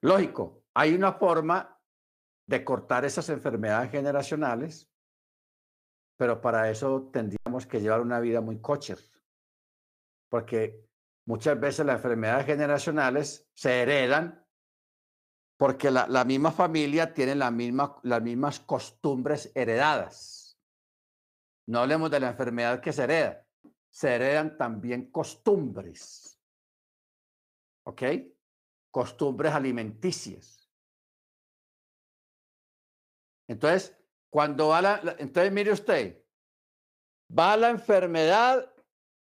Lógico, 0.00 0.64
hay 0.74 0.94
una 0.94 1.12
forma 1.14 1.80
de 2.46 2.64
cortar 2.64 3.04
esas 3.04 3.28
enfermedades 3.30 3.90
generacionales, 3.90 4.90
pero 6.16 6.40
para 6.40 6.70
eso 6.70 7.08
tendríamos 7.12 7.66
que 7.66 7.80
llevar 7.80 8.00
una 8.00 8.20
vida 8.20 8.40
muy 8.40 8.60
cocher, 8.60 8.98
porque 10.28 10.86
muchas 11.26 11.58
veces 11.58 11.86
las 11.86 11.96
enfermedades 11.96 12.46
generacionales 12.46 13.48
se 13.54 13.82
heredan 13.82 14.44
porque 15.56 15.90
la, 15.90 16.24
misma 16.24 16.50
familia 16.50 17.14
tiene 17.14 17.34
la 17.34 17.50
misma, 17.50 17.96
las 18.02 18.20
mismas 18.22 18.60
costumbres 18.60 19.52
heredadas. 19.54 20.58
No 21.66 21.80
hablemos 21.80 22.10
de 22.10 22.20
la 22.20 22.30
enfermedad 22.30 22.80
que 22.80 22.92
se 22.92 23.04
hereda, 23.04 23.46
se 23.90 24.14
heredan 24.14 24.58
también 24.58 25.10
costumbres. 25.10 26.40
¿Ok? 27.86 28.02
costumbres 28.94 29.52
alimenticias. 29.52 30.70
Entonces, 33.48 33.98
cuando 34.30 34.68
va 34.68 34.80
la, 34.80 35.16
entonces 35.18 35.52
mire 35.52 35.72
usted, 35.72 36.24
va 37.36 37.56
la 37.56 37.70
enfermedad 37.70 38.72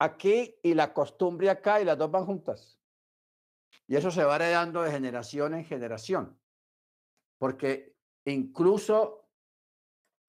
aquí 0.02 0.58
y 0.62 0.74
la 0.74 0.92
costumbre 0.92 1.48
acá 1.48 1.80
y 1.80 1.84
las 1.84 1.96
dos 1.96 2.10
van 2.10 2.26
juntas. 2.26 2.78
Y 3.86 3.96
eso 3.96 4.10
se 4.10 4.24
va 4.24 4.36
heredando 4.36 4.82
de 4.82 4.90
generación 4.90 5.54
en 5.54 5.64
generación. 5.64 6.38
Porque 7.38 7.94
incluso 8.24 9.28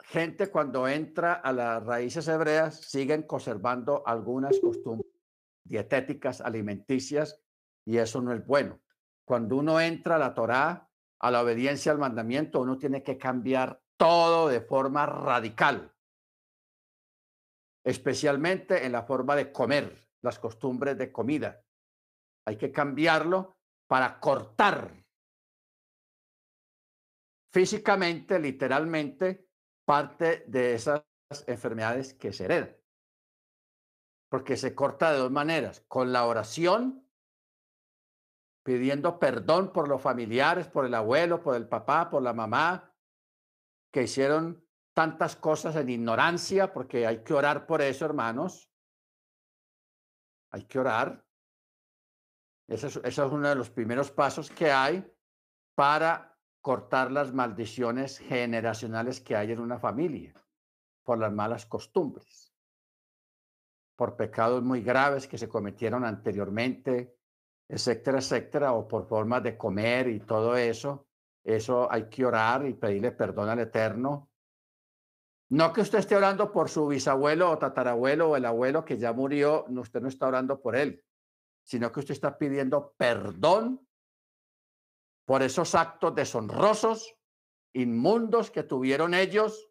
gente 0.03 0.49
cuando 0.49 0.87
entra 0.87 1.33
a 1.33 1.51
las 1.51 1.83
raíces 1.83 2.27
hebreas 2.27 2.81
siguen 2.81 3.23
conservando 3.23 4.03
algunas 4.05 4.59
costumbres 4.59 5.11
dietéticas, 5.63 6.41
alimenticias, 6.41 7.41
y 7.85 7.97
eso 7.97 8.21
no 8.21 8.33
es 8.33 8.45
bueno. 8.45 8.79
Cuando 9.25 9.55
uno 9.55 9.79
entra 9.79 10.15
a 10.15 10.19
la 10.19 10.33
Torá, 10.33 10.89
a 11.19 11.31
la 11.31 11.41
obediencia 11.41 11.91
al 11.91 11.99
mandamiento, 11.99 12.59
uno 12.59 12.77
tiene 12.77 13.01
que 13.01 13.17
cambiar 13.17 13.81
todo 13.95 14.49
de 14.49 14.59
forma 14.59 15.05
radical, 15.05 15.92
especialmente 17.83 18.85
en 18.85 18.91
la 18.91 19.03
forma 19.03 19.35
de 19.35 19.51
comer, 19.51 20.09
las 20.21 20.39
costumbres 20.39 20.97
de 20.97 21.11
comida. 21.11 21.63
Hay 22.45 22.57
que 22.57 22.71
cambiarlo 22.71 23.57
para 23.87 24.19
cortar 24.19 25.03
físicamente, 27.51 28.39
literalmente, 28.39 29.47
parte 29.85 30.45
de 30.47 30.73
esas 30.73 31.03
enfermedades 31.47 32.13
que 32.13 32.33
se 32.33 32.45
heredan. 32.45 32.75
Porque 34.29 34.57
se 34.57 34.73
corta 34.73 35.11
de 35.11 35.19
dos 35.19 35.31
maneras, 35.31 35.83
con 35.87 36.11
la 36.11 36.25
oración 36.25 37.03
pidiendo 38.63 39.19
perdón 39.19 39.73
por 39.73 39.89
los 39.89 40.01
familiares, 40.01 40.67
por 40.67 40.85
el 40.85 40.93
abuelo, 40.93 41.43
por 41.43 41.55
el 41.55 41.67
papá, 41.67 42.09
por 42.09 42.23
la 42.23 42.33
mamá, 42.33 42.95
que 43.91 44.03
hicieron 44.03 44.62
tantas 44.93 45.35
cosas 45.35 45.75
en 45.75 45.89
ignorancia, 45.89 46.71
porque 46.71 47.05
hay 47.07 47.23
que 47.23 47.33
orar 47.33 47.65
por 47.65 47.81
eso, 47.81 48.05
hermanos. 48.05 48.69
Hay 50.51 50.65
que 50.65 50.79
orar. 50.79 51.25
Ese 52.67 52.87
es, 52.87 53.17
uno 53.17 53.49
de 53.49 53.55
los 53.55 53.69
primeros 53.69 54.11
pasos 54.11 54.49
que 54.49 54.71
hay 54.71 55.05
para 55.75 56.37
cortar 56.61 57.11
las 57.11 57.33
maldiciones 57.33 58.19
generacionales 58.19 59.19
que 59.19 59.35
hay 59.35 59.51
en 59.51 59.59
una 59.59 59.79
familia 59.79 60.33
por 61.03 61.17
las 61.17 61.33
malas 61.33 61.65
costumbres, 61.65 62.53
por 63.97 64.15
pecados 64.15 64.63
muy 64.63 64.81
graves 64.81 65.27
que 65.27 65.37
se 65.37 65.49
cometieron 65.49 66.05
anteriormente, 66.05 67.17
etcétera, 67.67 68.19
etcétera, 68.19 68.73
o 68.73 68.87
por 68.87 69.07
formas 69.07 69.43
de 69.43 69.57
comer 69.57 70.07
y 70.07 70.21
todo 70.21 70.55
eso. 70.55 71.07
Eso 71.43 71.91
hay 71.91 72.07
que 72.07 72.25
orar 72.25 72.65
y 72.65 72.73
pedirle 72.73 73.11
perdón 73.11 73.49
al 73.49 73.59
Eterno. 73.59 74.32
No 75.53 75.71
que 75.71 75.81
usted 75.81 75.99
esté 75.99 76.15
orando 76.15 76.51
por 76.51 76.67
su 76.67 76.87
bisabuelo 76.87 77.51
o 77.51 77.59
tatarabuelo 77.59 78.31
o 78.31 78.35
el 78.35 78.45
abuelo 78.45 78.83
que 78.83 78.97
ya 78.97 79.13
murió, 79.13 79.65
usted 79.69 80.01
no 80.01 80.07
está 80.07 80.25
orando 80.25 80.59
por 80.59 80.75
él, 80.75 81.05
sino 81.61 81.91
que 81.91 81.99
usted 81.99 82.15
está 82.15 82.39
pidiendo 82.39 82.95
perdón 82.97 83.87
por 85.27 85.43
esos 85.43 85.75
actos 85.75 86.15
deshonrosos, 86.15 87.15
inmundos 87.71 88.49
que 88.49 88.63
tuvieron 88.63 89.13
ellos, 89.13 89.69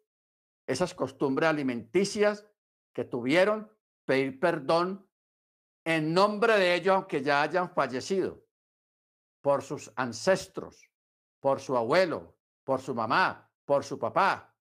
esas 0.67 0.93
costumbres 0.93 1.49
alimenticias 1.49 2.47
que 2.93 3.03
tuvieron, 3.03 3.69
pedir 4.05 4.39
perdón 4.39 5.05
en 5.83 6.13
nombre 6.13 6.57
de 6.59 6.75
ellos, 6.75 6.95
aunque 6.95 7.21
ya 7.21 7.41
hayan 7.41 7.69
fallecido, 7.69 8.41
por 9.41 9.61
sus 9.61 9.91
ancestros, 9.97 10.89
por 11.41 11.59
su 11.59 11.75
abuelo, 11.75 12.37
por 12.63 12.79
su 12.79 12.95
mamá, 12.95 13.51
por 13.65 13.83
su 13.83 13.99
papá, 13.99 14.52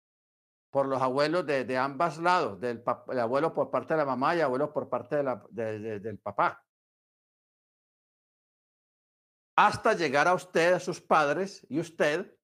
por 0.72 0.86
los 0.86 1.00
abuelos 1.00 1.46
de, 1.46 1.64
de 1.64 1.78
ambos 1.78 2.18
lados, 2.18 2.58
del 2.58 2.82
abuelo 3.20 3.54
por 3.54 3.70
parte 3.70 3.94
de 3.94 3.98
la 3.98 4.06
mamá 4.06 4.34
y 4.34 4.40
abuelo 4.40 4.72
por 4.72 4.88
parte 4.88 5.22
del 5.22 6.18
papá 6.18 6.64
hasta 9.56 9.94
llegar 9.94 10.28
a 10.28 10.34
usted, 10.34 10.74
a 10.74 10.80
sus 10.80 11.00
padres 11.00 11.66
y 11.68 11.80
usted, 11.80 12.34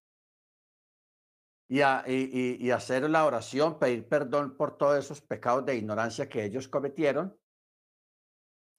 y, 1.71 1.81
y, 1.83 2.71
hacer 2.71 3.09
la 3.11 3.27
oración, 3.27 3.79
pedir 3.79 4.09
perdón 4.09 4.57
por 4.57 4.79
todos 4.79 5.05
esos 5.05 5.21
pecados 5.21 5.67
de 5.67 5.77
ignorancia 5.77 6.29
que 6.29 6.45
ellos 6.45 6.67
cometieron. 6.67 7.39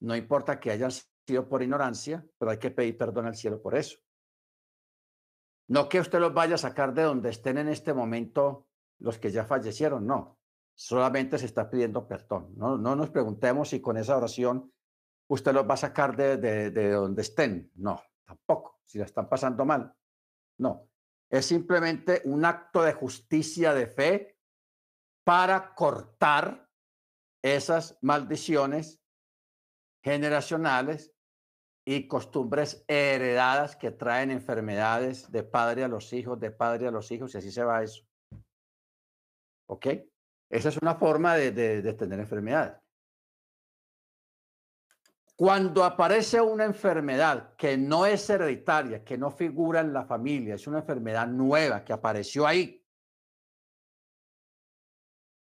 No 0.00 0.16
importa 0.16 0.58
que 0.58 0.72
hayan 0.72 0.90
sido 0.90 1.48
por 1.48 1.62
ignorancia, 1.62 2.26
pero 2.38 2.50
hay 2.50 2.58
que 2.58 2.72
pedir 2.72 2.98
perdón 2.98 3.26
al 3.26 3.36
cielo 3.36 3.62
por 3.62 3.76
eso. 3.76 3.98
No 5.68 5.88
que 5.88 6.00
usted 6.00 6.18
los 6.18 6.34
vaya 6.34 6.56
a 6.56 6.58
sacar 6.58 6.92
de 6.92 7.02
donde 7.02 7.30
estén 7.30 7.58
en 7.58 7.68
este 7.68 7.94
momento 7.94 8.66
los 9.00 9.18
que 9.18 9.30
ya 9.30 9.44
fallecieron, 9.44 10.06
no. 10.06 10.38
Solamente 10.74 11.38
se 11.38 11.46
está 11.46 11.68
pidiendo 11.68 12.06
perdón. 12.06 12.54
No, 12.56 12.78
no 12.78 12.96
nos 12.96 13.10
preguntemos 13.10 13.68
si 13.68 13.80
con 13.80 13.96
esa 13.96 14.16
oración 14.16 14.72
usted 15.28 15.52
los 15.52 15.68
va 15.68 15.74
a 15.74 15.78
sacar 15.78 16.16
de, 16.16 16.36
de, 16.36 16.70
de 16.70 16.90
donde 16.92 17.22
estén. 17.22 17.70
No, 17.74 18.00
Tampoco, 18.30 18.78
si 18.84 18.96
la 18.96 19.06
están 19.06 19.28
pasando 19.28 19.64
mal. 19.64 19.92
No, 20.58 20.88
es 21.28 21.46
simplemente 21.46 22.22
un 22.26 22.44
acto 22.44 22.80
de 22.82 22.92
justicia 22.92 23.74
de 23.74 23.88
fe 23.88 24.38
para 25.24 25.74
cortar 25.74 26.70
esas 27.42 27.98
maldiciones 28.02 29.00
generacionales 30.04 31.12
y 31.84 32.06
costumbres 32.06 32.84
heredadas 32.86 33.74
que 33.74 33.90
traen 33.90 34.30
enfermedades 34.30 35.32
de 35.32 35.42
padre 35.42 35.82
a 35.82 35.88
los 35.88 36.12
hijos, 36.12 36.38
de 36.38 36.52
padre 36.52 36.86
a 36.86 36.92
los 36.92 37.10
hijos, 37.10 37.34
y 37.34 37.38
así 37.38 37.50
se 37.50 37.64
va 37.64 37.82
eso. 37.82 38.04
¿Ok? 39.70 39.86
Esa 40.50 40.68
es 40.68 40.76
una 40.78 40.96
forma 40.96 41.36
de, 41.36 41.52
de 41.52 41.92
tener 41.94 42.18
enfermedades. 42.18 42.76
Cuando 45.36 45.84
aparece 45.84 46.40
una 46.40 46.64
enfermedad 46.64 47.54
que 47.54 47.78
no 47.78 48.04
es 48.04 48.28
hereditaria, 48.28 49.04
que 49.04 49.16
no 49.16 49.30
figura 49.30 49.80
en 49.80 49.92
la 49.92 50.04
familia, 50.04 50.56
es 50.56 50.66
una 50.66 50.80
enfermedad 50.80 51.28
nueva 51.28 51.84
que 51.84 51.92
apareció 51.92 52.48
ahí. 52.48 52.84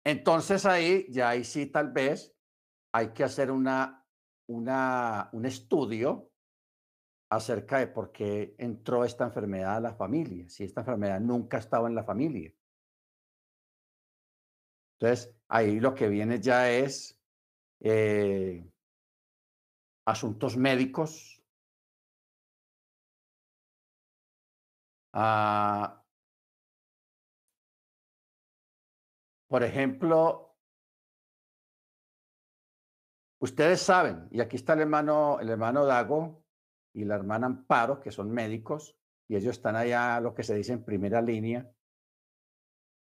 Entonces 0.05 0.67
ahí, 0.67 1.07
ya 1.09 1.31
ahí 1.31 1.43
sí 1.43 1.67
tal 1.67 1.91
vez 1.91 2.37
hay 2.93 3.15
que 3.15 3.25
hacer 3.25 3.51
una, 3.51 4.07
una, 4.47 5.31
un 5.33 5.47
estudio 5.47 6.31
acerca 7.31 7.79
de 7.79 7.87
por 7.87 8.13
qué 8.13 8.55
entró 8.59 9.07
esta 9.07 9.25
enfermedad 9.25 9.77
a 9.77 9.81
la 9.81 9.95
familia, 9.95 10.49
si 10.51 10.65
esta 10.65 10.83
enfermedad 10.83 11.19
nunca 11.19 11.57
estaba 11.57 11.89
en 11.89 11.95
la 11.95 12.05
familia. 12.05 12.53
Entonces, 15.01 15.33
ahí 15.47 15.79
lo 15.79 15.95
que 15.95 16.09
viene 16.09 16.41
ya 16.41 16.71
es 16.71 17.17
eh, 17.81 18.69
asuntos 20.05 20.57
médicos, 20.57 21.41
ah, 25.13 26.03
por 29.47 29.63
ejemplo, 29.63 30.57
ustedes 33.39 33.81
saben, 33.81 34.27
y 34.33 34.41
aquí 34.41 34.57
está 34.57 34.73
el 34.73 34.81
hermano, 34.81 35.39
el 35.39 35.49
hermano 35.49 35.85
Dago 35.85 36.45
y 36.93 37.05
la 37.05 37.15
hermana 37.15 37.47
Amparo, 37.47 38.01
que 38.01 38.11
son 38.11 38.33
médicos, 38.33 38.97
y 39.29 39.37
ellos 39.37 39.53
están 39.53 39.77
allá, 39.77 40.21
lo 40.21 40.35
que 40.35 40.43
se 40.43 40.57
dice 40.57 40.73
en 40.73 40.85
primera 40.85 41.23
línea, 41.23 41.71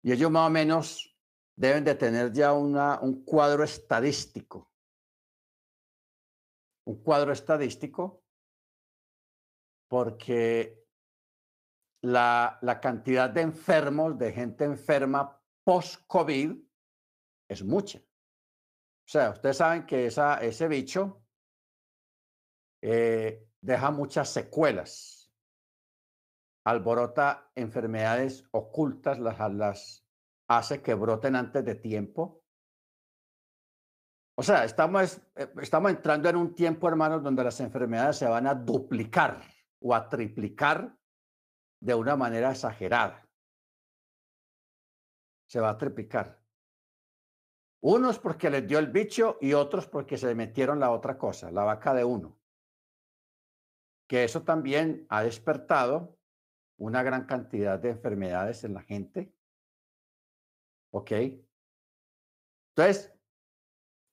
y 0.04 0.12
ellos 0.12 0.30
más 0.30 0.48
o 0.48 0.52
menos 0.52 1.18
deben 1.60 1.84
de 1.84 1.95
tener 1.95 2.32
ya 2.32 2.53
una, 2.53 2.99
un 3.01 3.24
cuadro 3.26 3.64
estadístico 3.64 4.70
un 6.89 7.03
cuadro 7.03 7.32
estadístico 7.32 8.24
porque 9.88 10.88
la, 12.01 12.57
la 12.62 12.80
cantidad 12.80 13.30
de 13.30 13.41
enfermos, 13.41 14.18
de 14.18 14.32
gente 14.32 14.64
enferma 14.64 15.39
post-COVID 15.64 16.57
es 17.47 17.64
mucha. 17.64 17.99
O 17.99 19.12
sea, 19.12 19.32
ustedes 19.32 19.57
saben 19.57 19.86
que 19.86 20.07
esa, 20.07 20.41
ese 20.41 20.68
bicho 20.68 21.24
eh, 22.82 23.47
deja 23.62 23.91
muchas 23.91 24.30
secuelas, 24.30 25.32
alborota 26.66 27.51
enfermedades 27.55 28.45
ocultas, 28.51 29.20
las, 29.20 29.38
las 29.53 30.09
hace 30.50 30.82
que 30.82 30.93
broten 30.93 31.36
antes 31.36 31.64
de 31.64 31.76
tiempo 31.76 32.39
o 34.39 34.41
sea, 34.41 34.64
estamos, 34.64 35.22
eh, 35.36 35.52
estamos 35.62 35.91
entrando 35.91 36.30
en 36.30 36.38
un 36.38 36.56
tiempo, 36.56 36.88
hermanos, 36.88 37.22
donde 37.22 37.43
las 37.43 37.60
enfermedades 37.60 38.16
se 38.16 38.26
van 38.26 38.47
a 38.47 38.56
duplicar 38.56 39.41
o 39.82 39.93
a 39.93 40.08
triplicar 40.08 40.97
de 41.82 41.93
una 41.93 42.16
manera 42.16 42.52
exagerada. 42.52 43.28
Se 45.45 45.60
va 45.60 45.72
a 45.72 45.78
triplicar. 45.78 46.41
Unos 47.82 48.18
porque 48.18 48.50
les 48.50 48.66
dio 48.66 48.80
el 48.80 48.88
bicho 48.88 49.38
y 49.41 49.52
otros 49.52 49.88
porque 49.88 50.16
se 50.16 50.34
metieron 50.34 50.80
la 50.80 50.91
otra 50.91 51.18
cosa, 51.18 51.52
la 51.52 51.66
vaca 51.66 51.93
de 51.93 52.06
uno. 52.06 52.39
Que 54.08 54.24
eso 54.24 54.43
también 54.43 55.06
ha 55.10 55.22
despertado 55.22 56.18
una 56.78 57.04
gran 57.04 57.26
cantidad 57.26 57.78
de 57.78 57.89
enfermedades 57.89 58.64
en 58.64 58.74
la 58.74 58.84
gente. 58.84 59.34
¿Ok? 60.92 61.12
Entonces, 62.76 63.14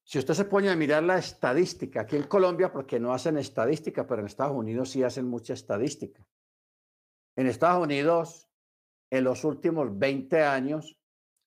si 0.04 0.18
usted 0.18 0.34
se 0.34 0.44
pone 0.44 0.70
a 0.70 0.76
mirar 0.76 1.02
la 1.02 1.18
estadística, 1.18 2.02
aquí 2.02 2.16
en 2.16 2.28
Colombia, 2.28 2.72
porque 2.72 3.00
no 3.00 3.12
hacen 3.12 3.38
estadística, 3.38 4.06
pero 4.06 4.20
en 4.20 4.26
Estados 4.26 4.56
Unidos 4.56 4.90
sí 4.90 5.02
hacen 5.02 5.26
mucha 5.26 5.52
estadística. 5.52 6.24
En 7.36 7.46
Estados 7.48 7.82
Unidos, 7.82 8.48
en 9.10 9.24
los 9.24 9.44
últimos 9.44 9.98
20 9.98 10.42
años, 10.42 10.98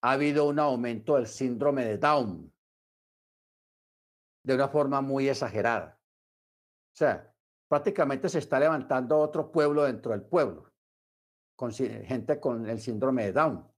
ha 0.01 0.11
habido 0.11 0.47
un 0.47 0.59
aumento 0.59 1.15
del 1.15 1.27
síndrome 1.27 1.85
de 1.85 1.97
Down 1.97 2.53
de 4.43 4.55
una 4.55 4.67
forma 4.67 5.01
muy 5.01 5.29
exagerada. 5.29 5.99
O 6.93 6.97
sea, 6.97 7.33
prácticamente 7.69 8.29
se 8.29 8.39
está 8.39 8.59
levantando 8.59 9.17
otro 9.19 9.51
pueblo 9.51 9.83
dentro 9.83 10.11
del 10.11 10.23
pueblo, 10.23 10.71
con 11.55 11.71
gente 11.71 12.39
con 12.39 12.67
el 12.67 12.79
síndrome 12.79 13.25
de 13.25 13.33
Down, 13.33 13.68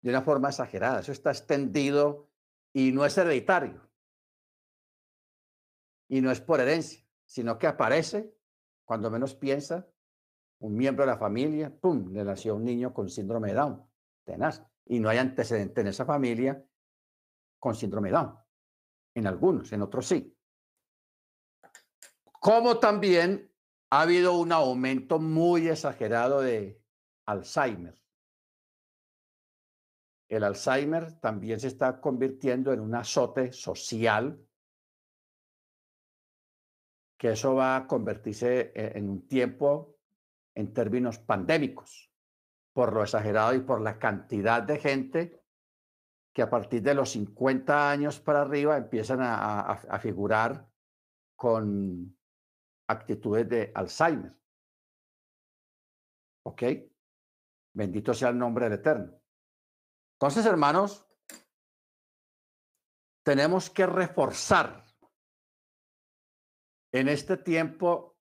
de 0.00 0.10
una 0.10 0.22
forma 0.22 0.48
exagerada. 0.48 1.00
Eso 1.00 1.12
está 1.12 1.30
extendido 1.30 2.28
y 2.72 2.92
no 2.92 3.04
es 3.04 3.16
hereditario. 3.18 3.88
Y 6.08 6.20
no 6.20 6.30
es 6.30 6.40
por 6.40 6.60
herencia, 6.60 7.04
sino 7.26 7.58
que 7.58 7.66
aparece 7.66 8.34
cuando 8.84 9.10
menos 9.10 9.34
piensa 9.34 9.86
un 10.60 10.74
miembro 10.74 11.04
de 11.04 11.12
la 11.12 11.18
familia, 11.18 11.70
¡pum!, 11.70 12.12
le 12.12 12.24
nació 12.24 12.56
un 12.56 12.64
niño 12.64 12.92
con 12.92 13.08
síndrome 13.08 13.48
de 13.48 13.54
Down, 13.54 13.86
tenaz. 14.24 14.62
Y 14.86 14.98
no 15.00 15.08
hay 15.08 15.18
antecedente 15.18 15.82
en 15.82 15.88
esa 15.88 16.04
familia 16.04 16.64
con 17.58 17.74
síndrome 17.74 18.08
de 18.08 18.16
Down. 18.16 18.38
En 19.14 19.26
algunos, 19.26 19.72
en 19.72 19.82
otros 19.82 20.06
sí. 20.06 20.34
Como 22.40 22.78
también 22.78 23.52
ha 23.90 24.02
habido 24.02 24.38
un 24.38 24.52
aumento 24.52 25.18
muy 25.18 25.68
exagerado 25.68 26.40
de 26.40 26.82
Alzheimer 27.26 28.00
el 30.28 30.44
Alzheimer 30.44 31.18
también 31.20 31.58
se 31.58 31.68
está 31.68 32.00
convirtiendo 32.00 32.72
en 32.72 32.80
un 32.80 32.94
azote 32.94 33.52
social, 33.52 34.38
que 37.18 37.32
eso 37.32 37.54
va 37.54 37.76
a 37.76 37.86
convertirse 37.86 38.72
e-, 38.74 38.98
en 38.98 39.08
un 39.08 39.26
tiempo 39.26 39.96
en 40.54 40.72
términos 40.72 41.18
pandémicos, 41.18 42.12
por 42.72 42.92
lo 42.92 43.02
exagerado 43.02 43.54
y 43.54 43.60
por 43.60 43.80
la 43.80 43.98
cantidad 43.98 44.62
de 44.62 44.78
gente 44.78 45.42
que 46.34 46.42
a 46.42 46.50
partir 46.50 46.82
de 46.82 46.94
los 46.94 47.10
50 47.10 47.90
años 47.90 48.20
para 48.20 48.42
arriba 48.42 48.76
empiezan 48.76 49.20
a, 49.22 49.60
a 49.60 49.98
figurar 49.98 50.68
con 51.34 52.16
actitudes 52.88 53.48
de 53.48 53.72
Alzheimer. 53.74 54.36
¿Ok? 56.44 56.62
Bendito 57.74 58.14
sea 58.14 58.28
el 58.28 58.38
nombre 58.38 58.64
del 58.66 58.78
Eterno. 58.78 59.17
Entonces, 60.20 60.46
hermanos, 60.46 61.06
tenemos 63.24 63.70
que 63.70 63.86
reforzar 63.86 64.84
en 66.92 67.08
este 67.08 67.36
tiempo 67.36 68.18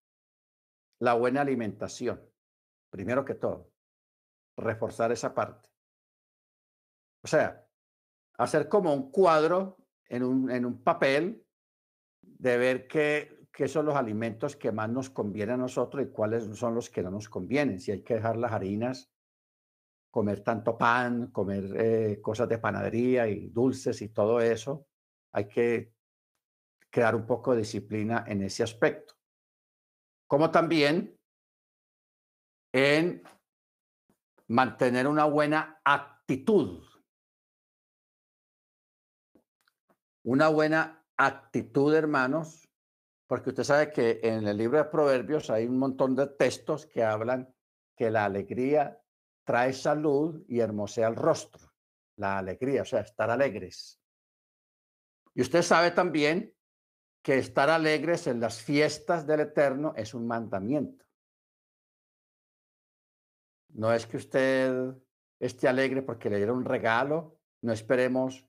la 0.99 1.15
buena 1.15 1.41
alimentación. 1.41 2.21
Primero 2.91 3.25
que 3.25 3.33
todo, 3.33 3.71
reforzar 4.57 5.11
esa 5.11 5.33
parte. 5.33 5.69
O 7.23 7.27
sea, 7.27 7.67
hacer 8.37 8.69
como 8.69 8.93
un 8.93 9.11
cuadro 9.11 9.77
en 10.05 10.21
un, 10.23 10.51
en 10.51 10.65
un 10.65 10.83
papel 10.83 11.47
de 12.21 12.57
ver 12.59 12.87
qué, 12.87 13.47
qué 13.51 13.67
son 13.67 13.87
los 13.87 13.95
alimentos 13.95 14.55
que 14.55 14.71
más 14.71 14.87
nos 14.87 15.09
convienen 15.09 15.55
a 15.55 15.63
nosotros 15.63 16.03
y 16.03 16.11
cuáles 16.11 16.45
son 16.55 16.75
los 16.75 16.91
que 16.91 17.01
no 17.01 17.09
nos 17.09 17.27
convienen. 17.27 17.79
Si 17.79 17.91
hay 17.91 18.03
que 18.03 18.15
dejar 18.15 18.37
las 18.37 18.51
harinas, 18.51 19.11
comer 20.09 20.41
tanto 20.41 20.77
pan, 20.77 21.27
comer 21.31 21.73
eh, 21.75 22.21
cosas 22.21 22.49
de 22.49 22.57
panadería 22.57 23.27
y 23.27 23.49
dulces 23.49 24.01
y 24.01 24.09
todo 24.09 24.39
eso, 24.41 24.87
hay 25.33 25.47
que 25.47 25.93
crear 26.89 27.15
un 27.15 27.25
poco 27.25 27.51
de 27.51 27.59
disciplina 27.59 28.23
en 28.27 28.43
ese 28.43 28.63
aspecto. 28.63 29.15
Como 30.27 30.49
también 30.51 31.17
en 32.73 33.23
mantener 34.47 35.07
una 35.07 35.25
buena 35.25 35.81
actitud. 35.83 36.83
Una 40.23 40.49
buena 40.49 41.05
actitud, 41.17 41.93
hermanos, 41.93 42.67
porque 43.27 43.49
usted 43.49 43.63
sabe 43.63 43.91
que 43.91 44.19
en 44.23 44.47
el 44.47 44.57
libro 44.57 44.77
de 44.77 44.85
Proverbios 44.85 45.49
hay 45.49 45.65
un 45.65 45.77
montón 45.77 46.15
de 46.15 46.27
textos 46.27 46.85
que 46.85 47.03
hablan 47.03 47.53
que 47.95 48.11
la 48.11 48.25
alegría 48.25 49.01
trae 49.47 49.71
salud 49.71 50.43
y 50.49 50.59
hermosea 50.59 51.07
el 51.07 51.15
rostro. 51.15 51.71
La 52.17 52.37
alegría, 52.37 52.81
o 52.81 52.85
sea, 52.85 52.99
estar 52.99 53.29
alegres. 53.29 53.97
Y 55.33 55.41
usted 55.41 55.61
sabe 55.61 55.91
también 55.91 56.53
que 57.23 57.37
estar 57.37 57.69
alegres 57.69 58.27
en 58.27 58.41
las 58.41 58.61
fiestas 58.61 59.25
del 59.25 59.39
Eterno 59.39 59.93
es 59.95 60.13
un 60.13 60.27
mandamiento. 60.27 61.05
No 63.69 63.93
es 63.93 64.05
que 64.05 64.17
usted 64.17 64.93
esté 65.39 65.69
alegre 65.69 66.01
porque 66.01 66.29
le 66.29 66.37
dieron 66.37 66.57
un 66.57 66.65
regalo, 66.65 67.39
no 67.61 67.71
esperemos 67.71 68.45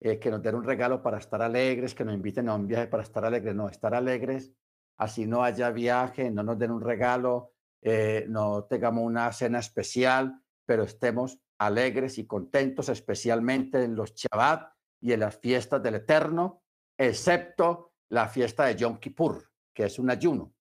eh, 0.00 0.18
que 0.18 0.30
nos 0.30 0.42
den 0.42 0.56
un 0.56 0.64
regalo 0.64 1.02
para 1.02 1.18
estar 1.18 1.40
alegres, 1.40 1.94
que 1.94 2.04
nos 2.04 2.14
inviten 2.14 2.48
a 2.48 2.56
un 2.56 2.66
viaje 2.66 2.88
para 2.88 3.04
estar 3.04 3.24
alegres, 3.24 3.54
no, 3.54 3.68
estar 3.68 3.94
alegres, 3.94 4.52
así 4.98 5.26
no 5.26 5.44
haya 5.44 5.70
viaje, 5.70 6.30
no 6.30 6.42
nos 6.42 6.58
den 6.58 6.72
un 6.72 6.82
regalo, 6.82 7.52
eh, 7.80 8.26
no 8.28 8.64
tengamos 8.64 9.04
una 9.04 9.32
cena 9.32 9.60
especial, 9.60 10.41
pero 10.66 10.84
estemos 10.84 11.38
alegres 11.58 12.18
y 12.18 12.26
contentos, 12.26 12.88
especialmente 12.88 13.82
en 13.84 13.94
los 13.94 14.14
Shabbat 14.14 14.72
y 15.00 15.12
en 15.12 15.20
las 15.20 15.38
fiestas 15.38 15.82
del 15.82 15.96
Eterno, 15.96 16.62
excepto 16.98 17.94
la 18.10 18.28
fiesta 18.28 18.66
de 18.66 18.76
Yom 18.76 18.98
Kippur, 18.98 19.50
que 19.74 19.84
es 19.84 19.98
un 19.98 20.10
ayuno. 20.10 20.54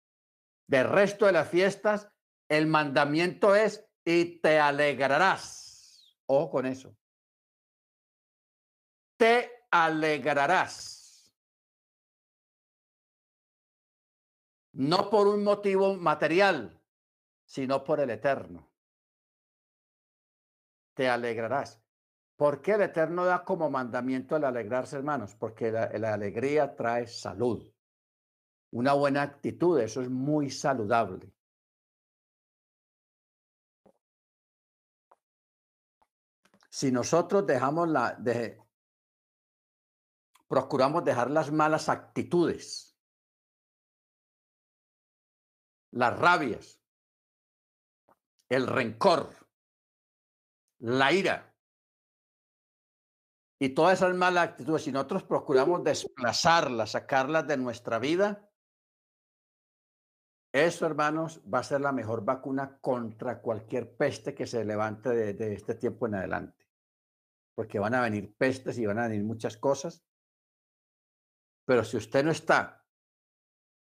Del 0.67 0.89
resto 0.89 1.25
de 1.25 1.33
las 1.33 1.49
fiestas, 1.49 2.07
el 2.49 2.67
mandamiento 2.67 3.55
es 3.55 3.85
y 4.05 4.39
te 4.39 4.59
alegrarás. 4.59 6.17
Ojo 6.25 6.49
con 6.49 6.65
eso. 6.65 6.95
Te 9.17 9.65
alegrarás. 9.69 11.33
No 14.73 15.09
por 15.09 15.27
un 15.27 15.43
motivo 15.43 15.95
material, 15.95 16.81
sino 17.45 17.83
por 17.83 17.99
el 17.99 18.09
eterno. 18.09 18.70
Te 21.01 21.09
alegrarás. 21.09 21.81
¿Por 22.35 22.61
qué 22.61 22.73
el 22.73 22.81
Eterno 22.81 23.25
da 23.25 23.43
como 23.43 23.71
mandamiento 23.71 24.35
el 24.35 24.43
alegrarse, 24.43 24.97
hermanos? 24.97 25.33
Porque 25.33 25.71
la, 25.71 26.13
alegría 26.13 26.75
trae 26.75 27.07
salud. 27.07 27.67
Una 28.69 28.93
buena 28.93 29.23
actitud, 29.23 29.79
eso 29.79 30.03
es 30.03 30.11
muy 30.11 30.51
saludable. 30.51 31.33
Si 36.69 36.91
nosotros 36.91 37.47
dejamos 37.47 37.89
la, 37.89 38.13
de, 38.13 38.61
procuramos 40.47 41.03
dejar 41.03 41.31
las 41.31 41.51
malas 41.51 41.89
actitudes, 41.89 42.95
las 45.89 46.19
rabias, 46.19 46.79
el 48.49 48.67
rencor, 48.67 49.40
la 50.81 51.11
ira, 51.11 51.51
y 53.61 53.69
todas 53.69 53.99
esas 53.99 54.15
malas 54.15 54.49
actitudes, 54.49 54.81
si 54.81 54.91
nosotros 54.91 55.23
procuramos 55.23 55.83
desplazarlas, 55.83 56.93
sacarlas 56.93 57.45
de 57.45 57.57
nuestra 57.57 57.99
vida, 57.99 58.49
eso, 60.51 60.87
hermanos, 60.87 61.41
va 61.41 61.59
a 61.59 61.63
ser 61.63 61.79
la 61.79 61.91
mejor 61.91 62.25
vacuna 62.25 62.79
contra 62.81 63.39
cualquier 63.39 63.95
peste 63.95 64.33
que 64.33 64.47
se 64.47 64.65
levante 64.65 65.09
de, 65.09 65.35
de, 65.35 65.53
este 65.53 65.75
tiempo 65.75 66.07
en 66.07 66.15
adelante. 66.15 66.67
Porque 67.55 67.77
van 67.77 67.93
a 67.93 68.01
venir 68.01 68.35
pestes 68.35 68.79
y 68.79 68.87
van 68.87 68.97
a 68.97 69.07
venir 69.07 69.23
muchas 69.23 69.57
cosas. 69.57 70.03
Pero 71.63 71.83
si 71.83 71.97
usted 71.97 72.25
no 72.25 72.31
está 72.31 72.83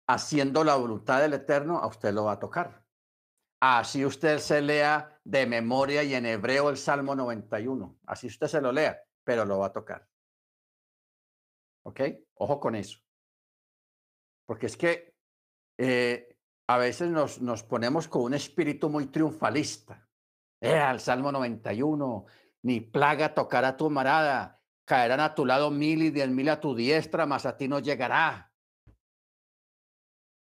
haciendo 0.09 0.63
la 0.63 0.75
voluntad 0.75 1.21
del 1.21 1.35
Eterno, 1.35 1.77
a 1.77 1.85
usted 1.85 2.11
lo 2.15 2.23
va 2.23 2.31
a 2.31 2.39
tocar. 2.39 2.86
Así 3.59 4.05
usted 4.05 4.37
se 4.39 4.61
lea 4.61 5.19
de 5.23 5.45
memoria 5.45 6.03
y 6.03 6.13
en 6.13 6.25
hebreo 6.25 6.69
el 6.69 6.77
Salmo 6.77 7.15
91. 7.15 7.99
Así 8.05 8.27
usted 8.27 8.47
se 8.47 8.61
lo 8.61 8.71
lea 8.71 9.01
pero 9.27 9.43
lo 9.43 9.59
va 9.59 9.65
a 9.65 9.73
tocar. 9.73 10.07
¿Ok? 11.83 11.99
Ojo 12.35 12.61
con 12.61 12.75
eso. 12.75 12.97
Porque 14.45 14.67
es 14.67 14.77
que 14.77 15.13
eh, 15.77 16.37
a 16.69 16.77
veces 16.77 17.09
nos, 17.09 17.41
nos 17.41 17.61
ponemos 17.63 18.07
con 18.07 18.21
un 18.21 18.33
espíritu 18.33 18.89
muy 18.89 19.07
triunfalista. 19.07 20.09
Eh, 20.61 20.79
al 20.79 21.01
Salmo 21.01 21.29
91, 21.33 22.25
ni 22.63 22.79
plaga 22.79 23.33
tocará 23.33 23.75
tu 23.75 23.89
marada, 23.89 24.61
caerán 24.85 25.19
a 25.19 25.35
tu 25.35 25.45
lado 25.45 25.71
mil 25.71 26.03
y 26.03 26.09
diez 26.09 26.29
mil 26.29 26.47
a 26.47 26.61
tu 26.61 26.73
diestra, 26.73 27.25
mas 27.25 27.45
a 27.45 27.57
ti 27.57 27.67
no 27.67 27.79
llegará. 27.79 28.53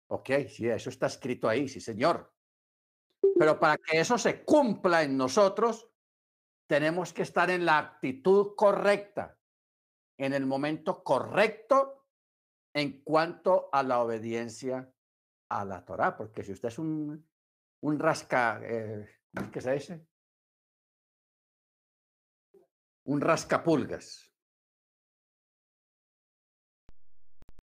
Ok, 0.09 0.31
sí, 0.49 0.67
eso 0.67 0.89
está 0.89 1.07
escrito 1.07 1.51
ahí, 1.51 1.69
sí, 1.69 1.83
señor. 1.83 2.33
Pero 3.41 3.59
para 3.59 3.79
que 3.79 3.99
eso 3.99 4.19
se 4.19 4.45
cumpla 4.45 5.03
en 5.03 5.17
nosotros, 5.17 5.91
tenemos 6.69 7.15
que 7.15 7.23
estar 7.23 7.49
en 7.49 7.65
la 7.65 7.79
actitud 7.79 8.55
correcta, 8.55 9.39
en 10.19 10.35
el 10.35 10.45
momento 10.45 11.03
correcto 11.03 12.07
en 12.75 13.03
cuanto 13.03 13.71
a 13.73 13.83
la 13.83 14.01
obediencia 14.01 14.93
a 15.49 15.65
la 15.65 15.83
Torah, 15.87 16.19
porque 16.19 16.45
si 16.45 16.53
usted 16.53 16.69
es 16.69 16.79
un, 16.79 17.27
un 17.81 17.99
rasca, 17.99 18.61
eh, 18.63 19.09
¿qué 19.51 19.61
se 19.63 19.73
dice? 19.73 20.07
Un 23.05 23.23
rascapulgas. 23.23 24.30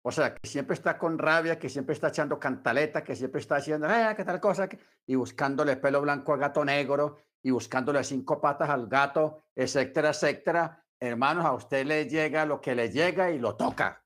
O 0.07 0.11
sea, 0.11 0.35
que 0.35 0.47
siempre 0.47 0.75
está 0.75 0.99
con 0.99 1.17
rabia, 1.17 1.57
que 1.57 1.67
siempre 1.67 1.93
está 1.93 2.09
echando 2.09 2.39
cantaleta, 2.39 3.03
que 3.03 3.15
siempre 3.15 3.41
está 3.41 3.55
haciendo, 3.55 3.89
eh, 3.89 4.13
qué 4.15 4.23
tal 4.23 4.39
cosa, 4.39 4.69
y 5.07 5.15
buscándole 5.15 5.77
pelo 5.77 5.99
blanco 5.99 6.31
a 6.31 6.37
gato 6.37 6.63
negro, 6.63 7.17
y 7.41 7.49
buscándole 7.49 8.03
cinco 8.03 8.39
patas 8.39 8.69
al 8.69 8.87
gato, 8.87 9.45
etcétera, 9.55 10.09
etcétera. 10.09 10.85
Hermanos, 10.99 11.43
a 11.43 11.53
usted 11.53 11.87
le 11.87 12.07
llega 12.07 12.45
lo 12.45 12.61
que 12.61 12.75
le 12.75 12.91
llega 12.91 13.31
y 13.31 13.39
lo 13.39 13.55
toca. 13.55 14.05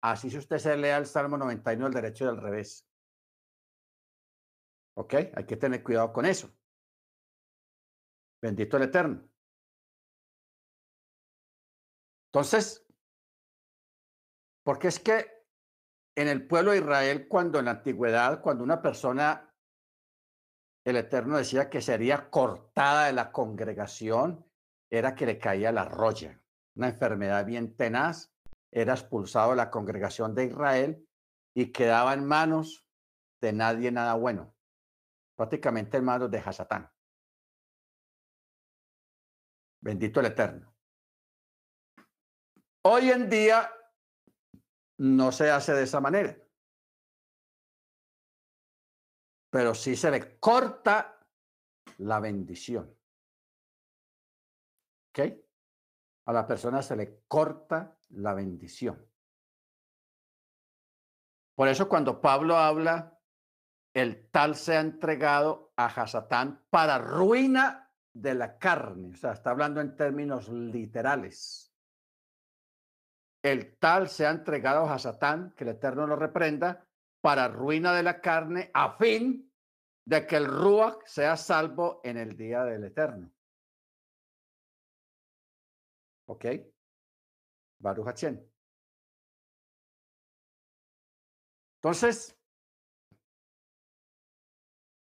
Así 0.00 0.30
si 0.30 0.38
usted 0.38 0.58
se 0.58 0.76
lea 0.76 0.98
el 0.98 1.06
Salmo 1.06 1.36
91 1.38 1.86
del 1.86 1.94
derecho 1.94 2.24
y 2.24 2.26
del 2.28 2.40
revés. 2.40 2.86
¿Ok? 4.96 5.14
Hay 5.34 5.44
que 5.44 5.56
tener 5.56 5.82
cuidado 5.82 6.12
con 6.12 6.24
eso. 6.24 6.48
Bendito 8.40 8.76
el 8.76 8.84
Eterno. 8.84 9.28
Entonces, 12.28 12.83
porque 14.64 14.88
es 14.88 14.98
que 14.98 15.44
en 16.16 16.28
el 16.28 16.46
pueblo 16.46 16.72
de 16.72 16.78
Israel, 16.78 17.28
cuando 17.28 17.58
en 17.58 17.66
la 17.66 17.72
antigüedad, 17.72 18.40
cuando 18.40 18.64
una 18.64 18.82
persona 18.82 19.54
el 20.84 20.96
Eterno 20.96 21.38
decía 21.38 21.70
que 21.70 21.80
sería 21.80 22.30
cortada 22.30 23.06
de 23.06 23.12
la 23.12 23.32
congregación, 23.32 24.44
era 24.90 25.14
que 25.14 25.26
le 25.26 25.38
caía 25.38 25.72
la 25.72 25.84
roya, 25.84 26.40
una 26.76 26.88
enfermedad 26.88 27.44
bien 27.46 27.74
tenaz, 27.74 28.32
era 28.70 28.92
expulsado 28.92 29.50
de 29.50 29.56
la 29.56 29.70
congregación 29.70 30.34
de 30.34 30.46
Israel 30.46 31.08
y 31.54 31.72
quedaba 31.72 32.12
en 32.12 32.24
manos 32.26 32.86
de 33.40 33.52
nadie 33.52 33.90
nada 33.92 34.14
bueno. 34.14 34.54
prácticamente 35.36 35.96
en 35.96 36.04
manos 36.04 36.30
de 36.30 36.38
Hasatán. 36.38 36.90
Bendito 39.80 40.20
el 40.20 40.26
Eterno. 40.26 40.72
Hoy 42.82 43.10
en 43.10 43.28
día 43.28 43.68
no 44.98 45.32
se 45.32 45.50
hace 45.50 45.72
de 45.72 45.84
esa 45.84 46.00
manera. 46.00 46.36
Pero 49.50 49.74
sí 49.74 49.96
se 49.96 50.10
le 50.10 50.38
corta 50.38 51.20
la 51.98 52.20
bendición. 52.20 52.96
¿Ok? 55.10 55.20
A 56.26 56.32
la 56.32 56.46
persona 56.46 56.82
se 56.82 56.96
le 56.96 57.22
corta 57.28 57.96
la 58.10 58.34
bendición. 58.34 59.06
Por 61.54 61.68
eso 61.68 61.88
cuando 61.88 62.20
Pablo 62.20 62.56
habla, 62.56 63.20
el 63.94 64.28
tal 64.30 64.56
se 64.56 64.76
ha 64.76 64.80
entregado 64.80 65.72
a 65.76 65.86
Hasatán 65.86 66.66
para 66.68 66.98
ruina 66.98 67.92
de 68.12 68.34
la 68.34 68.58
carne. 68.58 69.12
O 69.14 69.16
sea, 69.16 69.32
está 69.32 69.50
hablando 69.50 69.80
en 69.80 69.94
términos 69.94 70.48
literales. 70.48 71.73
El 73.44 73.76
tal 73.76 74.08
se 74.08 74.26
ha 74.26 74.30
entregado 74.30 74.86
a 74.86 74.94
Hasatán, 74.94 75.52
que 75.54 75.64
el 75.64 75.70
Eterno 75.70 76.06
lo 76.06 76.16
reprenda, 76.16 76.88
para 77.20 77.46
ruina 77.46 77.92
de 77.92 78.02
la 78.02 78.18
carne, 78.18 78.70
a 78.72 78.96
fin 78.96 79.52
de 80.06 80.26
que 80.26 80.36
el 80.36 80.46
Ruach 80.46 81.04
sea 81.04 81.36
salvo 81.36 82.00
en 82.04 82.16
el 82.16 82.38
día 82.38 82.64
del 82.64 82.84
Eterno. 82.84 83.30
¿Ok? 86.24 86.46
Baruch 87.80 88.08
Hachén. 88.08 88.50
Entonces, 91.76 92.34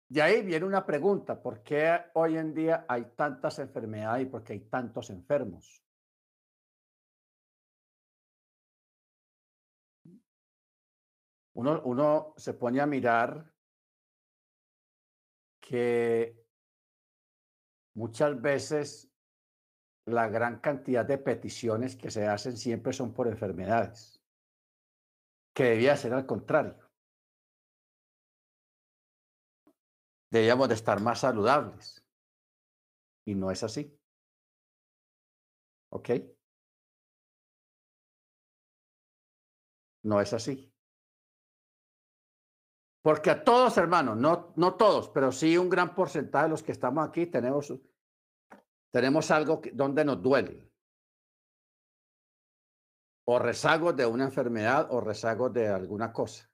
de 0.10 0.22
ahí 0.22 0.42
viene 0.42 0.66
una 0.66 0.86
pregunta, 0.86 1.42
¿por 1.42 1.64
qué 1.64 2.12
hoy 2.16 2.38
en 2.38 2.54
día 2.54 2.86
hay 2.90 3.06
tantas 3.16 3.60
enfermedades 3.60 4.28
y 4.28 4.30
por 4.30 4.44
qué 4.44 4.52
hay 4.52 4.60
tantos 4.70 5.10
enfermos? 5.10 5.85
Uno, 11.56 11.82
uno 11.84 12.34
se 12.38 12.54
pone 12.54 12.82
a 12.82 12.86
mirar 12.86 13.52
que 15.62 16.46
muchas 17.96 18.40
veces 18.42 19.10
la 20.06 20.28
gran 20.28 20.60
cantidad 20.60 21.06
de 21.06 21.18
peticiones 21.18 21.96
que 21.96 22.12
se 22.12 22.28
hacen 22.28 22.58
siempre 22.58 22.94
son 22.94 23.14
por 23.14 23.28
enfermedades 23.28 24.22
que 25.56 25.64
debía 25.64 25.96
ser 25.96 26.14
al 26.14 26.26
contrario. 26.26 26.78
Debíamos 30.30 30.68
de 30.68 30.76
estar 30.76 31.00
más 31.02 31.22
saludables. 31.22 32.06
Y 33.26 33.36
no 33.36 33.50
es 33.50 33.64
así. 33.64 33.98
¿Ok? 35.90 36.10
No 40.04 40.20
es 40.20 40.34
así. 40.34 40.75
Porque 43.06 43.30
a 43.30 43.44
todos, 43.44 43.78
hermanos, 43.78 44.18
no, 44.18 44.52
no 44.56 44.74
todos, 44.74 45.10
pero 45.10 45.32
sí 45.32 45.56
un 45.60 45.70
gran 45.70 45.94
porcentaje 45.94 46.46
de 46.46 46.50
los 46.50 46.64
que 46.64 46.72
estamos 46.72 47.08
aquí 47.08 47.28
tenemos, 47.28 47.72
tenemos 48.92 49.30
algo 49.30 49.62
donde 49.74 50.04
nos 50.04 50.24
duele 50.24 50.68
o 53.28 53.38
rezagos 53.38 53.96
de 53.96 54.08
una 54.08 54.24
enfermedad 54.24 54.88
o 54.90 55.02
rezagos 55.02 55.54
de 55.54 55.68
alguna 55.68 56.12
cosa. 56.12 56.50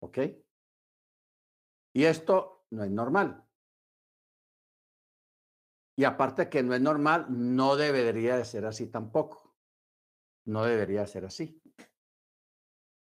¿Ok? 0.00 0.18
Y 1.92 2.04
esto 2.04 2.64
no 2.70 2.84
es 2.84 2.90
normal. 2.90 3.46
Y 5.94 6.04
aparte 6.04 6.48
que 6.48 6.62
no 6.62 6.74
es 6.74 6.80
normal, 6.80 7.26
no 7.28 7.76
debería 7.76 8.38
de 8.38 8.46
ser 8.46 8.64
así 8.64 8.86
tampoco. 8.90 9.58
No 10.46 10.64
debería 10.64 11.06
ser 11.06 11.26
así. 11.26 11.60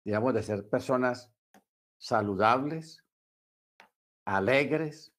Digamos, 0.03 0.33
de 0.33 0.41
ser 0.41 0.67
personas 0.67 1.32
saludables, 2.03 3.01
alegres, 4.25 5.15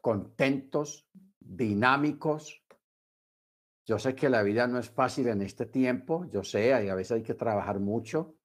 contentos, 0.00 1.08
dinámicos, 1.40 2.62
yo 3.84 3.98
sé 3.98 4.14
que 4.14 4.28
la 4.28 4.44
vida 4.44 4.68
no 4.68 4.78
es 4.78 4.88
fácil 4.88 5.26
en 5.26 5.42
este 5.42 5.66
tiempo, 5.66 6.26
yo 6.26 6.44
sé, 6.44 6.72
a 6.72 6.94
veces 6.94 7.10
hay 7.10 7.22
que 7.24 7.34
trabajar 7.34 7.80
mucho. 7.80 8.36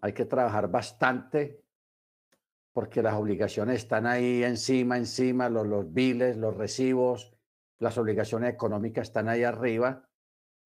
Hay 0.00 0.14
que 0.14 0.24
trabajar 0.24 0.70
bastante 0.70 1.62
porque 2.72 3.02
las 3.02 3.14
obligaciones 3.14 3.76
están 3.82 4.06
ahí 4.06 4.42
encima, 4.42 4.96
encima, 4.96 5.50
los, 5.50 5.66
los 5.66 5.92
biles, 5.92 6.38
los 6.38 6.56
recibos, 6.56 7.36
las 7.78 7.98
obligaciones 7.98 8.54
económicas 8.54 9.08
están 9.08 9.28
ahí 9.28 9.42
arriba 9.42 10.05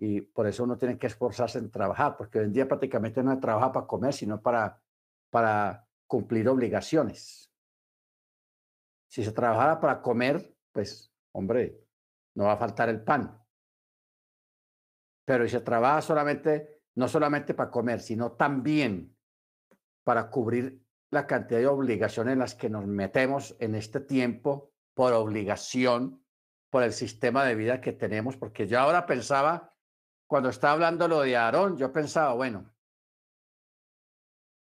y 0.02 0.22
por 0.22 0.46
eso 0.46 0.64
uno 0.64 0.78
tiene 0.78 0.96
que 0.96 1.08
esforzarse 1.08 1.58
en 1.58 1.70
trabajar, 1.70 2.16
porque 2.16 2.38
hoy 2.38 2.46
en 2.46 2.54
día 2.54 2.66
prácticamente 2.66 3.22
no 3.22 3.38
trabaja 3.38 3.70
para 3.70 3.86
comer, 3.86 4.14
sino 4.14 4.40
para, 4.40 4.82
para 5.28 5.86
cumplir 6.06 6.48
obligaciones. 6.48 7.52
Si 9.10 9.22
se 9.22 9.32
trabajara 9.32 9.78
para 9.78 10.00
comer, 10.00 10.56
pues 10.72 11.12
hombre, 11.32 11.84
no 12.34 12.44
va 12.44 12.52
a 12.52 12.56
faltar 12.56 12.88
el 12.88 13.02
pan. 13.02 13.44
Pero 15.26 15.44
si 15.44 15.50
se 15.50 15.60
trabaja 15.60 16.00
solamente, 16.00 16.80
no 16.94 17.06
solamente 17.06 17.52
para 17.52 17.70
comer, 17.70 18.00
sino 18.00 18.32
también 18.32 19.14
para 20.02 20.30
cubrir 20.30 20.82
la 21.10 21.26
cantidad 21.26 21.60
de 21.60 21.66
obligaciones 21.66 22.32
en 22.32 22.38
las 22.38 22.54
que 22.54 22.70
nos 22.70 22.86
metemos 22.86 23.54
en 23.60 23.74
este 23.74 24.00
tiempo 24.00 24.72
por 24.94 25.12
obligación, 25.12 26.24
por 26.70 26.84
el 26.84 26.94
sistema 26.94 27.44
de 27.44 27.54
vida 27.54 27.82
que 27.82 27.92
tenemos, 27.92 28.38
porque 28.38 28.66
yo 28.66 28.80
ahora 28.80 29.04
pensaba, 29.04 29.69
cuando 30.30 30.50
estaba 30.50 30.74
hablando 30.74 31.08
lo 31.08 31.22
de 31.22 31.36
Aarón, 31.36 31.76
yo 31.76 31.92
pensaba, 31.92 32.34
bueno, 32.34 32.70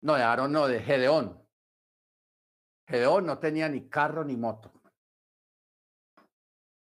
no, 0.00 0.14
de 0.14 0.22
Aarón, 0.22 0.52
no, 0.52 0.66
de 0.66 0.80
Gedeón. 0.80 1.46
Gedeón 2.88 3.26
no 3.26 3.38
tenía 3.38 3.68
ni 3.68 3.88
carro 3.88 4.24
ni 4.24 4.36
moto 4.36 4.72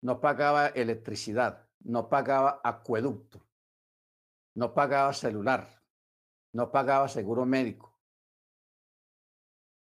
no 0.02 0.20
pagaba 0.20 0.66
electricidad, 0.66 1.68
no 1.84 2.08
pagaba 2.08 2.60
acueducto, 2.62 3.40
no 4.56 4.74
pagaba 4.74 5.12
celular, 5.12 5.80
no 6.52 6.70
pagaba 6.70 7.08
seguro 7.08 7.46
médico. 7.46 7.96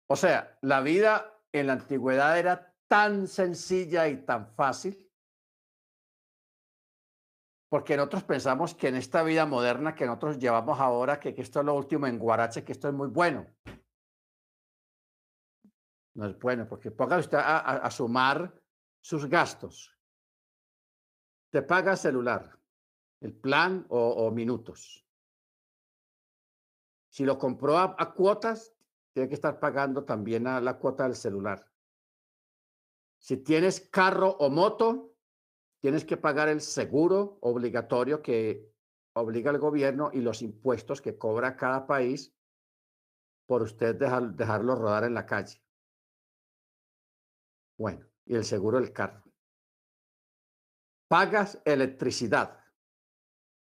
O 0.07 0.15
sea, 0.15 0.57
la 0.61 0.81
vida 0.81 1.33
en 1.51 1.67
la 1.67 1.73
antigüedad 1.73 2.37
era 2.37 2.75
tan 2.87 3.27
sencilla 3.27 4.07
y 4.07 4.17
tan 4.25 4.53
fácil 4.55 5.08
porque 7.69 7.95
nosotros 7.95 8.23
pensamos 8.23 8.73
que 8.73 8.87
en 8.87 8.95
esta 8.95 9.23
vida 9.23 9.45
moderna 9.45 9.95
que 9.95 10.05
nosotros 10.05 10.39
llevamos 10.39 10.79
ahora, 10.79 11.19
que, 11.19 11.33
esto 11.37 11.59
es 11.59 11.65
lo 11.65 11.75
último 11.75 12.07
en 12.07 12.19
Guarache, 12.19 12.63
que 12.63 12.71
esto 12.71 12.87
es 12.87 12.93
muy 12.93 13.07
bueno. 13.07 13.45
No 16.15 16.25
es 16.25 16.37
bueno, 16.39 16.67
porque 16.67 16.91
ponga 16.91 17.17
usted 17.17 17.37
a 17.37 17.89
sumar 17.91 18.53
sus 18.99 19.27
gastos 19.27 19.95
te 21.49 21.61
paga 21.61 21.95
celular, 21.95 22.59
el 23.21 23.33
plan 23.33 23.85
o, 23.89 24.29
minutos. 24.31 25.05
Si 27.09 27.25
lo 27.25 27.37
compró 27.37 27.77
a, 27.77 28.13
cuotas, 28.13 28.73
tiene 29.13 29.27
que 29.27 29.35
estar 29.35 29.59
pagando 29.59 30.05
también 30.05 30.45
a 30.47 30.61
la 30.61 30.77
cuota 30.77 31.03
del 31.03 31.15
celular. 31.15 31.65
Si 33.17 33.37
tienes 33.37 33.81
carro 33.81 34.29
o 34.39 34.49
moto, 34.49 35.08
tienes 35.81 36.05
que 36.05 36.17
pagar 36.17 36.49
el 36.49 36.61
seguro 36.61 37.37
obligatorio 37.41 38.21
que 38.21 38.71
obliga 39.13 39.51
el 39.51 39.59
gobierno 39.59 40.11
y 40.13 40.21
los 40.21 40.41
impuestos 40.41 41.01
que 41.01 41.17
cobra 41.17 41.57
cada 41.57 41.87
país 41.87 42.33
por 43.47 43.61
usted 43.63 43.95
dejarlo 43.95 44.75
rodar 44.75 45.03
en 45.03 45.13
la 45.13 45.25
calle. 45.25 45.63
Bueno, 47.77 48.05
y 48.25 48.35
el 48.35 48.45
seguro 48.45 48.79
del 48.79 48.93
carro 48.93 49.29
pagas 51.09 51.59
electricidad. 51.65 52.63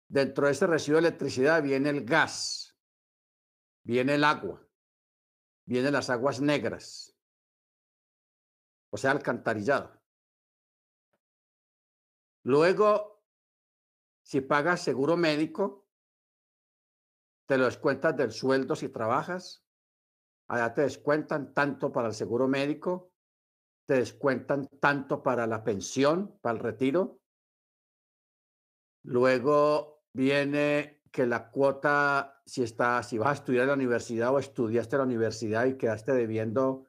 Dentro 0.08 0.46
de 0.46 0.54
ese 0.54 0.68
recibo 0.68 0.96
de 0.96 1.08
electricidad 1.08 1.64
viene 1.64 1.90
el 1.90 2.06
gas, 2.06 2.78
viene 3.84 4.16
el 4.16 4.24
agua, 4.24 4.66
vienen 5.66 5.94
las 5.94 6.10
aguas 6.10 6.40
negras, 6.40 7.18
o 8.92 8.98
sea, 8.98 9.12
alcantarillado. 9.12 10.01
Luego, 12.44 13.24
si 14.24 14.42
pagas 14.42 14.82
seguro 14.82 15.18
médico, 15.18 15.88
te 17.48 17.58
lo 17.58 17.66
descuentas 17.66 18.16
del 18.16 18.32
sueldo 18.32 18.76
si 18.76 18.90
trabajas. 18.90 19.64
Allá 20.48 20.74
te 20.74 20.82
descuentan 20.82 21.54
tanto 21.54 21.92
para 21.92 22.10
el 22.10 22.14
seguro 22.14 22.48
médico, 22.48 23.14
te 23.86 23.96
descuentan 23.96 24.68
tanto 24.80 25.24
para 25.24 25.48
la 25.48 25.64
pensión, 25.64 26.38
para 26.42 26.58
el 26.58 26.64
retiro, 26.64 27.22
Luego 29.04 30.04
viene 30.14 31.02
que 31.12 31.26
la 31.26 31.50
cuota, 31.50 32.42
si, 32.46 32.64
está, 32.64 33.02
si 33.04 33.18
vas 33.18 33.30
a 33.30 33.34
estudiar 33.34 33.64
en 33.64 33.70
la 33.70 33.74
universidad 33.76 34.34
o 34.34 34.40
estudiaste 34.40 34.96
en 34.96 35.00
la 35.00 35.06
universidad 35.06 35.66
y 35.66 35.78
quedaste 35.78 36.14
debiendo 36.14 36.88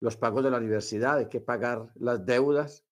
los 0.00 0.16
pagos 0.16 0.44
de 0.44 0.50
la 0.50 0.58
universidad, 0.58 1.18
hay 1.18 1.28
que 1.28 1.40
pagar 1.40 1.90
las 1.94 2.24
deudas, 2.26 2.85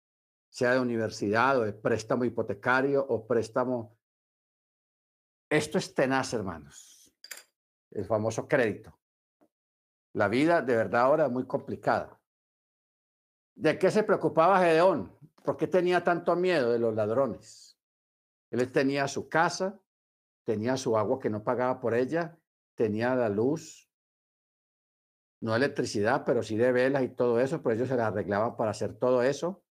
sea 0.55 0.75
de 0.75 0.79
universidad 0.79 1.59
o 1.59 1.65
de 1.65 1.73
préstamo 1.73 2.25
hipotecario 2.25 3.05
o 3.05 3.27
préstamo. 3.27 3.99
Esto 5.51 5.79
es 5.79 5.93
tenaz, 5.93 6.33
hermanos. 6.33 7.13
El 7.91 8.05
famoso 8.05 8.47
crédito. 8.47 8.97
La 10.13 10.29
vida 10.29 10.63
de 10.63 10.77
verdad 10.77 11.03
ahora 11.03 11.27
es 11.27 11.33
muy 11.33 11.45
complicada. 11.45 12.21
¿De 13.57 13.77
qué 13.81 13.91
se 13.91 14.05
preocupaba 14.05 14.61
Gedeón? 14.61 15.19
¿Por 15.43 15.57
qué 15.57 15.67
tenía 15.67 16.05
tanto 16.05 16.37
miedo 16.37 16.71
de 16.71 16.79
los 16.79 16.95
ladrones? 16.95 17.77
Él 18.53 18.71
tenía 18.71 19.09
su 19.09 19.29
casa, 19.29 19.81
tenía 20.45 20.77
su 20.77 20.97
agua 20.97 21.19
que 21.19 21.31
no 21.31 21.43
pagaba 21.43 21.81
por 21.81 21.95
ella, 21.95 22.39
tenía 22.77 23.17
la 23.17 23.29
luz, 23.29 23.91
no 25.41 25.57
electricidad, 25.57 26.23
pero 26.25 26.45
sí 26.45 26.57
de 26.57 26.71
velas 26.71 27.03
y 27.03 27.09
todo 27.09 27.41
eso, 27.41 27.61
pero 27.61 27.75
ellos 27.75 27.89
se 27.89 27.97
la 27.97 28.07
arreglaban 28.07 28.57
para 28.57 28.71
hacer 28.71 28.95
todo 28.95 29.21
eso. 29.25 29.64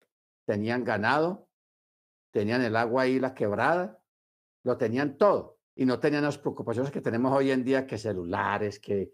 Tenían 0.44 0.84
ganado, 0.84 1.48
tenían 2.30 2.62
el 2.62 2.76
agua 2.76 3.02
ahí, 3.02 3.18
la 3.18 3.34
quebrada, 3.34 4.02
lo 4.64 4.76
tenían 4.76 5.16
todo. 5.16 5.58
Y 5.74 5.86
no 5.86 5.98
tenían 5.98 6.24
las 6.24 6.38
preocupaciones 6.38 6.90
que 6.90 7.00
tenemos 7.00 7.32
hoy 7.32 7.50
en 7.50 7.64
día, 7.64 7.86
que 7.86 7.98
celulares, 7.98 8.78
que, 8.78 9.12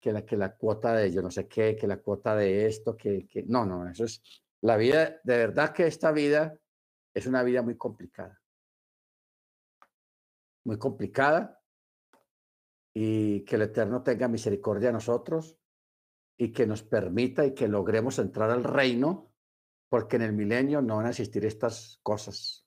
que 0.00 0.36
la 0.36 0.54
cuota 0.56 0.94
de 0.94 1.10
yo 1.10 1.22
no 1.22 1.30
sé 1.30 1.48
qué, 1.48 1.76
que 1.76 1.86
la 1.86 1.98
cuota 1.98 2.36
de 2.36 2.66
esto, 2.66 2.96
que, 2.96 3.26
que... 3.26 3.44
No, 3.44 3.64
no, 3.64 3.88
eso 3.88 4.04
es 4.04 4.22
la 4.60 4.76
vida, 4.76 5.20
de 5.22 5.36
verdad 5.36 5.72
que 5.72 5.86
esta 5.86 6.12
vida 6.12 6.58
es 7.14 7.26
una 7.26 7.42
vida 7.42 7.62
muy 7.62 7.76
complicada. 7.76 8.40
Muy 10.64 10.78
complicada. 10.78 11.62
Y 12.94 13.44
que 13.44 13.56
el 13.56 13.62
Eterno 13.62 14.02
tenga 14.02 14.28
misericordia 14.28 14.88
a 14.88 14.92
nosotros 14.92 15.56
y 16.36 16.52
que 16.52 16.66
nos 16.66 16.82
permita 16.82 17.44
y 17.44 17.54
que 17.54 17.68
logremos 17.68 18.18
entrar 18.18 18.50
al 18.50 18.64
reino, 18.64 19.25
porque 19.88 20.16
en 20.16 20.22
el 20.22 20.32
milenio 20.32 20.82
no 20.82 20.96
van 20.96 21.06
a 21.06 21.10
existir 21.10 21.44
estas 21.44 22.00
cosas. 22.02 22.66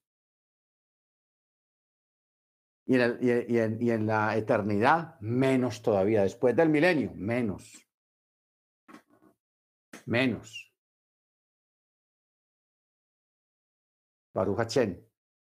Y 2.85 2.95
en, 2.95 3.77
y, 3.79 3.89
en, 3.91 4.07
la 4.07 4.35
eternidad, 4.35 5.19
menos 5.19 5.81
todavía. 5.83 6.23
Después 6.23 6.55
del 6.55 6.69
milenio, 6.69 7.11
menos. 7.13 7.87
Menos. 10.05 10.73
Baruch 14.33 14.75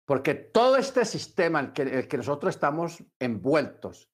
Porque 0.06 0.34
todo 0.34 0.78
este 0.78 1.06
sistema 1.06 1.72
en 1.76 1.88
el 1.88 2.08
que 2.08 2.18
nosotros 2.18 2.56
estamos 2.56 3.04
envueltos, 3.20 4.12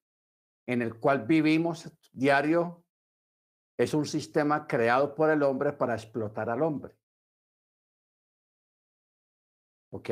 en 0.67 0.81
el 0.81 0.99
cual 0.99 1.25
vivimos 1.25 1.89
diario, 2.11 2.83
es 3.77 3.93
un 3.93 4.05
sistema 4.05 4.67
creado 4.67 5.15
por 5.15 5.29
el 5.29 5.43
hombre 5.43 5.71
para 5.71 5.93
explotar 5.93 6.49
al 6.49 6.63
hombre. 6.63 6.97
¿Ok? 9.95 10.09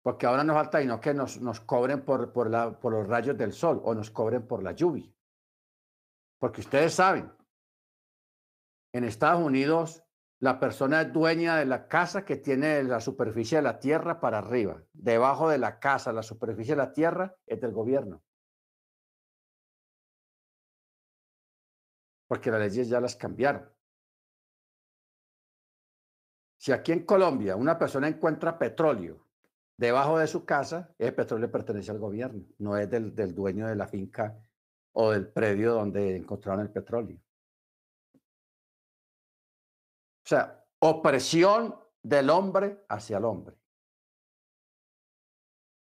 Porque 0.00 0.26
ahora 0.26 0.44
nos 0.44 0.54
falta 0.54 0.80
y 0.80 0.86
no 0.86 1.00
que 1.00 1.12
nos, 1.12 1.40
nos 1.40 1.58
cobren 1.58 2.04
por, 2.04 2.32
por, 2.32 2.48
la, 2.48 2.78
por 2.78 2.92
los 2.92 3.08
rayos 3.08 3.36
del 3.36 3.52
sol 3.52 3.80
o 3.84 3.94
nos 3.94 4.10
cobren 4.10 4.46
por 4.46 4.62
la 4.62 4.72
lluvia. 4.72 5.12
Porque 6.38 6.60
ustedes 6.60 6.94
saben, 6.94 7.32
en 8.92 9.04
Estados 9.04 9.44
Unidos 9.44 10.04
la 10.38 10.60
persona 10.60 11.02
es 11.02 11.12
dueña 11.12 11.56
de 11.56 11.66
la 11.66 11.88
casa 11.88 12.24
que 12.24 12.36
tiene 12.36 12.84
la 12.84 13.00
superficie 13.00 13.58
de 13.58 13.62
la 13.62 13.80
tierra 13.80 14.20
para 14.20 14.38
arriba. 14.38 14.82
Debajo 14.92 15.48
de 15.48 15.58
la 15.58 15.80
casa, 15.80 16.12
la 16.12 16.22
superficie 16.22 16.74
de 16.74 16.82
la 16.82 16.92
tierra 16.92 17.34
es 17.46 17.60
del 17.60 17.72
gobierno. 17.72 18.22
Porque 22.28 22.52
las 22.52 22.60
leyes 22.60 22.88
ya 22.88 23.00
las 23.00 23.16
cambiaron. 23.16 23.68
Si 26.60 26.72
aquí 26.72 26.92
en 26.92 27.06
Colombia 27.06 27.56
una 27.56 27.78
persona 27.78 28.06
encuentra 28.06 28.58
petróleo 28.58 29.26
debajo 29.78 30.18
de 30.18 30.26
su 30.26 30.44
casa, 30.44 30.94
ese 30.98 31.12
petróleo 31.12 31.50
pertenece 31.50 31.90
al 31.90 31.98
gobierno, 31.98 32.44
no 32.58 32.76
es 32.76 32.90
del, 32.90 33.14
del 33.14 33.34
dueño 33.34 33.66
de 33.66 33.76
la 33.76 33.88
finca 33.88 34.38
o 34.92 35.10
del 35.10 35.32
predio 35.32 35.72
donde 35.72 36.16
encontraron 36.16 36.60
el 36.60 36.70
petróleo. 36.70 37.16
O 40.22 40.28
sea, 40.28 40.62
opresión 40.80 41.74
del 42.02 42.28
hombre 42.28 42.84
hacia 42.90 43.16
el 43.16 43.24
hombre. 43.24 43.56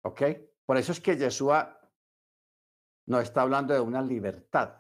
¿Ok? 0.05 0.23
Por 0.65 0.77
eso 0.77 0.93
es 0.93 1.01
que 1.01 1.17
Yeshua 1.17 1.81
nos 3.07 3.25
está 3.25 3.43
hablando 3.43 3.75
de 3.75 3.81
una 3.81 4.01
libertad. 4.01 4.79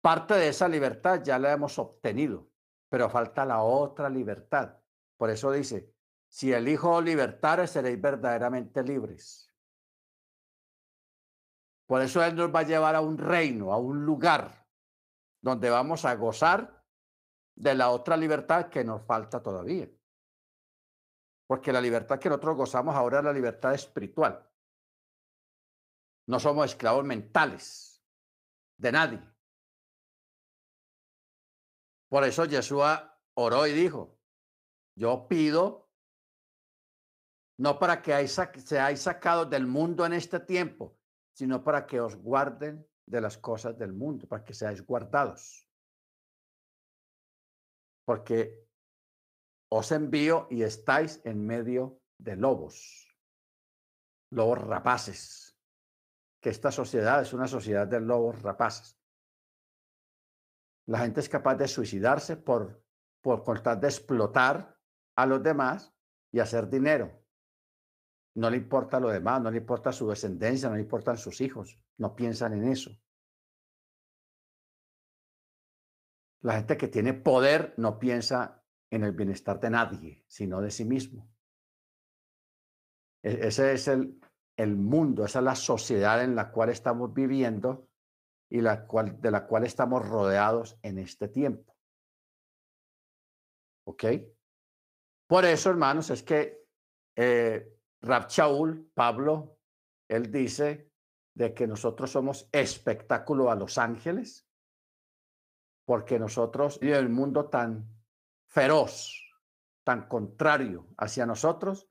Parte 0.00 0.32
de 0.32 0.48
esa 0.48 0.66
libertad 0.66 1.22
ya 1.22 1.38
la 1.38 1.52
hemos 1.52 1.78
obtenido, 1.78 2.49
pero 2.90 3.08
falta 3.08 3.46
la 3.46 3.62
otra 3.62 4.10
libertad. 4.10 4.76
Por 5.16 5.30
eso 5.30 5.50
dice, 5.52 5.94
si 6.28 6.52
el 6.52 6.68
Hijo 6.68 7.00
seréis 7.66 8.00
verdaderamente 8.00 8.82
libres. 8.82 9.48
Por 11.86 12.02
eso 12.02 12.22
Él 12.22 12.36
nos 12.36 12.54
va 12.54 12.60
a 12.60 12.64
llevar 12.64 12.94
a 12.94 13.00
un 13.00 13.16
reino, 13.16 13.72
a 13.72 13.78
un 13.78 14.04
lugar 14.04 14.66
donde 15.40 15.70
vamos 15.70 16.04
a 16.04 16.14
gozar 16.14 16.84
de 17.54 17.74
la 17.74 17.90
otra 17.90 18.16
libertad 18.16 18.68
que 18.68 18.84
nos 18.84 19.02
falta 19.02 19.42
todavía. 19.42 19.88
Porque 21.46 21.72
la 21.72 21.80
libertad 21.80 22.18
que 22.18 22.28
nosotros 22.28 22.56
gozamos 22.56 22.94
ahora 22.94 23.18
es 23.18 23.24
la 23.24 23.32
libertad 23.32 23.74
espiritual. 23.74 24.48
No 26.26 26.38
somos 26.38 26.66
esclavos 26.66 27.04
mentales 27.04 28.04
de 28.76 28.92
nadie. 28.92 29.29
Por 32.10 32.24
eso 32.24 32.44
Yeshua 32.44 33.18
oró 33.34 33.66
y 33.66 33.72
dijo, 33.72 34.18
yo 34.94 35.26
pido 35.26 35.88
no 37.58 37.78
para 37.78 38.02
que 38.02 38.28
seáis 38.28 39.00
sacados 39.00 39.48
del 39.48 39.66
mundo 39.66 40.04
en 40.04 40.12
este 40.12 40.40
tiempo, 40.40 40.98
sino 41.32 41.64
para 41.64 41.86
que 41.86 42.00
os 42.00 42.16
guarden 42.16 42.86
de 43.06 43.20
las 43.22 43.38
cosas 43.38 43.78
del 43.78 43.94
mundo, 43.94 44.26
para 44.26 44.44
que 44.44 44.52
seáis 44.52 44.84
guardados 44.84 45.70
porque 48.10 48.66
os 49.70 49.92
envío 49.92 50.48
y 50.50 50.64
estáis 50.64 51.20
en 51.24 51.46
medio 51.46 52.02
de 52.18 52.34
lobos, 52.34 53.08
lobos 54.32 54.58
rapaces, 54.58 55.56
que 56.42 56.50
esta 56.50 56.72
sociedad 56.72 57.22
es 57.22 57.32
una 57.32 57.46
sociedad 57.46 57.86
de 57.86 58.00
lobos 58.00 58.42
rapaces. 58.42 58.99
La 60.90 60.98
gente 60.98 61.20
es 61.20 61.28
capaz 61.28 61.54
de 61.54 61.68
suicidarse 61.68 62.36
por, 62.36 62.82
por 63.20 63.44
contar 63.44 63.78
de 63.78 63.86
explotar 63.86 64.76
a 65.14 65.24
los 65.24 65.40
demás 65.40 65.94
y 66.32 66.40
hacer 66.40 66.68
dinero. 66.68 67.24
No 68.34 68.50
le 68.50 68.56
importa 68.56 68.98
lo 68.98 69.08
demás, 69.08 69.40
no 69.40 69.52
le 69.52 69.58
importa 69.58 69.92
su 69.92 70.08
descendencia, 70.08 70.68
no 70.68 70.74
le 70.74 70.80
importan 70.80 71.16
sus 71.16 71.40
hijos, 71.42 71.80
no 71.96 72.16
piensan 72.16 72.54
en 72.54 72.64
eso. 72.64 72.90
La 76.40 76.54
gente 76.54 76.76
que 76.76 76.88
tiene 76.88 77.14
poder 77.14 77.72
no 77.76 78.00
piensa 78.00 78.64
en 78.90 79.04
el 79.04 79.12
bienestar 79.12 79.60
de 79.60 79.70
nadie, 79.70 80.24
sino 80.26 80.60
de 80.60 80.72
sí 80.72 80.84
mismo. 80.84 81.32
E-, 83.22 83.46
ese 83.46 83.74
es 83.74 83.86
el, 83.86 84.18
el 84.56 84.74
mundo, 84.74 85.24
esa 85.24 85.38
es 85.38 85.44
la 85.44 85.54
sociedad 85.54 86.24
en 86.24 86.34
la 86.34 86.50
cual 86.50 86.70
estamos 86.70 87.14
viviendo 87.14 87.89
y 88.50 88.60
la 88.60 88.86
cual, 88.86 89.20
de 89.20 89.30
la 89.30 89.46
cual 89.46 89.64
estamos 89.64 90.06
rodeados 90.06 90.78
en 90.82 90.98
este 90.98 91.28
tiempo. 91.28 91.74
¿Ok? 93.86 94.04
Por 95.26 95.44
eso, 95.44 95.70
hermanos, 95.70 96.10
es 96.10 96.22
que 96.22 96.66
eh, 97.16 97.78
Rab 98.02 98.28
Pablo, 98.94 99.58
él 100.08 100.30
dice 100.30 100.90
de 101.34 101.54
que 101.54 101.66
nosotros 101.66 102.10
somos 102.10 102.48
espectáculo 102.52 103.50
a 103.50 103.54
los 103.54 103.78
ángeles 103.78 104.50
porque 105.90 106.20
nosotros, 106.20 106.78
y 106.80 106.90
el 106.92 107.08
mundo 107.08 107.46
tan 107.46 107.84
feroz, 108.46 109.12
tan 109.82 110.06
contrario 110.06 110.86
hacia 110.98 111.26
nosotros, 111.26 111.89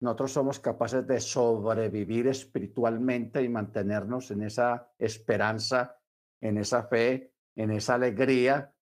nosotros 0.00 0.32
somos 0.32 0.60
capaces 0.60 1.06
de 1.06 1.20
sobrevivir 1.20 2.28
espiritualmente 2.28 3.42
y 3.42 3.48
mantenernos 3.48 4.30
en 4.30 4.42
esa 4.42 4.90
esperanza, 4.98 5.96
en 6.40 6.58
esa 6.58 6.84
fe, 6.84 7.34
en 7.56 7.72
esa 7.72 7.94
alegría, 7.94 8.74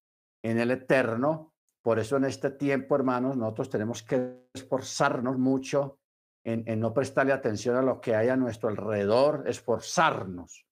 en 0.43 0.59
el 0.59 0.71
eterno. 0.71 1.53
Por 1.81 1.99
eso 1.99 2.17
en 2.17 2.25
este 2.25 2.51
tiempo, 2.51 2.95
hermanos, 2.95 3.35
nosotros 3.37 3.69
tenemos 3.69 4.03
que 4.03 4.47
esforzarnos 4.53 5.37
mucho 5.37 5.99
en, 6.43 6.63
en 6.67 6.79
no 6.79 6.93
prestarle 6.93 7.33
atención 7.33 7.75
a 7.75 7.81
lo 7.81 7.99
que 7.99 8.15
hay 8.15 8.29
a 8.29 8.35
nuestro 8.35 8.69
alrededor, 8.69 9.43
esforzarnos 9.47 10.67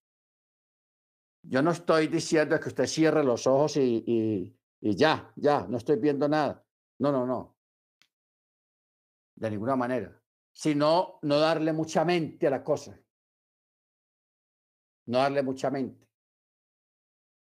yo 1.48 1.62
no 1.62 1.72
estoy 1.72 2.08
diciendo 2.08 2.60
que 2.60 2.70
usted 2.70 2.86
cierre 2.88 3.24
los 3.24 3.46
ojos 3.48 3.78
y, 3.78 4.56
ya, 4.82 5.32
ya, 5.36 5.66
no 5.68 5.78
estoy 5.78 5.98
viendo 5.98 6.28
nada. 6.28 6.64
No, 7.00 7.12
no, 7.12 7.26
no. 7.26 7.56
De 9.36 9.52
ninguna 9.52 9.76
manera. 9.76 10.20
Sino 10.56 11.20
no 11.24 11.38
darle 11.38 11.74
mucha 11.74 12.06
mente 12.06 12.48
a 12.48 12.50
la 12.50 12.64
cosa. 12.64 12.98
No 15.08 15.18
darle 15.18 15.44
mucha 15.44 15.70
mente. 15.70 16.08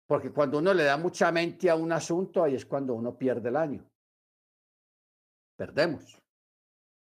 Porque 0.07 0.31
cuando 0.31 0.57
uno 0.57 0.73
le 0.73 0.83
da 0.83 0.97
mucha 0.97 1.31
mente 1.31 1.69
a 1.69 1.75
un 1.75 1.91
asunto, 1.91 2.43
ahí 2.43 2.55
es 2.55 2.65
cuando 2.65 2.95
uno 2.95 3.15
pierde 3.15 3.49
el 3.49 3.57
año. 3.57 3.89
Perdemos. 5.55 6.19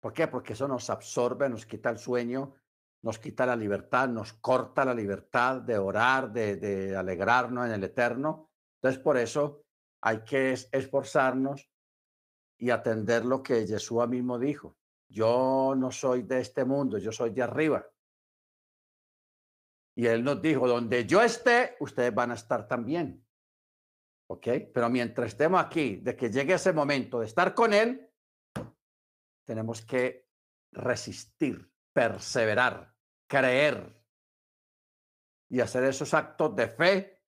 ¿Por 0.00 0.14
qué? 0.14 0.26
Porque 0.26 0.54
eso 0.54 0.66
nos 0.66 0.88
absorbe, 0.88 1.48
nos 1.50 1.66
quita 1.66 1.90
el 1.90 1.98
sueño, 1.98 2.54
nos 3.02 3.18
quita 3.18 3.44
la 3.44 3.54
libertad, 3.54 4.08
nos 4.08 4.32
corta 4.32 4.86
la 4.86 4.94
libertad 4.94 5.60
de 5.60 5.78
orar, 5.78 6.32
de, 6.32 6.56
de 6.56 6.96
alegrarnos 6.96 7.66
en 7.66 7.72
el 7.72 7.84
eterno. 7.84 8.50
Entonces, 8.76 9.02
por 9.02 9.18
eso 9.18 9.64
hay 10.00 10.24
que 10.24 10.52
esforzarnos 10.52 11.70
y 12.58 12.70
atender 12.70 13.26
lo 13.26 13.42
que 13.42 13.66
Jesús 13.66 14.08
mismo 14.08 14.38
dijo. 14.38 14.79
Yo 15.10 15.74
no 15.76 15.90
soy 15.90 16.22
de 16.22 16.40
este 16.40 16.64
mundo, 16.64 16.96
yo 16.96 17.10
soy 17.10 17.30
de 17.30 17.42
arriba. 17.42 17.84
Y 19.96 20.06
él 20.06 20.22
nos 20.22 20.40
dijo, 20.40 20.68
donde 20.68 21.04
yo 21.04 21.20
esté, 21.20 21.76
ustedes 21.80 22.14
van 22.14 22.30
a 22.30 22.34
estar 22.34 22.66
también. 22.68 23.26
¿Ok? 24.28 24.46
Pero 24.72 24.88
mientras 24.88 25.28
estemos 25.28 25.60
aquí, 25.60 25.96
de 25.96 26.14
que 26.16 26.30
llegue 26.30 26.54
ese 26.54 26.72
momento 26.72 27.18
de 27.18 27.26
estar 27.26 27.54
con 27.54 27.74
él, 27.74 28.08
tenemos 29.44 29.84
que 29.84 30.28
resistir, 30.72 31.68
perseverar, 31.92 32.94
creer 33.28 34.00
y 35.48 35.58
hacer 35.58 35.82
esos 35.82 36.14
actos 36.14 36.54
de 36.54 36.68
fe 36.68 37.24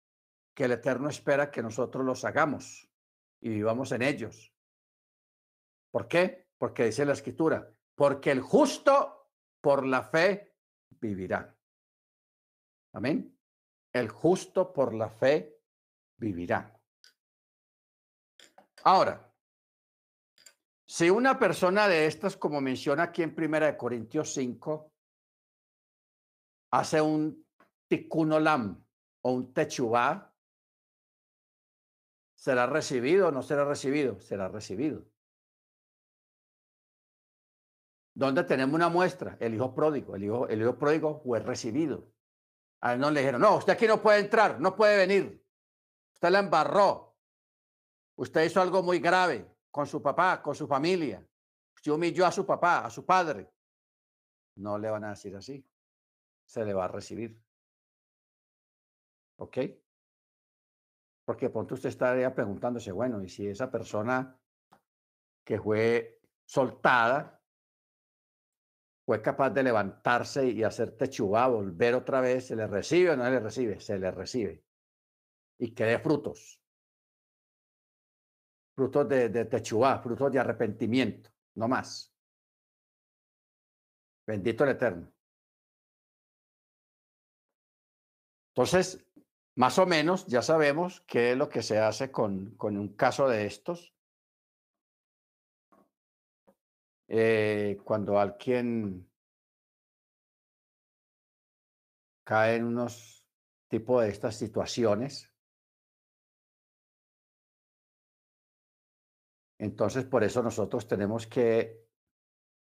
que 0.55 0.65
el 0.65 0.73
Eterno 0.73 1.11
espera 1.11 1.51
que 1.51 1.62
nosotros 1.62 2.03
los 2.07 2.24
hagamos 2.24 2.90
y 3.43 3.51
vivamos 3.51 3.93
en 3.93 4.01
ellos. 4.01 4.55
¿Por 5.90 6.09
qué? 6.09 6.45
Porque 6.59 6.87
dice 6.87 7.05
la 7.05 7.12
escritura, 7.12 7.70
porque 7.95 8.31
el 8.31 8.41
justo 8.41 9.31
por 9.61 9.87
la 9.87 10.03
fe 10.03 10.55
vivirá. 10.91 11.55
Amén. 12.93 13.39
El 13.93 14.09
justo 14.09 14.73
por 14.73 14.95
la 14.95 15.09
fe 15.09 15.61
vivirá. 16.16 16.73
Ahora, 18.85 19.27
si 20.87 21.11
una 21.11 21.39
persona 21.39 21.89
de 21.89 22.07
estas, 22.07 22.37
como 22.37 22.61
menciona 22.61 23.05
aquí 23.05 23.23
en 23.23 23.35
Primera 23.35 23.66
de 23.66 23.77
Corintios 23.77 24.33
5, 24.33 24.93
hace 26.70 27.01
un 27.01 27.45
tikkun 27.89 28.33
olam 28.33 28.87
o 29.23 29.33
un 29.33 29.53
techubá, 29.53 30.33
¿será 32.35 32.66
recibido 32.66 33.28
o 33.28 33.33
no 33.33 33.43
será 33.43 33.65
recibido? 33.65 34.20
Será 34.20 34.49
recibido. 34.49 35.05
¿Dónde 38.16 38.44
tenemos 38.44 38.74
una 38.74 38.88
muestra? 38.88 39.36
El 39.40 39.55
hijo 39.55 39.74
pródigo. 39.74 40.16
El 40.16 40.24
hijo, 40.24 40.48
el 40.48 40.62
hijo 40.62 40.78
pródigo 40.78 41.20
fue 41.22 41.38
recibido. 41.38 42.10
A 42.80 42.94
él 42.94 42.98
no 42.98 43.10
le 43.10 43.20
dijeron, 43.20 43.43
no, 43.43 43.59
usted 43.59 43.74
aquí 43.74 43.86
no 43.86 44.01
puede 44.01 44.20
entrar, 44.20 44.59
no 44.59 44.74
puede 44.74 44.97
venir. 44.97 45.47
Usted 46.14 46.30
la 46.30 46.38
embarró. 46.38 47.14
Usted 48.16 48.47
hizo 48.47 48.62
algo 48.62 48.82
muy 48.82 49.01
grave 49.01 49.47
con 49.70 49.86
su 49.86 50.01
papá, 50.01 50.40
con 50.40 50.55
su 50.55 50.66
familia. 50.66 51.22
Usted 51.74 51.93
humilló 51.93 52.24
a 52.24 52.32
su 52.32 52.47
papá, 52.47 52.86
a 52.86 52.90
su 52.90 53.05
padre. 53.05 53.52
No 54.55 54.78
le 54.78 54.88
van 54.88 55.05
a 55.05 55.10
decir 55.10 55.36
así. 55.36 55.62
Se 56.47 56.64
le 56.64 56.72
va 56.72 56.86
a 56.86 56.88
recibir. 56.88 57.38
¿Ok? 59.36 59.59
Porque 61.26 61.51
pronto 61.51 61.74
usted 61.74 61.90
estaría 61.90 62.34
preguntándose, 62.34 62.93
bueno, 62.93 63.22
y 63.22 63.28
si 63.28 63.47
esa 63.47 63.70
persona 63.70 64.40
que 65.44 65.60
fue 65.60 66.18
soltada 66.47 67.35
fue 69.07 69.23
capaz 69.23 69.51
de 69.51 69.62
levantarse 69.62 70.49
y 70.49 70.65
hacer 70.65 70.97
techubá, 70.97 71.47
volver 71.47 71.95
otra 71.95 72.20
vez, 72.20 72.49
¿se 72.49 72.57
le 72.57 72.66
recibe 72.66 73.11
o 73.11 73.16
no 73.16 73.24
se 73.24 73.31
le 73.31 73.41
recibe? 73.41 73.81
Se 73.81 73.99
le 73.99 74.11
recibe. 74.11 74.65
Y 75.59 75.73
que 75.73 75.85
dé 75.85 75.99
frutos. 76.01 76.61
Frutos 78.74 79.09
de, 79.09 79.28
de 79.28 79.45
techubá, 79.45 80.01
frutos 80.01 80.33
de 80.33 80.41
arrepentimiento, 80.41 81.31
no 81.55 81.69
más. 81.69 82.12
Bendito 84.27 84.65
el 84.65 84.70
Eterno. 84.70 85.12
Entonces, 88.57 89.07
más 89.55 89.78
o 89.78 89.87
menos 89.87 90.27
ya 90.27 90.43
sabemos 90.43 91.03
qué 91.03 91.31
es 91.31 91.39
lo 91.39 91.49
que 91.49 91.62
se 91.62 91.78
hace 91.78 92.11
con, 92.11 92.57
con 92.57 92.77
un 92.77 92.97
caso 92.97 93.28
de 93.28 93.47
estos. 93.47 93.95
Eh, 97.09 97.78
cuando 97.85 98.19
alguien 98.19 99.09
cae 102.24 102.57
en 102.57 102.65
unos 102.65 103.24
tipos 103.69 104.03
de 104.03 104.11
estas 104.11 104.35
situaciones. 104.37 105.33
Entonces, 109.59 110.05
por 110.05 110.24
eso 110.24 110.43
nosotros 110.43 110.87
tenemos 110.89 111.27
que 111.27 111.87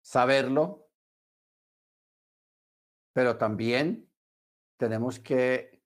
saberlo, 0.01 0.89
pero 3.12 3.36
también 3.36 4.11
tenemos 4.78 5.19
que 5.19 5.82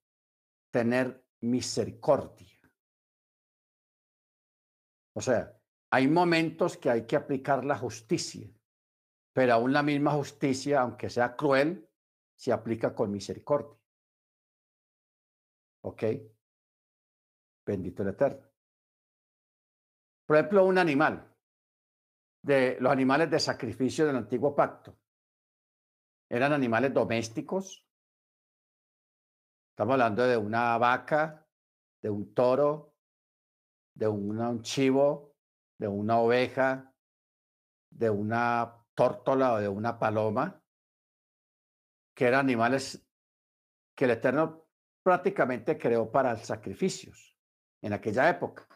tener 0.71 1.25
misericordia. 1.41 2.59
O 5.13 5.21
sea, 5.21 5.57
hay 5.91 6.07
momentos 6.07 6.77
que 6.77 6.89
hay 6.89 7.05
que 7.05 7.15
aplicar 7.15 7.63
la 7.63 7.77
justicia, 7.77 8.49
pero 9.33 9.53
aún 9.53 9.73
la 9.73 9.83
misma 9.83 10.11
justicia, 10.11 10.81
aunque 10.81 11.09
sea 11.09 11.35
cruel, 11.35 11.89
se 12.35 12.51
aplica 12.51 12.93
con 12.93 13.11
misericordia. 13.11 13.77
¿Ok? 15.81 16.03
Bendito 17.65 18.03
el 18.03 18.09
Eterno. 18.09 18.47
Por 20.25 20.37
ejemplo, 20.37 20.65
un 20.65 20.77
animal, 20.77 21.31
de 22.41 22.77
los 22.79 22.91
animales 22.91 23.29
de 23.29 23.39
sacrificio 23.39 24.05
del 24.05 24.17
antiguo 24.17 24.55
pacto, 24.55 24.97
eran 26.29 26.53
animales 26.53 26.93
domésticos. 26.93 27.87
Estamos 29.71 29.93
hablando 29.93 30.27
de 30.27 30.37
una 30.37 30.77
vaca, 30.77 31.47
de 32.01 32.09
un 32.09 32.33
toro, 32.33 32.95
de 33.93 34.07
un 34.07 34.61
chivo, 34.61 35.34
de 35.77 35.87
una 35.87 36.19
oveja, 36.19 36.93
de 37.89 38.09
una 38.09 38.85
tórtola 38.93 39.53
o 39.53 39.59
de 39.59 39.67
una 39.67 39.99
paloma, 39.99 40.61
que 42.15 42.25
eran 42.25 42.41
animales 42.41 43.05
que 43.95 44.05
el 44.05 44.11
Eterno 44.11 44.67
prácticamente 45.03 45.77
creó 45.77 46.11
para 46.11 46.35
sacrificios 46.37 47.37
en 47.81 47.93
aquella 47.93 48.29
época. 48.29 48.67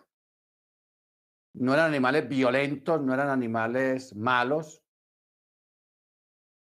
No 1.56 1.74
eran 1.74 1.88
animales 1.88 2.30
violentos, 2.30 3.02
no 3.02 3.14
eran 3.14 3.30
animales 3.30 4.16
malos, 4.16 4.84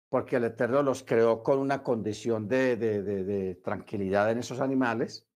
porque 0.09 0.37
el 0.37 0.45
Eterno 0.45 0.81
los 0.81 1.03
creó 1.03 1.43
con 1.43 1.59
una 1.59 1.83
condición 1.83 2.47
de, 2.47 2.75
de, 2.75 3.55
tranquilidad 3.63 4.31
en 4.31 4.39
esos 4.39 4.59
animales, 4.59 5.27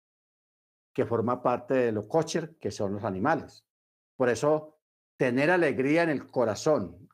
que 0.93 1.05
forma 1.05 1.41
parte 1.41 1.75
de 1.75 1.91
los 1.91 2.07
kosher, 2.07 2.57
que 2.57 2.71
son 2.71 2.93
los 2.93 3.03
animales. 3.03 3.65
Por 4.17 4.29
eso 4.29 4.79
tener 5.17 5.51
alegría 5.51 6.03
en 6.03 6.09
el 6.09 6.29
corazón, 6.29 7.09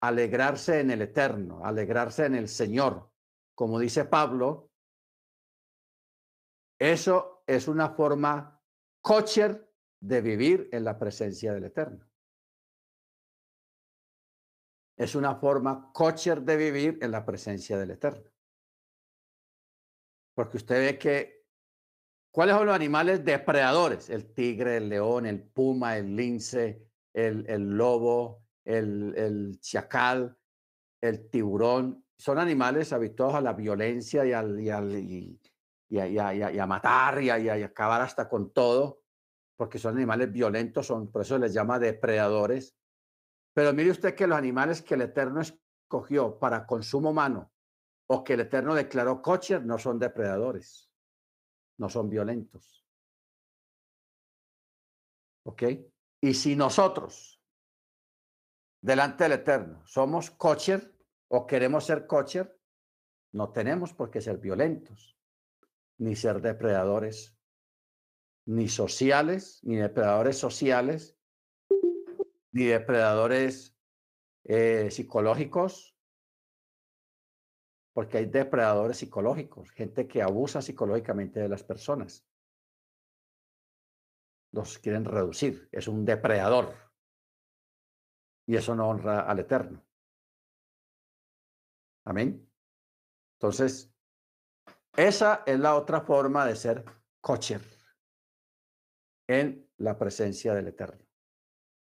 alegrarse 0.00 0.80
en 0.80 0.90
el 0.90 1.02
eterno, 1.02 1.64
alegrarse 1.64 2.26
en 2.26 2.34
el 2.34 2.48
Señor. 2.48 3.10
Como 3.54 3.78
dice 3.78 4.04
Pablo, 4.04 4.70
eso 6.78 7.42
es 7.46 7.68
una 7.68 7.90
forma 7.90 8.60
kosher 9.00 9.72
de 10.00 10.20
vivir 10.20 10.68
en 10.72 10.84
la 10.84 10.98
presencia 10.98 11.54
del 11.54 11.64
eterno. 11.64 12.06
Es 14.96 15.14
una 15.14 15.36
forma 15.36 15.90
kosher 15.92 16.42
de 16.42 16.56
vivir 16.56 16.98
en 17.02 17.10
la 17.10 17.24
presencia 17.24 17.78
del 17.78 17.92
eterno. 17.92 18.30
Porque 20.34 20.58
usted 20.58 20.76
ve 20.76 20.98
que, 20.98 21.46
¿cuáles 22.30 22.56
son 22.56 22.66
los 22.66 22.74
animales 22.74 23.24
depredadores? 23.24 24.10
El 24.10 24.32
tigre, 24.34 24.76
el 24.76 24.88
león, 24.88 25.24
el 25.24 25.42
puma, 25.42 25.96
el 25.96 26.14
lince, 26.14 26.85
el, 27.16 27.76
lobo, 27.76 28.44
el, 28.64 29.14
el 29.16 29.60
chacal, 29.60 30.36
el 31.00 31.30
tiburón, 31.30 32.04
son 32.18 32.38
animales 32.38 32.92
habituados 32.92 33.34
a 33.34 33.40
la 33.40 33.52
violencia 33.52 34.24
y, 34.24 34.32
al, 34.32 34.60
y, 34.60 34.70
al, 34.70 34.94
y, 34.98 35.38
a, 36.58 36.66
matar 36.66 37.22
y 37.22 37.30
a, 37.30 37.64
acabar 37.64 38.02
hasta 38.02 38.28
con 38.28 38.52
todo, 38.52 39.02
porque 39.56 39.78
son 39.78 39.96
animales 39.96 40.32
violentos, 40.32 40.86
son, 40.86 41.10
por 41.10 41.22
eso 41.22 41.38
les 41.38 41.52
llama 41.52 41.78
depredadores. 41.78 42.76
Pero 43.54 43.72
mire 43.72 43.90
usted 43.90 44.14
que 44.14 44.26
los 44.26 44.36
animales 44.36 44.82
que 44.82 44.94
el 44.94 45.02
Eterno 45.02 45.40
escogió 45.40 46.38
para 46.38 46.66
consumo 46.66 47.10
humano 47.10 47.52
o 48.08 48.22
que 48.22 48.34
el 48.34 48.40
Eterno 48.40 48.74
declaró 48.74 49.22
kosher 49.22 49.64
no 49.64 49.78
son 49.78 49.98
depredadores, 49.98 50.90
no 51.78 51.88
son 51.88 52.08
violentos. 52.10 52.86
¿Ok? 55.44 55.62
Y 56.26 56.34
si 56.34 56.56
nosotros, 56.56 57.40
delante 58.82 59.22
del 59.22 59.34
Eterno, 59.34 59.86
somos 59.86 60.32
kosher, 60.32 60.92
o 61.28 61.46
queremos 61.46 61.86
ser 61.86 62.08
kosher, 62.08 62.60
no 63.30 63.52
tenemos 63.52 63.94
por 63.94 64.10
qué 64.10 64.20
ser 64.20 64.38
violentos, 64.38 65.16
ni 65.98 66.16
ser 66.16 66.40
depredadores, 66.40 67.38
ni 68.44 68.66
sociales, 68.66 69.60
ni 69.62 69.76
depredadores 69.76 70.36
sociales, 70.36 71.16
ni 72.50 72.64
depredadores 72.64 73.78
eh, 74.42 74.90
psicológicos, 74.90 75.96
porque 77.92 78.18
hay 78.18 78.26
depredadores 78.26 78.96
psicológicos, 78.96 79.70
gente 79.70 80.08
que 80.08 80.22
abusa 80.22 80.60
psicológicamente 80.60 81.38
de 81.38 81.48
las 81.48 81.62
personas. 81.62 82.26
Los 84.56 84.78
quieren 84.78 85.04
reducir, 85.04 85.68
es 85.70 85.86
un 85.86 86.06
depredador. 86.06 86.74
Y 88.46 88.56
eso 88.56 88.74
no 88.74 88.88
honra 88.88 89.20
al 89.20 89.40
Eterno. 89.40 89.84
Amén. 92.06 92.50
Entonces, 93.34 93.92
esa 94.96 95.42
es 95.44 95.60
la 95.60 95.76
otra 95.76 96.00
forma 96.00 96.46
de 96.46 96.56
ser 96.56 96.86
kosher 97.20 97.60
en 99.28 99.68
la 99.76 99.98
presencia 99.98 100.54
del 100.54 100.68
Eterno. 100.68 101.04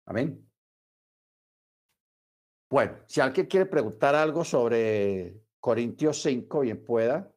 Amén. 0.07 0.49
Bueno, 2.71 2.97
si 3.09 3.21
alguien 3.21 3.47
quiere 3.47 3.67
preguntar 3.67 4.15
algo 4.15 4.45
sobre 4.45 5.43
Corintios 5.59 6.23
5, 6.23 6.61
bien 6.61 6.85
pueda. 6.85 7.29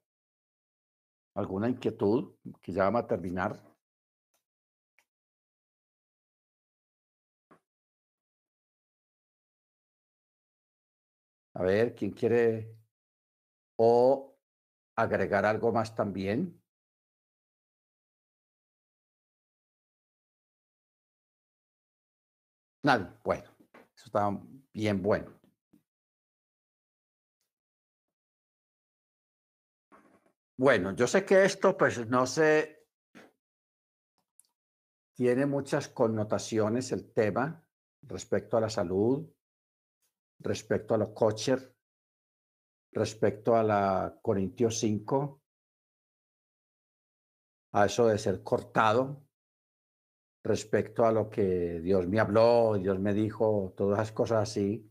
¿Alguna 1.33 1.67
inquietud 1.67 2.35
que 2.61 2.71
ya 2.71 2.83
vamos 2.83 3.05
a 3.05 3.07
terminar? 3.07 3.74
A 11.55 11.63
ver, 11.63 11.95
¿quién 11.95 12.11
quiere 12.11 12.75
o 13.77 14.37
agregar 14.97 15.45
algo 15.45 15.71
más 15.71 15.95
también? 15.95 16.61
Nadie. 22.83 23.07
Bueno, 23.23 23.49
eso 23.95 24.05
está 24.05 24.39
bien 24.73 25.01
bueno. 25.01 25.31
Bueno, 30.57 30.93
yo 30.93 31.07
sé 31.07 31.25
que 31.25 31.43
esto, 31.45 31.77
pues 31.77 32.07
no 32.07 32.25
sé, 32.25 32.85
tiene 35.13 35.45
muchas 35.45 35.87
connotaciones 35.87 36.91
el 36.91 37.11
tema 37.13 37.65
respecto 38.01 38.57
a 38.57 38.61
la 38.61 38.69
salud, 38.69 39.29
respecto 40.39 40.93
a 40.93 40.97
los 40.97 41.09
kosher, 41.09 41.75
respecto 42.91 43.55
a 43.55 43.63
la 43.63 44.19
Corintios 44.21 44.79
5, 44.79 45.41
a 47.73 47.85
eso 47.85 48.07
de 48.07 48.17
ser 48.17 48.41
cortado, 48.41 49.25
respecto 50.43 51.05
a 51.05 51.11
lo 51.11 51.29
que 51.29 51.81
Dios 51.81 52.07
me 52.07 52.19
habló, 52.19 52.75
Dios 52.75 52.99
me 52.99 53.13
dijo, 53.13 53.73
todas 53.75 53.99
esas 53.99 54.11
cosas 54.13 54.49
así. 54.49 54.89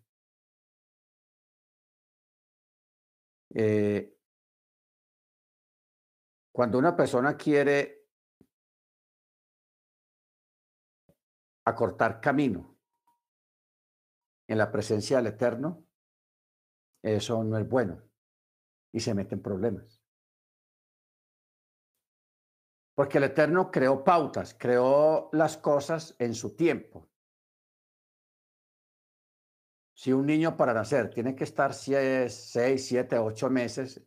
Eh, 3.55 4.19
cuando 6.53 6.79
una 6.79 6.97
persona 6.97 7.37
quiere 7.37 8.05
acortar 11.65 12.21
camino 12.21 12.74
en 14.49 14.59
la 14.59 14.71
presencia 14.71 15.17
del 15.19 15.29
Eterno, 15.29 15.85
eso 17.03 17.43
no 17.45 17.59
es 17.59 17.69
bueno 17.69 18.03
y 18.93 19.01
se 19.01 19.15
mete 19.15 19.35
en 19.35 19.43
problemas. 19.43 20.03
Porque 22.95 23.19
el 23.19 23.25
Eterno 23.25 23.71
creó 23.71 24.05
pautas, 24.05 24.55
creó 24.55 25.29
las 25.33 25.57
cosas 25.57 26.15
en 26.19 26.35
su 26.35 26.55
tiempo. 26.55 27.11
Si 29.97 30.13
un 30.13 30.27
niño 30.27 30.57
para 30.57 30.75
nacer 30.75 31.11
tiene 31.11 31.35
que 31.35 31.45
estar 31.45 31.75
seis, 31.75 32.87
siete, 32.87 33.19
ocho 33.19 33.51
meses 33.51 34.01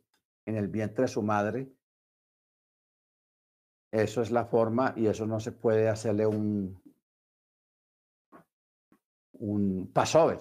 en 0.46 0.56
el 0.56 0.68
vientre 0.68 1.02
de 1.02 1.08
su 1.08 1.22
madre, 1.22 1.72
eso 3.90 4.22
es 4.22 4.30
la 4.30 4.44
forma 4.46 4.94
y 4.96 5.06
eso 5.06 5.26
no 5.26 5.40
se 5.40 5.52
puede 5.52 5.88
hacerle 5.88 6.26
un, 6.26 6.82
un 9.38 9.92
passover, 9.92 10.40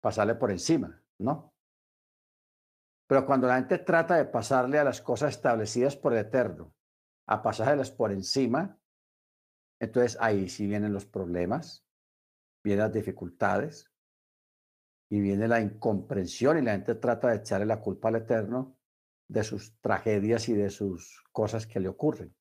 pasarle 0.00 0.34
por 0.34 0.50
encima, 0.50 1.02
¿no? 1.18 1.54
Pero 3.06 3.24
cuando 3.24 3.46
la 3.46 3.56
gente 3.56 3.78
trata 3.78 4.16
de 4.16 4.26
pasarle 4.26 4.78
a 4.78 4.84
las 4.84 5.00
cosas 5.00 5.34
establecidas 5.34 5.96
por 5.96 6.12
el 6.12 6.20
Eterno, 6.20 6.74
a 7.26 7.42
pasárselas 7.42 7.90
por 7.90 8.12
encima, 8.12 8.78
entonces 9.80 10.18
ahí 10.20 10.48
sí 10.48 10.66
vienen 10.66 10.92
los 10.92 11.06
problemas, 11.06 11.86
vienen 12.62 12.84
las 12.84 12.92
dificultades 12.92 13.90
y 15.10 15.20
viene 15.20 15.48
la 15.48 15.60
incomprensión 15.60 16.58
y 16.58 16.62
la 16.62 16.72
gente 16.72 16.96
trata 16.96 17.28
de 17.28 17.36
echarle 17.36 17.66
la 17.66 17.80
culpa 17.80 18.08
al 18.08 18.16
Eterno 18.16 18.76
de 19.28 19.44
sus 19.44 19.78
tragedias 19.80 20.48
y 20.48 20.54
de 20.54 20.68
sus 20.68 21.24
cosas 21.32 21.66
que 21.66 21.80
le 21.80 21.88
ocurren 21.88 22.34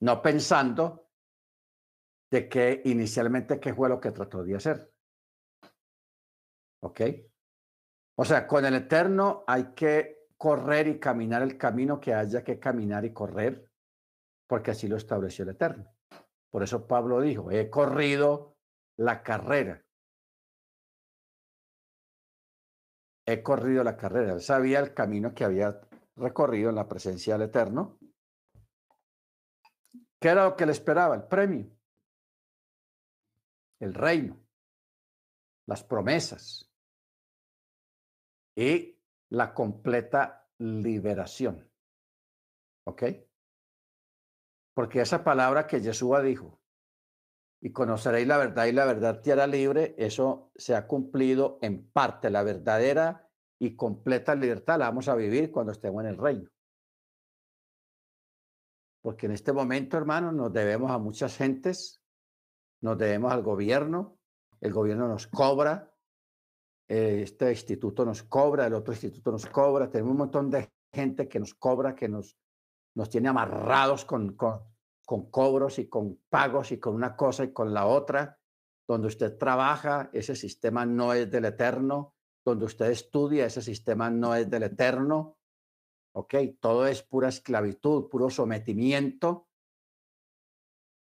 no 0.00 0.22
pensando 0.22 1.10
de 2.30 2.48
que 2.48 2.82
inicialmente 2.84 3.58
qué 3.58 3.74
fue 3.74 3.88
lo 3.88 4.00
que 4.00 4.12
trató 4.12 4.44
de 4.44 4.56
hacer. 4.56 4.92
¿Ok? 6.80 7.00
O 8.16 8.24
sea, 8.24 8.46
con 8.46 8.64
el 8.64 8.74
Eterno 8.74 9.44
hay 9.46 9.72
que 9.74 10.28
correr 10.36 10.88
y 10.88 10.98
caminar 10.98 11.42
el 11.42 11.56
camino 11.56 12.00
que 12.00 12.14
haya 12.14 12.42
que 12.42 12.58
caminar 12.58 13.04
y 13.04 13.12
correr, 13.12 13.70
porque 14.46 14.72
así 14.72 14.88
lo 14.88 14.96
estableció 14.96 15.44
el 15.44 15.50
Eterno. 15.50 15.92
Por 16.50 16.62
eso 16.62 16.86
Pablo 16.86 17.20
dijo, 17.20 17.50
he 17.50 17.68
corrido 17.68 18.56
la 18.96 19.22
carrera. 19.22 19.84
He 23.26 23.42
corrido 23.42 23.84
la 23.84 23.96
carrera. 23.96 24.32
Él 24.32 24.40
sabía 24.40 24.80
el 24.80 24.94
camino 24.94 25.34
que 25.34 25.44
había 25.44 25.80
recorrido 26.16 26.70
en 26.70 26.76
la 26.76 26.88
presencia 26.88 27.34
del 27.34 27.48
Eterno 27.48 27.98
¿Qué 30.20 30.28
era 30.28 30.44
lo 30.44 30.56
que 30.56 30.66
le 30.66 30.72
esperaba? 30.72 31.14
El 31.14 31.24
premio, 31.24 31.70
el 33.78 33.94
reino, 33.94 34.44
las 35.66 35.84
promesas 35.84 36.67
y 38.58 38.98
la 39.30 39.54
completa 39.54 40.50
liberación. 40.58 41.70
¿Ok? 42.84 43.04
Porque 44.74 45.00
esa 45.00 45.22
palabra 45.22 45.68
que 45.68 45.78
Jesús 45.78 46.20
dijo, 46.24 46.60
y 47.60 47.70
conoceréis 47.70 48.26
la 48.26 48.36
verdad 48.36 48.66
y 48.66 48.72
la 48.72 48.84
verdad 48.84 49.20
te 49.20 49.30
hará 49.30 49.46
libre, 49.46 49.94
eso 49.96 50.50
se 50.56 50.74
ha 50.74 50.88
cumplido 50.88 51.60
en 51.62 51.88
parte. 51.88 52.30
La 52.30 52.42
verdadera 52.42 53.30
y 53.60 53.76
completa 53.76 54.34
libertad 54.34 54.80
la 54.80 54.86
vamos 54.86 55.08
a 55.08 55.14
vivir 55.14 55.52
cuando 55.52 55.70
estemos 55.70 56.02
en 56.02 56.10
el 56.10 56.16
reino. 56.16 56.50
Porque 59.02 59.26
en 59.26 59.32
este 59.32 59.52
momento, 59.52 59.96
hermanos, 59.96 60.34
nos 60.34 60.52
debemos 60.52 60.90
a 60.90 60.98
muchas 60.98 61.36
gentes, 61.36 62.02
nos 62.80 62.98
debemos 62.98 63.32
al 63.32 63.42
gobierno, 63.42 64.18
el 64.60 64.72
gobierno 64.72 65.06
nos 65.06 65.28
cobra, 65.28 65.94
este 66.88 67.50
instituto 67.50 68.04
nos 68.04 68.22
cobra, 68.22 68.66
el 68.66 68.74
otro 68.74 68.94
instituto 68.94 69.30
nos 69.30 69.46
cobra, 69.46 69.90
tenemos 69.90 70.12
un 70.12 70.18
montón 70.18 70.50
de 70.50 70.70
gente 70.92 71.28
que 71.28 71.38
nos 71.38 71.54
cobra, 71.54 71.94
que 71.94 72.08
nos, 72.08 72.36
nos 72.96 73.10
tiene 73.10 73.28
amarrados 73.28 74.04
con, 74.04 74.34
con, 74.34 74.60
con 75.04 75.30
cobros 75.30 75.78
y 75.78 75.88
con 75.88 76.18
pagos 76.30 76.72
y 76.72 76.78
con 76.78 76.94
una 76.94 77.14
cosa 77.14 77.44
y 77.44 77.52
con 77.52 77.74
la 77.74 77.86
otra. 77.86 78.38
Donde 78.88 79.08
usted 79.08 79.36
trabaja, 79.36 80.08
ese 80.14 80.34
sistema 80.34 80.86
no 80.86 81.12
es 81.12 81.30
del 81.30 81.44
eterno. 81.44 82.14
Donde 82.42 82.64
usted 82.64 82.86
estudia, 82.86 83.44
ese 83.44 83.60
sistema 83.60 84.08
no 84.08 84.34
es 84.34 84.48
del 84.48 84.62
eterno. 84.62 85.38
¿ok? 86.12 86.34
Todo 86.58 86.86
es 86.86 87.02
pura 87.02 87.28
esclavitud, 87.28 88.08
puro 88.08 88.30
sometimiento. 88.30 89.48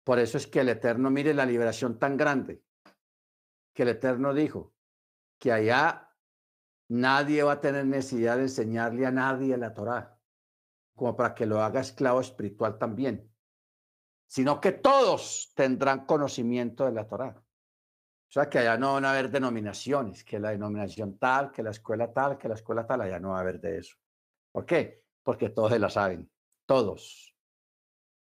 Por 0.03 0.19
eso 0.19 0.37
es 0.37 0.47
que 0.47 0.61
el 0.61 0.69
Eterno 0.69 1.09
mire 1.09 1.33
la 1.33 1.45
liberación 1.45 1.99
tan 1.99 2.17
grande, 2.17 2.63
que 3.73 3.83
el 3.83 3.89
Eterno 3.89 4.33
dijo 4.33 4.73
que 5.39 5.51
allá 5.51 6.13
nadie 6.89 7.43
va 7.43 7.53
a 7.53 7.61
tener 7.61 7.85
necesidad 7.85 8.37
de 8.37 8.43
enseñarle 8.43 9.05
a 9.05 9.11
nadie 9.11 9.57
la 9.57 9.73
Torá, 9.73 10.19
como 10.95 11.15
para 11.15 11.33
que 11.33 11.45
lo 11.45 11.61
haga 11.61 11.81
esclavo 11.81 12.19
espiritual 12.19 12.77
también, 12.77 13.33
sino 14.27 14.59
que 14.59 14.73
todos 14.73 15.53
tendrán 15.55 16.05
conocimiento 16.05 16.85
de 16.85 16.91
la 16.91 17.07
Torá. 17.07 17.29
O 17.29 18.31
sea, 18.31 18.47
que 18.47 18.59
allá 18.59 18.77
no 18.77 18.93
van 18.93 19.05
a 19.05 19.11
haber 19.11 19.31
denominaciones, 19.31 20.23
que 20.23 20.39
la 20.39 20.51
denominación 20.51 21.17
tal, 21.17 21.51
que 21.51 21.63
la 21.63 21.71
escuela 21.71 22.13
tal, 22.13 22.37
que 22.37 22.47
la 22.47 22.53
escuela 22.53 22.85
tal, 22.85 23.01
allá 23.01 23.19
no 23.19 23.31
va 23.31 23.37
a 23.37 23.41
haber 23.41 23.59
de 23.59 23.79
eso. 23.79 23.95
¿Por 24.51 24.65
qué? 24.67 25.03
Porque 25.23 25.49
todos 25.49 25.77
la 25.79 25.89
saben, 25.89 26.29
todos 26.67 27.35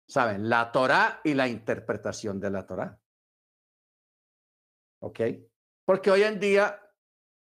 saben 0.08 0.48
la 0.48 0.72
Torah 0.72 1.20
y 1.24 1.34
la 1.34 1.48
interpretación 1.48 2.40
de 2.40 2.50
la 2.50 2.66
Torah. 2.66 2.98
¿Ok? 5.00 5.20
Porque 5.84 6.10
hoy 6.10 6.24
en 6.24 6.40
día 6.40 6.87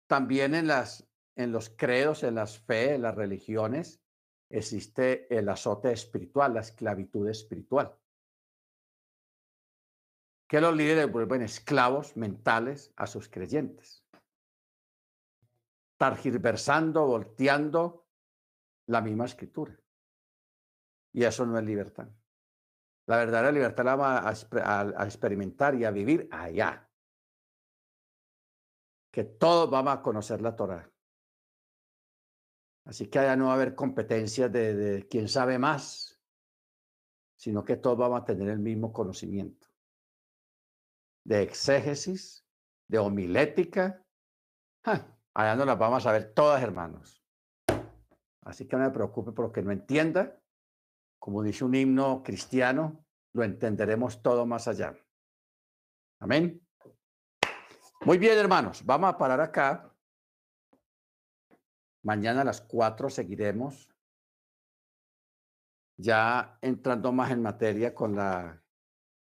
también 0.07 0.55
en 0.55 1.53
los 1.53 1.71
credos, 1.71 2.23
en 2.23 2.37
las 2.37 2.59
fe, 2.59 2.95
en 2.95 3.03
las 3.03 3.15
religiones, 3.15 4.01
existe 4.51 5.27
el 5.37 5.49
azote 5.49 5.93
espiritual, 5.93 6.55
la 6.55 6.61
esclavitud 6.61 7.29
espiritual. 7.29 7.97
Que 10.47 10.61
los 10.61 10.77
líderes 10.77 11.11
vuelven 11.11 11.43
esclavos 11.43 12.17
mentales 12.17 12.93
a 12.97 13.07
sus 13.07 13.29
creyentes, 13.29 14.05
targiversando, 15.97 17.07
volteando 17.07 18.07
la 18.87 19.01
misma 19.01 19.25
escritura. 19.25 19.77
Y 21.13 21.25
eso 21.25 21.47
no 21.47 21.59
es 21.59 21.65
libertad. 21.65 22.09
La 23.07 23.19
verdadera 23.19 23.53
libertad 23.53 23.85
la 23.85 23.97
va 23.97 24.29
a, 24.29 25.05
experimentar 25.05 25.75
y 25.75 25.85
a 25.85 25.91
vivir 25.91 26.29
allá. 26.31 26.89
Que 29.15 29.23
todos 29.23 29.71
vamos 29.71 29.95
a 29.95 30.03
conocer 30.03 30.41
la 30.41 30.57
Torah. 30.57 30.91
Así 32.87 33.09
que 33.09 33.21
allá 33.21 33.37
no 33.37 33.47
va 33.47 33.53
a 33.53 33.55
haber 33.55 33.75
competencias 33.75 34.51
de, 34.51 34.75
de 34.75 35.09
quién 35.09 35.29
sabe 35.29 35.59
más, 35.59 36.21
sino 37.37 37.65
que 37.65 37.77
todos 37.77 37.97
vamos 37.97 38.21
a 38.21 38.25
tener 38.25 38.49
el 38.49 38.59
mismo 38.59 38.93
conocimiento. 38.93 39.69
De 41.25 41.43
exégesis, 41.43 42.45
de 42.89 42.99
homilética. 42.99 44.05
allá 44.83 45.55
no 45.55 45.65
las 45.65 45.79
vamos 45.79 46.05
a 46.07 46.13
ver 46.13 46.35
todas, 46.35 46.61
hermanos. 46.63 47.23
Así 48.43 48.67
que 48.67 48.77
no 48.77 48.83
me 48.83 48.91
preocupe 48.91 49.31
por 49.33 49.47
lo 49.47 49.53
que 49.53 49.63
no 49.63 49.71
entienda 49.71 50.39
como 51.25 51.43
dice 51.43 51.65
un 51.65 51.75
himno 51.75 52.23
cristiano, 52.23 53.07
lo 53.33 53.45
entenderemos 53.45 54.21
todo 54.21 54.45
más 54.45 54.69
allá. 54.69 54.95
Amén. 56.21 56.64
Muy 58.05 58.19
bien, 58.19 58.39
hermanos, 58.39 58.85
vamos 58.85 59.11
a 59.11 59.19
parar 59.19 59.41
acá. 59.41 59.91
Mañana 62.03 62.43
a 62.43 62.45
las 62.45 62.61
cuatro 62.61 63.09
seguiremos 63.09 63.89
ya 65.97 66.59
entrando 66.61 67.13
más 67.13 67.31
en 67.31 67.43
materia 67.43 67.95
con 67.95 68.17
la 68.17 68.63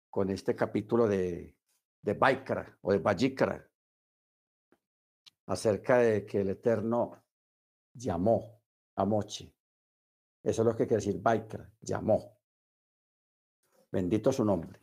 con 0.09 0.29
este 0.29 0.55
capítulo 0.55 1.07
de 1.07 1.55
de 2.01 2.13
Baikra 2.13 2.77
o 2.81 2.91
de 2.91 2.99
Bajikra 2.99 3.67
acerca 5.47 5.97
de 5.97 6.25
que 6.25 6.41
el 6.41 6.49
Eterno 6.49 7.23
llamó 7.93 8.61
a 8.95 9.05
Mochi 9.05 9.51
eso 10.43 10.61
es 10.61 10.65
lo 10.65 10.75
que 10.75 10.87
quiere 10.87 11.03
decir 11.03 11.21
Baikra, 11.21 11.69
llamó. 11.81 12.37
Bendito 13.91 14.31
su 14.31 14.45
nombre. 14.45 14.79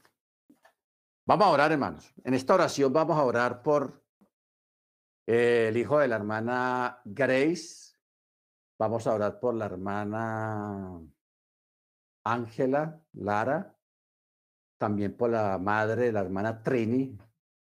Vamos 1.29 1.49
a 1.49 1.51
orar, 1.51 1.73
hermanos. 1.73 2.15
En 2.23 2.35
esta 2.35 2.55
oración 2.55 2.93
vamos 2.93 3.19
a 3.19 3.25
orar 3.25 3.61
por 3.61 4.01
eh, 5.27 5.67
el 5.71 5.77
hijo 5.77 5.99
de 5.99 6.07
la 6.07 6.15
hermana 6.15 7.01
Grace. 7.05 7.97
Vamos 8.79 9.09
a 9.09 9.15
orar 9.15 9.41
por 9.41 9.57
la 9.57 9.65
hermana 9.65 11.01
Ángela 12.23 13.03
Lara. 13.15 13.77
También 14.79 15.17
por 15.17 15.31
la 15.31 15.59
madre 15.59 16.05
de 16.05 16.13
la 16.13 16.21
hermana 16.21 16.63
Trini, 16.63 17.19